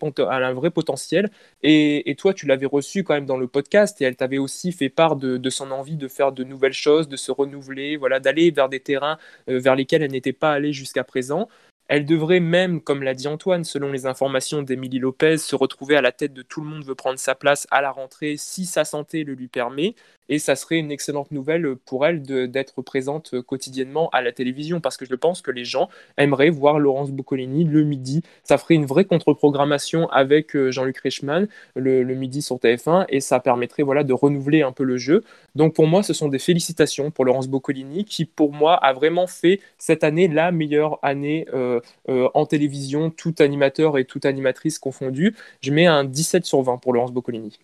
potentiel. 0.71 1.31
Et 1.63 2.15
toi, 2.17 2.33
tu 2.33 2.45
l'avais 2.45 2.65
reçue 2.65 3.03
quand 3.03 3.13
même 3.13 3.25
dans 3.25 3.37
le 3.37 3.47
podcast 3.47 4.01
et 4.01 4.05
elle 4.05 4.15
t'avait 4.15 4.37
aussi 4.37 4.71
fait 4.71 4.90
part 4.91 5.15
de, 5.15 5.37
de 5.37 5.49
son 5.49 5.71
envie 5.71 5.97
de 5.97 6.07
faire 6.07 6.31
de 6.31 6.43
nouvelles 6.43 6.73
choses, 6.73 7.07
de 7.07 7.17
se 7.17 7.31
renouveler, 7.31 7.97
voilà, 7.97 8.19
d'aller 8.19 8.51
vers 8.51 8.69
des 8.69 8.79
terrains 8.79 9.17
euh, 9.49 9.59
vers 9.59 9.75
lesquels 9.75 10.03
elle 10.03 10.11
n'était 10.11 10.33
pas 10.33 10.51
allée 10.51 10.73
jusqu'à 10.73 11.03
présent. 11.03 11.47
Elle 11.93 12.05
devrait 12.05 12.39
même, 12.39 12.79
comme 12.79 13.03
l'a 13.03 13.13
dit 13.13 13.27
Antoine, 13.27 13.65
selon 13.65 13.91
les 13.91 14.05
informations 14.05 14.61
d'Émilie 14.61 14.99
Lopez, 14.99 15.37
se 15.37 15.57
retrouver 15.57 15.97
à 15.97 16.01
la 16.01 16.13
tête 16.13 16.31
de 16.31 16.41
Tout 16.41 16.61
le 16.61 16.67
monde 16.69 16.85
veut 16.85 16.95
prendre 16.95 17.19
sa 17.19 17.35
place 17.35 17.67
à 17.69 17.81
la 17.81 17.91
rentrée 17.91 18.37
si 18.37 18.65
sa 18.65 18.85
santé 18.85 19.25
le 19.25 19.33
lui 19.33 19.49
permet. 19.49 19.95
Et 20.31 20.39
ça 20.39 20.55
serait 20.55 20.77
une 20.77 20.91
excellente 20.91 21.29
nouvelle 21.31 21.75
pour 21.85 22.05
elle 22.05 22.23
d'être 22.23 22.81
présente 22.81 23.41
quotidiennement 23.41 24.09
à 24.11 24.21
la 24.21 24.31
télévision 24.31 24.79
parce 24.79 24.95
que 24.95 25.05
je 25.05 25.13
pense 25.13 25.41
que 25.41 25.51
les 25.51 25.65
gens 25.65 25.89
aimeraient 26.17 26.49
voir 26.49 26.79
Laurence 26.79 27.11
Boccolini 27.11 27.65
le 27.65 27.83
midi. 27.83 28.23
Ça 28.43 28.57
ferait 28.57 28.75
une 28.75 28.85
vraie 28.85 29.03
contre-programmation 29.03 30.09
avec 30.09 30.55
euh, 30.55 30.71
Jean-Luc 30.71 30.97
Reichmann 30.99 31.49
le, 31.75 32.03
le 32.03 32.15
midi 32.15 32.41
sur 32.41 32.55
TF1 32.55 33.07
et 33.09 33.19
ça 33.19 33.41
permettrait 33.41 33.83
voilà, 33.83 34.05
de 34.05 34.13
renouveler 34.13 34.61
un 34.61 34.71
peu 34.71 34.85
le 34.85 34.95
jeu. 34.97 35.23
Donc 35.55 35.75
pour 35.75 35.85
moi, 35.85 36.01
ce 36.01 36.13
sont 36.13 36.29
des 36.29 36.39
félicitations 36.39 37.11
pour 37.11 37.25
Laurence 37.25 37.49
Boccolini 37.49 38.05
qui, 38.05 38.23
pour 38.23 38.53
moi, 38.53 38.75
a 38.75 38.93
vraiment 38.93 39.27
fait 39.27 39.59
cette 39.77 40.05
année 40.05 40.29
la 40.29 40.53
meilleure 40.53 40.97
année 41.03 41.45
euh, 41.53 41.81
euh, 42.07 42.29
en 42.33 42.45
télévision, 42.45 43.09
tout 43.09 43.35
animateur 43.39 43.97
et 43.97 44.05
toute 44.05 44.25
animatrice 44.25 44.79
confondue. 44.79 45.35
Je 45.59 45.71
mets 45.71 45.87
un 45.87 46.05
17 46.05 46.45
sur 46.45 46.61
20 46.61 46.77
pour 46.77 46.93
Laurence 46.93 47.11
Boccolini. 47.11 47.59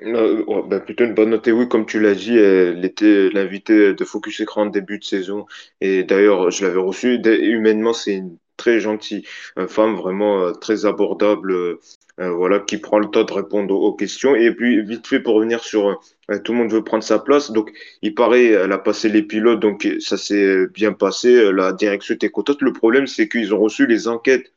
Bah, 0.00 0.80
plutôt 0.80 1.04
une 1.04 1.14
bonne 1.14 1.30
note. 1.30 1.46
Et 1.48 1.52
oui, 1.52 1.68
comme 1.68 1.86
tu 1.86 2.00
l'as 2.00 2.14
dit, 2.14 2.36
elle 2.36 2.84
était 2.84 3.30
l'invitée 3.30 3.94
de 3.94 4.04
Focus 4.04 4.40
Écran 4.40 4.62
en 4.62 4.66
début 4.66 4.98
de 4.98 5.04
saison. 5.04 5.46
Et 5.80 6.04
d'ailleurs, 6.04 6.50
je 6.50 6.64
l'avais 6.64 6.80
reçue. 6.80 7.20
Humainement, 7.24 7.92
c'est 7.92 8.14
une 8.14 8.38
très 8.56 8.80
gentille 8.80 9.24
euh, 9.58 9.66
femme, 9.66 9.96
vraiment 9.96 10.42
euh, 10.44 10.52
très 10.52 10.86
abordable, 10.86 11.52
euh, 11.52 11.78
voilà, 12.18 12.60
qui 12.60 12.78
prend 12.78 12.98
le 12.98 13.08
temps 13.08 13.24
de 13.24 13.32
répondre 13.32 13.74
aux, 13.74 13.94
questions. 13.94 14.34
Et 14.36 14.54
puis, 14.54 14.82
vite 14.82 15.06
fait, 15.06 15.20
pour 15.20 15.34
revenir 15.34 15.64
sur 15.64 16.00
tout 16.44 16.52
le 16.52 16.58
monde 16.58 16.72
veut 16.72 16.84
prendre 16.84 17.02
sa 17.02 17.18
place. 17.18 17.50
Donc, 17.50 17.72
il 18.02 18.14
paraît, 18.14 18.46
elle 18.46 18.72
a 18.72 18.78
passé 18.78 19.08
les 19.08 19.22
pilotes, 19.22 19.60
donc 19.60 19.88
ça 19.98 20.16
s'est 20.16 20.66
bien 20.68 20.92
passé. 20.92 21.52
La 21.52 21.72
direction 21.72 22.14
était 22.14 22.30
contente. 22.30 22.62
Le 22.62 22.72
problème, 22.72 23.06
c'est 23.06 23.28
qu'ils 23.28 23.52
ont 23.54 23.58
reçu 23.58 23.86
les 23.86 24.08
enquêtes 24.08 24.52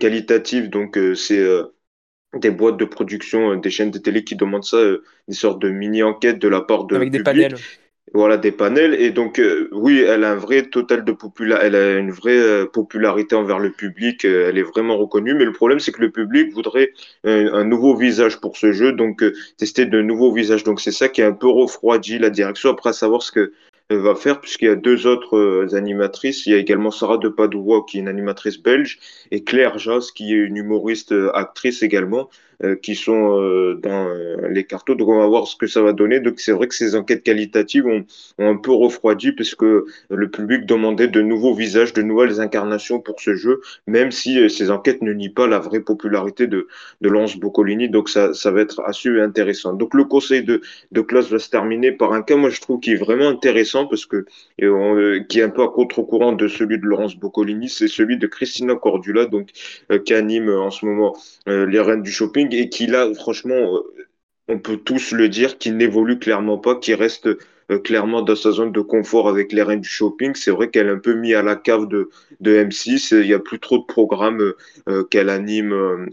qualitatives. 0.00 0.70
Donc, 0.70 0.98
c'est 1.14 1.46
des 2.34 2.50
boîtes 2.50 2.76
de 2.76 2.84
production, 2.84 3.52
euh, 3.52 3.56
des 3.56 3.70
chaînes 3.70 3.90
de 3.90 3.98
télé 3.98 4.24
qui 4.24 4.36
demandent 4.36 4.64
ça, 4.64 4.76
euh, 4.76 5.02
des 5.28 5.34
sortes 5.34 5.60
de 5.60 5.70
mini-enquêtes 5.70 6.38
de 6.38 6.48
la 6.48 6.60
part 6.60 6.84
de 6.84 6.96
avec 6.96 7.10
des 7.10 7.22
panels. 7.22 7.56
Voilà, 8.14 8.38
des 8.38 8.52
panels. 8.52 8.94
Et 8.94 9.10
donc, 9.10 9.38
euh, 9.38 9.68
oui, 9.72 10.00
elle 10.00 10.24
a 10.24 10.32
un 10.32 10.36
vrai 10.36 10.62
total 10.62 11.04
de 11.04 11.12
popula 11.12 11.58
elle 11.62 11.74
a 11.74 11.98
une 11.98 12.10
vraie 12.10 12.38
euh, 12.38 12.64
popularité 12.64 13.34
envers 13.34 13.58
le 13.58 13.70
public. 13.70 14.24
euh, 14.24 14.48
elle 14.48 14.56
est 14.58 14.62
vraiment 14.62 14.96
reconnue. 14.96 15.34
Mais 15.34 15.44
le 15.44 15.52
problème, 15.52 15.78
c'est 15.78 15.92
que 15.92 16.00
le 16.00 16.10
public 16.10 16.52
voudrait 16.52 16.92
euh, 17.26 17.52
un 17.52 17.64
nouveau 17.64 17.94
visage 17.94 18.40
pour 18.40 18.56
ce 18.56 18.72
jeu, 18.72 18.92
donc 18.92 19.22
euh, 19.22 19.34
tester 19.58 19.84
de 19.84 20.00
nouveaux 20.00 20.32
visages. 20.32 20.64
Donc, 20.64 20.80
c'est 20.80 20.92
ça 20.92 21.08
qui 21.08 21.20
a 21.22 21.26
un 21.26 21.32
peu 21.32 21.48
refroidi 21.48 22.18
la 22.18 22.30
direction 22.30 22.70
après 22.70 22.90
à 22.90 22.94
savoir 22.94 23.22
ce 23.22 23.32
que 23.32 23.52
va 23.96 24.14
faire, 24.14 24.40
puisqu'il 24.40 24.66
y 24.66 24.70
a 24.70 24.76
deux 24.76 25.06
autres 25.06 25.36
euh, 25.36 25.74
animatrices. 25.74 26.46
Il 26.46 26.52
y 26.52 26.54
a 26.54 26.58
également 26.58 26.90
Sarah 26.90 27.16
de 27.18 27.28
Padoua, 27.28 27.84
qui 27.88 27.96
est 27.96 28.00
une 28.00 28.08
animatrice 28.08 28.58
belge, 28.58 28.98
et 29.30 29.44
Claire 29.44 29.78
Jas, 29.78 30.10
qui 30.14 30.32
est 30.32 30.36
une 30.36 30.56
humoriste 30.56 31.12
euh, 31.12 31.34
actrice 31.34 31.82
également 31.82 32.28
euh, 32.28 32.47
qui 32.82 32.94
sont 32.94 33.38
euh, 33.38 33.74
dans 33.80 34.08
euh, 34.08 34.48
les 34.48 34.64
cartons. 34.64 34.94
Donc 34.94 35.08
on 35.08 35.18
va 35.18 35.26
voir 35.26 35.46
ce 35.46 35.56
que 35.56 35.66
ça 35.66 35.82
va 35.82 35.92
donner. 35.92 36.20
Donc 36.20 36.40
c'est 36.40 36.52
vrai 36.52 36.66
que 36.66 36.74
ces 36.74 36.96
enquêtes 36.96 37.22
qualitatives 37.22 37.86
ont, 37.86 38.04
ont 38.38 38.50
un 38.50 38.56
peu 38.56 38.72
refroidi 38.72 39.32
parce 39.32 39.54
que 39.54 39.86
le 40.10 40.30
public 40.30 40.66
demandait 40.66 41.08
de 41.08 41.20
nouveaux 41.20 41.54
visages, 41.54 41.92
de 41.92 42.02
nouvelles 42.02 42.40
incarnations 42.40 43.00
pour 43.00 43.20
ce 43.20 43.34
jeu, 43.34 43.60
même 43.86 44.10
si 44.10 44.38
euh, 44.38 44.48
ces 44.48 44.70
enquêtes 44.70 45.02
ne 45.02 45.12
nient 45.12 45.28
pas 45.28 45.46
la 45.46 45.58
vraie 45.58 45.80
popularité 45.80 46.46
de, 46.46 46.66
de 47.00 47.08
Lance 47.08 47.36
Boccolini. 47.36 47.88
Donc 47.88 48.08
ça, 48.08 48.34
ça 48.34 48.50
va 48.50 48.60
être 48.60 48.80
assez 48.84 49.08
intéressant. 49.20 49.72
Donc 49.74 49.94
le 49.94 50.04
conseil 50.04 50.42
de, 50.42 50.60
de 50.92 51.00
classe 51.00 51.30
va 51.30 51.38
se 51.38 51.50
terminer 51.50 51.92
par 51.92 52.12
un 52.12 52.22
cas, 52.22 52.36
moi 52.36 52.50
je 52.50 52.60
trouve 52.60 52.80
qui 52.80 52.92
est 52.92 52.96
vraiment 52.96 53.28
intéressant 53.28 53.86
parce 53.86 54.06
que 54.06 54.24
euh, 54.62 55.22
qui 55.28 55.40
est 55.40 55.42
un 55.42 55.50
peu 55.50 55.62
à 55.62 55.68
contre-courant 55.68 56.32
de 56.32 56.48
celui 56.48 56.78
de 56.78 56.84
Laurence 56.84 57.16
Boccolini, 57.16 57.68
c'est 57.68 57.88
celui 57.88 58.18
de 58.18 58.26
Christina 58.26 58.74
Cordula, 58.74 59.26
donc 59.26 59.50
euh, 59.90 59.98
qui 59.98 60.14
anime 60.14 60.48
euh, 60.48 60.60
en 60.60 60.70
ce 60.70 60.84
moment 60.86 61.16
euh, 61.48 61.66
les 61.66 61.80
reines 61.80 62.02
du 62.02 62.10
shopping 62.10 62.47
et 62.52 62.68
qui 62.68 62.86
là, 62.86 63.12
franchement, 63.14 63.54
euh, 63.76 63.80
on 64.48 64.58
peut 64.58 64.76
tous 64.78 65.12
le 65.12 65.28
dire, 65.28 65.58
qui 65.58 65.70
n'évolue 65.72 66.18
clairement 66.18 66.58
pas, 66.58 66.76
qui 66.76 66.94
reste 66.94 67.26
euh, 67.70 67.78
clairement 67.78 68.22
dans 68.22 68.36
sa 68.36 68.50
zone 68.52 68.72
de 68.72 68.80
confort 68.80 69.28
avec 69.28 69.52
les 69.52 69.62
reines 69.62 69.80
du 69.80 69.88
shopping. 69.88 70.34
C'est 70.34 70.50
vrai 70.50 70.70
qu'elle 70.70 70.88
est 70.88 70.90
un 70.92 70.98
peu 70.98 71.14
mise 71.14 71.34
à 71.34 71.42
la 71.42 71.56
cave 71.56 71.88
de, 71.88 72.10
de 72.40 72.54
M6. 72.56 73.12
Il 73.12 73.26
n'y 73.26 73.34
a 73.34 73.38
plus 73.38 73.60
trop 73.60 73.78
de 73.78 73.84
programmes 73.84 74.54
euh, 74.88 75.04
qu'elle 75.04 75.28
anime. 75.30 76.08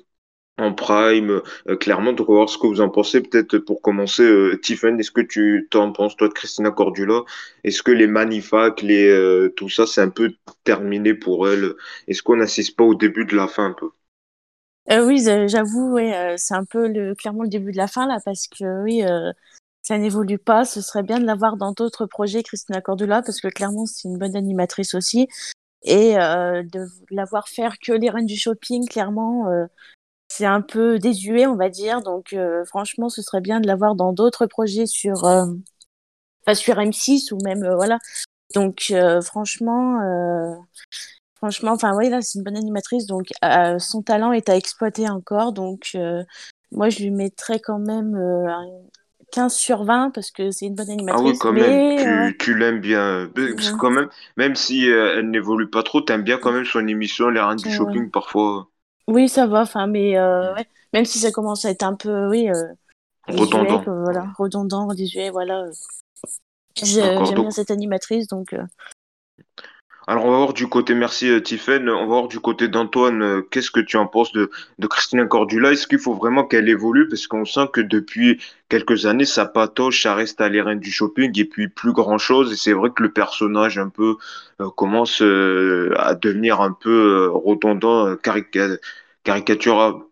en 0.58 0.74
prime, 0.74 1.41
clairement, 1.82 2.13
donc 2.13 2.30
on 2.30 2.34
va 2.34 2.39
voir 2.39 2.50
ce 2.50 2.58
que 2.58 2.67
vous 2.67 2.82
en 2.82 2.89
pensez. 2.89 3.21
Peut-être 3.21 3.58
pour 3.60 3.82
commencer, 3.82 4.26
Tiffen, 4.63 5.00
est-ce 5.00 5.12
que 5.12 5.21
tu 5.21 5.67
t'en 5.71 5.91
penses, 5.91 6.15
toi, 6.17 6.30
de 6.30 6.34
Christina 6.34 6.71
Cordula? 6.71 7.24
Est-ce 7.65 7.84
que 7.84 7.91
les 7.91 8.08
manifacts, 8.08 8.82
les, 8.82 9.50
tout 9.58 9.69
ça, 9.69 9.86
c'est 9.88 10.02
un 10.02 10.10
peu 10.10 10.34
terminé 10.63 11.13
pour 11.13 11.50
elle? 11.50 11.74
Est-ce 12.08 12.24
qu'on 12.24 12.38
n'assiste 12.38 12.78
pas 12.78 12.86
au 12.86 12.95
début 12.95 13.26
de 13.26 13.36
la 13.36 13.48
fin 13.50 13.65
un 13.67 13.74
peu? 13.74 13.89
Euh, 14.91 15.06
oui, 15.06 15.19
j'avoue, 15.48 15.93
ouais, 15.93 16.15
euh, 16.15 16.36
c'est 16.38 16.54
un 16.54 16.63
peu 16.63 16.88
le, 16.88 17.15
clairement 17.15 17.43
le 17.43 17.50
début 17.50 17.71
de 17.71 17.78
la 17.78 17.88
fin 17.88 18.08
là, 18.08 18.19
parce 18.24 18.48
que 18.48 18.84
oui, 18.84 19.04
euh, 19.04 19.32
ça 19.82 19.98
n'évolue 19.98 20.39
pas. 20.39 20.65
Ce 20.65 20.82
serait 20.82 21.04
bien 21.04 21.19
de 21.19 21.26
l'avoir 21.26 21.58
dans 21.58 21.71
d'autres 21.71 22.06
projets, 22.08 22.43
Christina 22.43 22.82
Cordula, 22.82 23.21
parce 23.24 23.41
que 23.41 23.48
clairement, 23.48 23.86
c'est 23.86 24.08
une 24.08 24.17
bonne 24.17 24.36
animatrice 24.36 24.95
aussi. 24.95 25.28
Et 25.84 26.17
euh, 26.19 26.63
de 26.63 26.88
l'avoir 27.12 27.48
faire 27.50 27.78
que 27.80 27.93
les 27.93 28.10
reines 28.10 28.26
du 28.28 28.38
shopping, 28.38 28.88
clairement, 28.88 29.50
euh, 29.50 29.67
c'est 30.30 30.45
un 30.45 30.62
peu 30.62 31.00
désuet, 31.00 31.48
on 31.48 31.56
va 31.56 31.69
dire. 31.69 32.02
Donc, 32.02 32.34
euh, 32.34 32.65
franchement, 32.65 33.10
ce 33.10 33.21
serait 33.24 33.41
bien 33.41 33.60
de 33.62 33.67
l'avoir 33.67 33.95
dans 33.95 34.13
d'autres 34.13 34.48
projets 34.48 34.88
sur, 34.88 35.24
enfin, 35.26 36.56
sur 36.56 36.80
M6 36.80 37.32
ou 37.34 37.39
même, 37.43 37.67
voilà. 37.76 38.00
Donc, 38.56 38.93
franchement, 39.24 40.00
franchement, 41.45 41.73
enfin, 41.73 41.95
oui, 41.95 42.10
là, 42.10 42.23
c'est 42.23 42.39
une 42.39 42.43
bonne 42.43 42.58
animatrice. 42.58 43.05
Donc, 43.05 43.27
euh, 43.43 43.77
son 43.77 44.01
talent 44.01 44.31
est 44.31 44.49
à 44.49 44.55
exploiter 44.55 45.08
encore. 45.08 45.53
Donc, 45.53 45.91
euh, 45.93 46.23
moi, 46.71 46.89
je 46.89 47.03
lui 47.03 47.12
mettrais 47.12 47.60
quand 47.60 47.77
même 47.77 48.15
euh, 48.15 48.47
un 48.47 48.65
15 49.31 49.53
sur 49.53 49.84
20 49.84 50.10
parce 50.10 50.31
que 50.31 50.49
c'est 50.49 50.65
une 50.65 50.73
bonne 50.73 50.88
Ah 50.89 50.93
oui, 50.93 50.97
animatrice. 50.97 51.39
quand 51.39 51.53
même, 51.53 51.95
Mais, 51.95 52.31
tu, 52.31 52.38
tu 52.39 52.58
l'aimes 52.58 52.79
bien. 52.79 53.29
Parce 53.36 53.47
que 53.51 53.71
ouais, 53.71 53.77
quand 53.79 53.91
même, 53.91 54.10
même 54.38 54.55
si 54.55 54.88
elle 54.88 55.29
n'évolue 55.29 55.69
pas 55.69 55.84
trop, 55.84 56.01
t'aimes 56.01 56.23
bien 56.23 56.39
quand 56.39 56.51
même 56.51 56.65
son 56.65 56.88
émission, 56.88 57.29
Les 57.29 57.41
Reines 57.41 57.58
du. 57.58 57.71
Shopping, 57.71 58.10
parfois 58.10 58.67
oui, 59.08 59.29
ça 59.29 59.45
va. 59.45 59.62
Enfin, 59.62 59.86
mais 59.86 60.19
ouais. 60.19 60.65
Même 60.91 61.05
si 61.05 61.19
ça 61.19 61.31
commence 61.31 61.63
à 61.65 61.69
être 61.69 61.84
un 61.84 61.93
peu, 61.93 62.27
oui, 62.27 62.49
redondant. 63.27 63.84
voilà, 63.86 64.25
redondant, 64.36 64.88
désuet, 64.95 65.29
voilà. 65.29 65.65
J'aime 66.84 67.23
bien 67.23 67.51
cette 67.51 67.71
animatrice, 67.71 68.27
donc 68.27 68.53
euh, 68.53 68.63
alors 70.08 70.26
on 70.26 70.32
va 70.32 70.38
voir 70.38 70.54
du 70.54 70.68
côté, 70.68 70.94
merci 70.94 71.28
euh, 71.30 71.41
Tiffen, 71.41 71.89
on 71.89 72.02
va 72.02 72.06
voir 72.06 72.28
du 72.28 72.39
côté 72.39 72.68
d'Antoine, 72.68 73.24
euh, 73.24 73.41
qu'est-ce 73.41 73.72
que 73.72 73.80
tu 73.80 73.98
en 73.98 74.06
penses 74.06 74.32
de, 74.34 74.52
Christina 74.88 75.26
Cordula? 75.26 75.72
Est-ce 75.72 75.88
qu'il 75.88 75.98
faut 75.98 76.13
vraiment 76.13 76.44
qu'elle 76.46 76.70
évolue? 76.70 77.08
Parce 77.08 77.26
qu'on 77.26 77.44
sent 77.44 77.68
que 77.74 77.82
depuis 77.82 78.39
quelques 78.70 79.08
années, 79.08 79.26
ça 79.26 79.46
patauge, 79.48 80.04
ça 80.04 80.13
reste 80.13 80.41
à 80.41 80.50
Les 80.50 80.62
Reines 80.62 80.80
du 80.80 80.91
Shopping 80.91 81.32
et 81.39 81.46
puis 81.46 81.70
plus 81.70 81.91
grand-chose. 81.91 82.54
Et 82.54 82.56
c'est 82.56 82.74
vrai 82.74 82.91
que 82.96 83.02
le 83.02 83.12
personnage 83.12 83.80
un 83.80 83.89
peu 83.89 84.18
euh, 84.62 84.70
commence 84.70 85.22
à 85.22 86.13
devenir 86.15 86.62
un 86.62 86.72
peu 86.72 87.28
redondant, 87.32 88.13
carica- 88.15 88.78
caricaturable. 89.24 90.04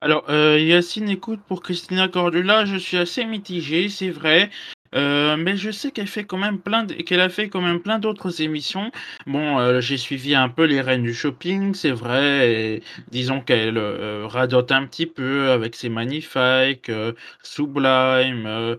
Alors, 0.00 0.30
Yacine, 0.30 1.08
écoute, 1.08 1.40
pour 1.48 1.62
Christina 1.62 2.06
Cordula, 2.06 2.66
je 2.66 2.76
suis 2.76 2.98
assez 2.98 3.24
mitigé, 3.24 3.88
c'est 3.88 4.10
vrai. 4.10 4.50
Euh, 4.96 5.36
mais 5.36 5.56
je 5.56 5.70
sais 5.70 5.90
qu'elle 5.90 6.06
fait 6.06 6.24
quand 6.24 6.38
même 6.38 6.58
plein 6.58 6.84
de- 6.84 6.94
qu'elle 6.94 7.20
a 7.20 7.28
fait 7.28 7.48
quand 7.48 7.60
même 7.60 7.80
plein 7.80 7.98
d'autres 7.98 8.40
émissions. 8.40 8.90
Bon, 9.26 9.58
euh, 9.58 9.80
j'ai 9.80 9.98
suivi 9.98 10.34
un 10.34 10.48
peu 10.48 10.64
les 10.64 10.80
reines 10.80 11.02
du 11.02 11.12
shopping, 11.12 11.74
c'est 11.74 11.90
vrai. 11.90 12.50
et 12.50 12.82
disons 13.10 13.40
qu'elle 13.40 13.76
euh, 13.76 14.26
radote 14.26 14.72
un 14.72 14.86
petit 14.86 15.06
peu 15.06 15.50
avec 15.50 15.76
ses 15.76 15.90
magnifiques, 15.90 16.88
euh, 16.88 17.12
Sublime, 17.42 18.76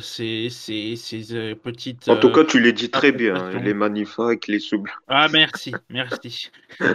ses, 0.00 0.48
ses, 0.50 0.96
ses, 0.96 1.54
petites 1.54 2.08
En 2.08 2.16
tout 2.16 2.30
cas, 2.32 2.44
tu 2.44 2.58
les 2.60 2.72
dis 2.72 2.90
très 2.90 3.12
bien, 3.12 3.34
hein, 3.34 3.60
les 3.62 3.74
magnifiques, 3.74 4.48
les 4.48 4.60
sublimes. 4.60 4.94
Ah, 5.08 5.28
merci, 5.32 5.74
merci. 5.90 6.50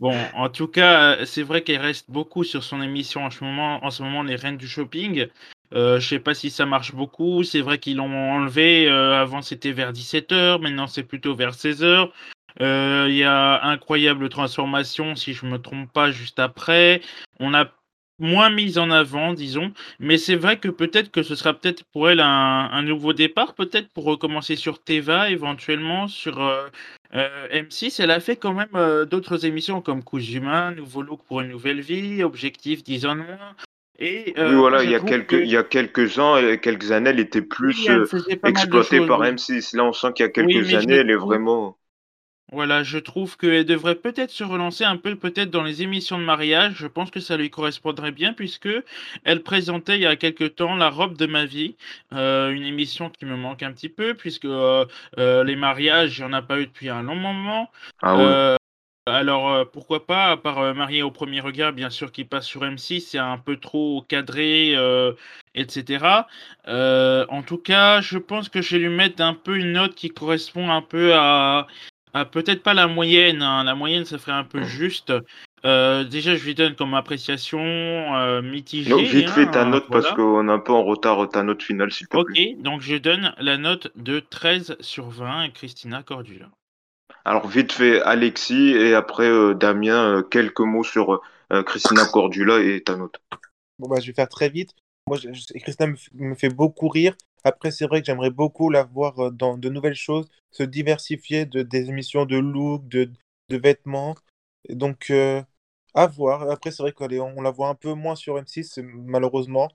Bon, 0.00 0.14
en 0.34 0.48
tout 0.48 0.68
cas, 0.68 1.24
c'est 1.24 1.42
vrai 1.42 1.62
qu'elle 1.62 1.80
reste 1.80 2.10
beaucoup 2.10 2.44
sur 2.44 2.62
son 2.62 2.82
émission 2.82 3.24
en 3.24 3.30
ce 3.30 3.42
moment, 3.42 3.84
en 3.84 3.90
ce 3.90 4.02
moment 4.02 4.22
Les 4.22 4.36
Reines 4.36 4.56
du 4.56 4.68
Shopping. 4.68 5.26
Euh, 5.74 6.00
je 6.00 6.08
sais 6.08 6.18
pas 6.18 6.34
si 6.34 6.50
ça 6.50 6.66
marche 6.66 6.94
beaucoup. 6.94 7.42
C'est 7.44 7.60
vrai 7.60 7.78
qu'ils 7.78 7.96
l'ont 7.96 8.32
enlevé. 8.32 8.88
euh, 8.88 9.20
avant, 9.20 9.42
c'était 9.42 9.72
vers 9.72 9.92
17h. 9.92 10.60
Maintenant, 10.60 10.86
c'est 10.86 11.02
plutôt 11.02 11.34
vers 11.34 11.54
16h. 11.54 12.10
Euh, 12.60 13.06
Il 13.08 13.16
y 13.16 13.24
a 13.24 13.62
Incroyable 13.64 14.28
Transformation, 14.28 15.14
si 15.14 15.34
je 15.34 15.46
me 15.46 15.58
trompe 15.58 15.92
pas, 15.92 16.10
juste 16.10 16.38
après. 16.38 17.00
On 17.40 17.54
a 17.54 17.66
moins 18.18 18.50
mis 18.50 18.78
en 18.78 18.90
avant, 18.90 19.32
disons. 19.34 19.72
Mais 20.00 20.18
c'est 20.18 20.34
vrai 20.36 20.58
que 20.58 20.68
peut-être 20.68 21.10
que 21.10 21.22
ce 21.22 21.34
sera 21.34 21.54
peut-être 21.54 21.84
pour 21.92 22.10
elle 22.10 22.20
un, 22.20 22.82
nouveau 22.82 23.12
départ, 23.12 23.54
peut-être 23.54 23.88
pour 23.92 24.04
recommencer 24.04 24.56
sur 24.56 24.82
Teva, 24.82 25.30
éventuellement 25.30 26.08
sur 26.08 26.40
euh, 26.40 26.68
euh, 27.14 27.48
M6. 27.52 28.02
Elle 28.02 28.10
a 28.10 28.20
fait 28.20 28.36
quand 28.36 28.54
même 28.54 29.06
d'autres 29.06 29.44
émissions 29.44 29.80
comme 29.80 30.02
Coups 30.02 30.30
humains, 30.30 30.72
Nouveau 30.72 31.02
look 31.02 31.22
pour 31.24 31.42
une 31.42 31.50
nouvelle 31.50 31.80
vie, 31.80 32.24
Objectif 32.24 32.82
10 32.82 33.06
ans 33.06 33.14
de 33.14 33.22
moins. 33.22 33.54
Et 33.98 34.36
Oui, 34.42 34.42
euh, 34.42 34.56
voilà, 34.56 34.84
il 34.84 34.90
y 34.90 34.94
a 34.94 35.00
quelques, 35.00 35.28
que 35.30 35.36
il 35.36 35.48
y 35.50 35.56
a 35.56 35.64
quelques 35.64 36.18
ans, 36.18 36.36
et 36.36 36.60
quelques 36.60 36.92
années, 36.92 37.10
elle 37.10 37.20
était 37.20 37.42
oui, 37.66 37.74
plus 37.74 37.86
elle 37.86 38.02
euh, 38.02 38.06
exploitée 38.44 38.98
choses, 38.98 39.06
par 39.06 39.20
oui. 39.20 39.28
M6. 39.28 39.76
Là, 39.76 39.84
on 39.84 39.92
sent 39.92 40.12
qu'il 40.14 40.24
y 40.24 40.28
a 40.28 40.32
quelques 40.32 40.74
années, 40.74 40.94
elle 40.96 41.10
est 41.10 41.16
vraiment. 41.16 41.78
Voilà, 42.50 42.82
je 42.82 42.98
trouve 42.98 43.36
qu'elle 43.36 43.66
devrait 43.66 43.96
peut-être 43.96 44.30
se 44.30 44.42
relancer 44.42 44.84
un 44.84 44.96
peu, 44.96 45.16
peut-être 45.16 45.50
dans 45.50 45.62
les 45.62 45.82
émissions 45.82 46.18
de 46.18 46.24
mariage. 46.24 46.76
Je 46.78 46.86
pense 46.86 47.10
que 47.10 47.20
ça 47.20 47.36
lui 47.36 47.50
correspondrait 47.50 48.10
bien 48.12 48.32
puisque 48.32 48.70
elle 49.24 49.42
présentait 49.42 49.96
il 49.96 50.02
y 50.02 50.06
a 50.06 50.16
quelque 50.16 50.44
temps 50.44 50.74
La 50.74 50.88
robe 50.88 51.16
de 51.18 51.26
ma 51.26 51.44
vie, 51.44 51.76
euh, 52.14 52.50
une 52.50 52.64
émission 52.64 53.10
qui 53.10 53.26
me 53.26 53.36
manque 53.36 53.62
un 53.62 53.72
petit 53.72 53.90
peu 53.90 54.14
puisque 54.14 54.46
euh, 54.46 54.86
euh, 55.18 55.44
les 55.44 55.56
mariages, 55.56 56.18
il 56.18 56.22
n'y 56.22 56.28
en 56.28 56.32
a 56.32 56.40
pas 56.42 56.58
eu 56.60 56.66
depuis 56.66 56.88
un 56.88 57.02
long 57.02 57.16
moment. 57.16 57.70
Ah 58.02 58.16
oui. 58.16 58.24
Euh, 58.24 58.56
alors 59.12 59.50
euh, 59.52 59.64
pourquoi 59.64 60.06
pas, 60.06 60.26
à 60.32 60.36
part 60.36 60.58
euh, 60.58 60.74
Marié 60.74 61.02
au 61.02 61.10
premier 61.10 61.40
regard, 61.40 61.72
bien 61.72 61.90
sûr, 61.90 62.12
qui 62.12 62.24
passe 62.24 62.46
sur 62.46 62.62
M6, 62.64 63.00
c'est 63.10 63.18
un 63.18 63.38
peu 63.38 63.56
trop 63.56 64.02
cadré, 64.08 64.74
euh, 64.76 65.12
etc. 65.54 66.26
Euh, 66.68 67.26
en 67.28 67.42
tout 67.42 67.58
cas, 67.58 68.00
je 68.00 68.18
pense 68.18 68.48
que 68.48 68.62
je 68.62 68.76
vais 68.76 68.82
lui 68.82 68.94
mettre 68.94 69.22
un 69.22 69.34
peu 69.34 69.56
une 69.58 69.72
note 69.72 69.94
qui 69.94 70.10
correspond 70.10 70.70
un 70.70 70.82
peu 70.82 71.12
à, 71.14 71.66
à 72.14 72.24
peut-être 72.24 72.62
pas 72.62 72.74
la 72.74 72.86
moyenne. 72.86 73.42
hein. 73.42 73.64
La 73.64 73.74
moyenne, 73.74 74.04
ça 74.04 74.18
ferait 74.18 74.32
un 74.32 74.44
peu 74.44 74.62
juste. 74.64 75.12
Euh, 75.64 76.04
déjà, 76.04 76.36
je 76.36 76.44
lui 76.44 76.54
donne 76.54 76.74
comme 76.76 76.94
appréciation 76.94 77.60
euh, 77.60 78.40
Donc, 78.40 78.50
mitigée, 78.52 79.04
vite 79.04 79.30
fait 79.30 79.50
ta 79.50 79.62
hein, 79.62 79.70
note 79.70 79.88
parce 79.90 80.12
qu'on 80.12 80.48
est 80.48 80.52
un 80.52 80.58
peu 80.60 80.72
en 80.72 80.84
retard, 80.84 81.28
ta 81.28 81.42
note 81.42 81.62
finale, 81.62 81.90
s'il 81.92 82.08
te 82.08 82.16
Ok, 82.16 82.26
plaît. 82.26 82.56
donc 82.58 82.80
je 82.80 82.96
donne 82.96 83.34
la 83.38 83.56
note 83.58 83.90
de 83.96 84.20
13 84.20 84.76
sur 84.80 85.08
20 85.10 85.40
à 85.42 85.48
Christina 85.48 86.02
Cordula. 86.02 86.48
Alors, 87.24 87.46
vite 87.46 87.72
fait, 87.72 88.00
Alexis, 88.02 88.70
et 88.70 88.94
après, 88.94 89.28
euh, 89.28 89.54
Damien, 89.54 90.18
euh, 90.18 90.22
quelques 90.22 90.60
mots 90.60 90.84
sur 90.84 91.20
euh, 91.52 91.62
Christina 91.62 92.04
Cordula 92.06 92.60
et 92.60 92.82
ta 92.82 92.96
note. 92.96 93.20
Bon, 93.78 93.88
bah, 93.88 94.00
je 94.00 94.06
vais 94.06 94.14
faire 94.14 94.28
très 94.28 94.48
vite. 94.48 94.74
Moi, 95.06 95.18
Christina 95.18 95.92
me, 96.14 96.34
fait 96.34 96.48
beaucoup 96.48 96.88
rire. 96.88 97.14
Après, 97.44 97.70
c'est 97.70 97.86
vrai 97.86 98.00
que 98.00 98.06
j'aimerais 98.06 98.30
beaucoup 98.30 98.70
la 98.70 98.84
voir 98.84 99.32
dans 99.32 99.56
de 99.56 99.68
nouvelles 99.68 99.94
choses, 99.94 100.28
se 100.50 100.62
diversifier 100.62 101.46
de, 101.46 101.62
des 101.62 101.88
émissions 101.88 102.26
de 102.26 102.36
look, 102.36 102.86
de, 102.88 103.10
de 103.48 103.56
vêtements. 103.56 104.14
Donc, 104.68 105.12
à 105.94 106.06
voir. 106.06 106.50
Après, 106.50 106.70
c'est 106.70 106.82
vrai 106.82 106.92
qu'on 106.92 107.40
la 107.40 107.50
voit 107.50 107.68
un 107.68 107.74
peu 107.74 107.94
moins 107.94 108.16
sur 108.16 108.36
M6, 108.36 108.82
malheureusement, 108.82 109.70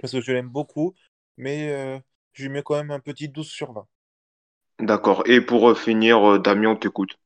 parce 0.00 0.12
que 0.12 0.20
je 0.20 0.32
l'aime 0.32 0.48
beaucoup. 0.48 0.94
Mais 1.38 2.00
je 2.32 2.42
lui 2.42 2.50
mets 2.50 2.62
quand 2.62 2.76
même 2.76 2.90
un 2.90 3.00
petit 3.00 3.28
12 3.28 3.48
sur 3.48 3.72
20. 3.72 3.86
D'accord. 4.80 5.22
Et 5.26 5.40
pour 5.40 5.76
finir, 5.78 6.38
Damien, 6.40 6.70
on 6.70 6.76
t'écoute. 6.76 7.18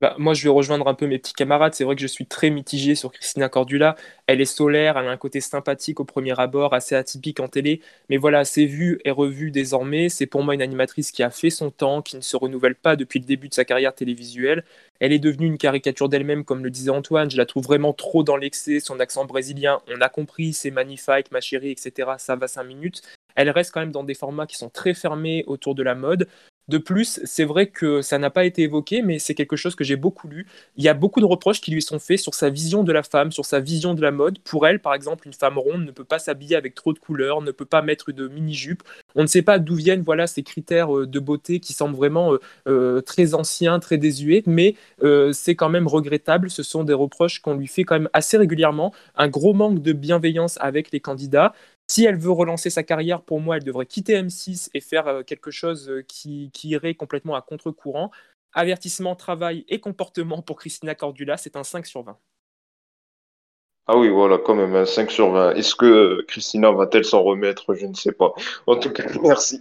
Bah, 0.00 0.14
moi, 0.16 0.32
je 0.32 0.42
vais 0.44 0.48
rejoindre 0.48 0.88
un 0.88 0.94
peu 0.94 1.06
mes 1.06 1.18
petits 1.18 1.34
camarades. 1.34 1.74
C'est 1.74 1.84
vrai 1.84 1.94
que 1.94 2.00
je 2.00 2.06
suis 2.06 2.24
très 2.24 2.48
mitigé 2.48 2.94
sur 2.94 3.12
Christina 3.12 3.50
Cordula. 3.50 3.96
Elle 4.26 4.40
est 4.40 4.46
solaire, 4.46 4.96
elle 4.96 5.06
a 5.06 5.10
un 5.10 5.18
côté 5.18 5.42
sympathique 5.42 6.00
au 6.00 6.06
premier 6.06 6.38
abord, 6.40 6.72
assez 6.72 6.94
atypique 6.94 7.38
en 7.38 7.48
télé. 7.48 7.82
Mais 8.08 8.16
voilà, 8.16 8.46
c'est 8.46 8.64
vu 8.64 8.98
et 9.04 9.10
revu 9.10 9.50
désormais. 9.50 10.08
C'est 10.08 10.24
pour 10.24 10.42
moi 10.42 10.54
une 10.54 10.62
animatrice 10.62 11.10
qui 11.12 11.22
a 11.22 11.28
fait 11.28 11.50
son 11.50 11.70
temps, 11.70 12.00
qui 12.00 12.16
ne 12.16 12.22
se 12.22 12.34
renouvelle 12.34 12.76
pas 12.76 12.96
depuis 12.96 13.18
le 13.18 13.26
début 13.26 13.50
de 13.50 13.54
sa 13.54 13.66
carrière 13.66 13.94
télévisuelle. 13.94 14.64
Elle 15.00 15.12
est 15.12 15.18
devenue 15.18 15.46
une 15.46 15.58
caricature 15.58 16.08
d'elle-même, 16.08 16.44
comme 16.44 16.64
le 16.64 16.70
disait 16.70 16.90
Antoine. 16.90 17.30
Je 17.30 17.36
la 17.36 17.44
trouve 17.44 17.64
vraiment 17.64 17.92
trop 17.92 18.22
dans 18.22 18.38
l'excès. 18.38 18.80
Son 18.80 19.00
accent 19.00 19.26
brésilien, 19.26 19.82
on 19.86 20.00
a 20.00 20.08
compris, 20.08 20.54
c'est 20.54 20.70
magnifique, 20.70 21.30
ma 21.30 21.42
chérie, 21.42 21.72
etc. 21.72 22.16
Ça 22.16 22.36
va 22.36 22.48
cinq 22.48 22.64
minutes. 22.64 23.02
Elle 23.34 23.50
reste 23.50 23.72
quand 23.72 23.80
même 23.80 23.92
dans 23.92 24.04
des 24.04 24.14
formats 24.14 24.46
qui 24.46 24.56
sont 24.56 24.70
très 24.70 24.94
fermés 24.94 25.44
autour 25.46 25.74
de 25.74 25.82
la 25.82 25.94
mode. 25.94 26.26
De 26.70 26.78
plus, 26.78 27.18
c'est 27.24 27.44
vrai 27.44 27.66
que 27.66 28.00
ça 28.00 28.16
n'a 28.18 28.30
pas 28.30 28.44
été 28.44 28.62
évoqué, 28.62 29.02
mais 29.02 29.18
c'est 29.18 29.34
quelque 29.34 29.56
chose 29.56 29.74
que 29.74 29.82
j'ai 29.82 29.96
beaucoup 29.96 30.28
lu. 30.28 30.46
Il 30.76 30.84
y 30.84 30.88
a 30.88 30.94
beaucoup 30.94 31.18
de 31.18 31.24
reproches 31.24 31.60
qui 31.60 31.72
lui 31.72 31.82
sont 31.82 31.98
faits 31.98 32.20
sur 32.20 32.32
sa 32.32 32.48
vision 32.48 32.84
de 32.84 32.92
la 32.92 33.02
femme, 33.02 33.32
sur 33.32 33.44
sa 33.44 33.58
vision 33.58 33.92
de 33.92 34.00
la 34.00 34.12
mode. 34.12 34.38
Pour 34.38 34.68
elle, 34.68 34.78
par 34.78 34.94
exemple, 34.94 35.26
une 35.26 35.32
femme 35.32 35.58
ronde 35.58 35.84
ne 35.84 35.90
peut 35.90 36.04
pas 36.04 36.20
s'habiller 36.20 36.54
avec 36.54 36.76
trop 36.76 36.92
de 36.92 37.00
couleurs, 37.00 37.42
ne 37.42 37.50
peut 37.50 37.64
pas 37.64 37.82
mettre 37.82 38.12
de 38.12 38.28
mini-jupe. 38.28 38.84
On 39.16 39.22
ne 39.22 39.26
sait 39.26 39.42
pas 39.42 39.58
d'où 39.58 39.74
viennent 39.74 40.02
voilà, 40.02 40.28
ces 40.28 40.44
critères 40.44 40.96
euh, 40.96 41.08
de 41.08 41.18
beauté 41.18 41.58
qui 41.58 41.72
semblent 41.72 41.96
vraiment 41.96 42.34
euh, 42.34 42.38
euh, 42.68 43.00
très 43.00 43.34
anciens, 43.34 43.80
très 43.80 43.98
désuets, 43.98 44.44
mais 44.46 44.76
c'est 45.32 45.56
quand 45.56 45.70
même 45.70 45.88
regrettable. 45.88 46.50
Ce 46.50 46.62
sont 46.62 46.84
des 46.84 46.94
reproches 46.94 47.40
qu'on 47.40 47.56
lui 47.56 47.66
fait 47.66 47.82
quand 47.82 47.96
même 47.96 48.10
assez 48.12 48.36
régulièrement. 48.36 48.94
Un 49.16 49.26
gros 49.26 49.54
manque 49.54 49.82
de 49.82 49.92
bienveillance 49.92 50.56
avec 50.60 50.92
les 50.92 51.00
candidats. 51.00 51.52
Si 51.90 52.04
elle 52.04 52.16
veut 52.16 52.30
relancer 52.30 52.70
sa 52.70 52.84
carrière, 52.84 53.20
pour 53.20 53.40
moi, 53.40 53.56
elle 53.56 53.64
devrait 53.64 53.84
quitter 53.84 54.14
M6 54.14 54.70
et 54.74 54.80
faire 54.80 55.08
euh, 55.08 55.22
quelque 55.24 55.50
chose 55.50 55.90
euh, 55.90 56.02
qui, 56.02 56.52
qui 56.52 56.68
irait 56.68 56.94
complètement 56.94 57.34
à 57.34 57.42
contre-courant. 57.42 58.12
Avertissement, 58.52 59.16
travail 59.16 59.64
et 59.68 59.80
comportement 59.80 60.40
pour 60.40 60.56
Christina 60.56 60.94
Cordula, 60.94 61.36
c'est 61.36 61.56
un 61.56 61.64
5 61.64 61.84
sur 61.86 62.04
20. 62.04 62.16
Ah 63.86 63.98
oui, 63.98 64.08
voilà, 64.08 64.38
quand 64.38 64.54
même, 64.54 64.76
un 64.76 64.84
5 64.84 65.10
sur 65.10 65.32
20. 65.32 65.54
Est-ce 65.54 65.74
que 65.74 66.22
Christina 66.28 66.70
va-t-elle 66.70 67.04
s'en 67.04 67.22
remettre? 67.22 67.74
Je 67.74 67.86
ne 67.86 67.94
sais 67.94 68.12
pas. 68.12 68.32
En 68.68 68.76
tout 68.76 68.90
cas, 68.90 69.02
merci 69.22 69.60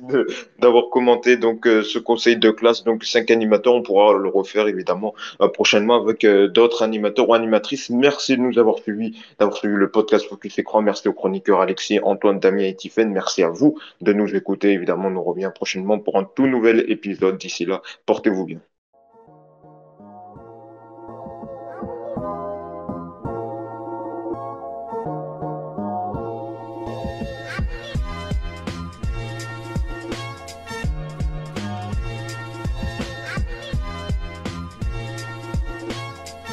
d'avoir 0.59 0.89
commenté 0.91 1.35
donc 1.35 1.65
euh, 1.65 1.81
ce 1.81 1.97
conseil 1.97 2.37
de 2.37 2.51
classe. 2.51 2.83
Donc, 2.83 3.03
cinq 3.05 3.31
animateurs, 3.31 3.73
on 3.73 3.81
pourra 3.81 4.13
le 4.13 4.29
refaire 4.29 4.67
évidemment 4.67 5.15
euh, 5.41 5.47
prochainement 5.47 5.99
avec 5.99 6.23
euh, 6.25 6.47
d'autres 6.47 6.83
animateurs 6.83 7.27
ou 7.29 7.33
animatrices. 7.33 7.89
Merci 7.89 8.37
de 8.37 8.41
nous 8.41 8.59
avoir 8.59 8.77
suivis, 8.77 9.19
d'avoir 9.39 9.57
suivi 9.57 9.75
le 9.75 9.89
podcast 9.89 10.27
Focus 10.27 10.59
Écran. 10.59 10.83
Merci 10.83 11.07
aux 11.07 11.13
chroniqueurs 11.13 11.61
Alexis, 11.61 11.99
Antoine, 12.03 12.39
Damien 12.39 12.65
et 12.65 12.75
Tiffaine. 12.75 13.11
Merci 13.11 13.41
à 13.41 13.49
vous 13.49 13.79
de 14.01 14.13
nous 14.13 14.35
écouter. 14.35 14.73
Évidemment, 14.73 15.07
on 15.07 15.11
nous 15.11 15.23
revient 15.23 15.51
prochainement 15.55 15.97
pour 15.97 16.17
un 16.19 16.23
tout 16.23 16.45
nouvel 16.45 16.85
épisode. 16.91 17.39
D'ici 17.39 17.65
là, 17.65 17.81
portez-vous 18.05 18.45
bien. 18.45 18.59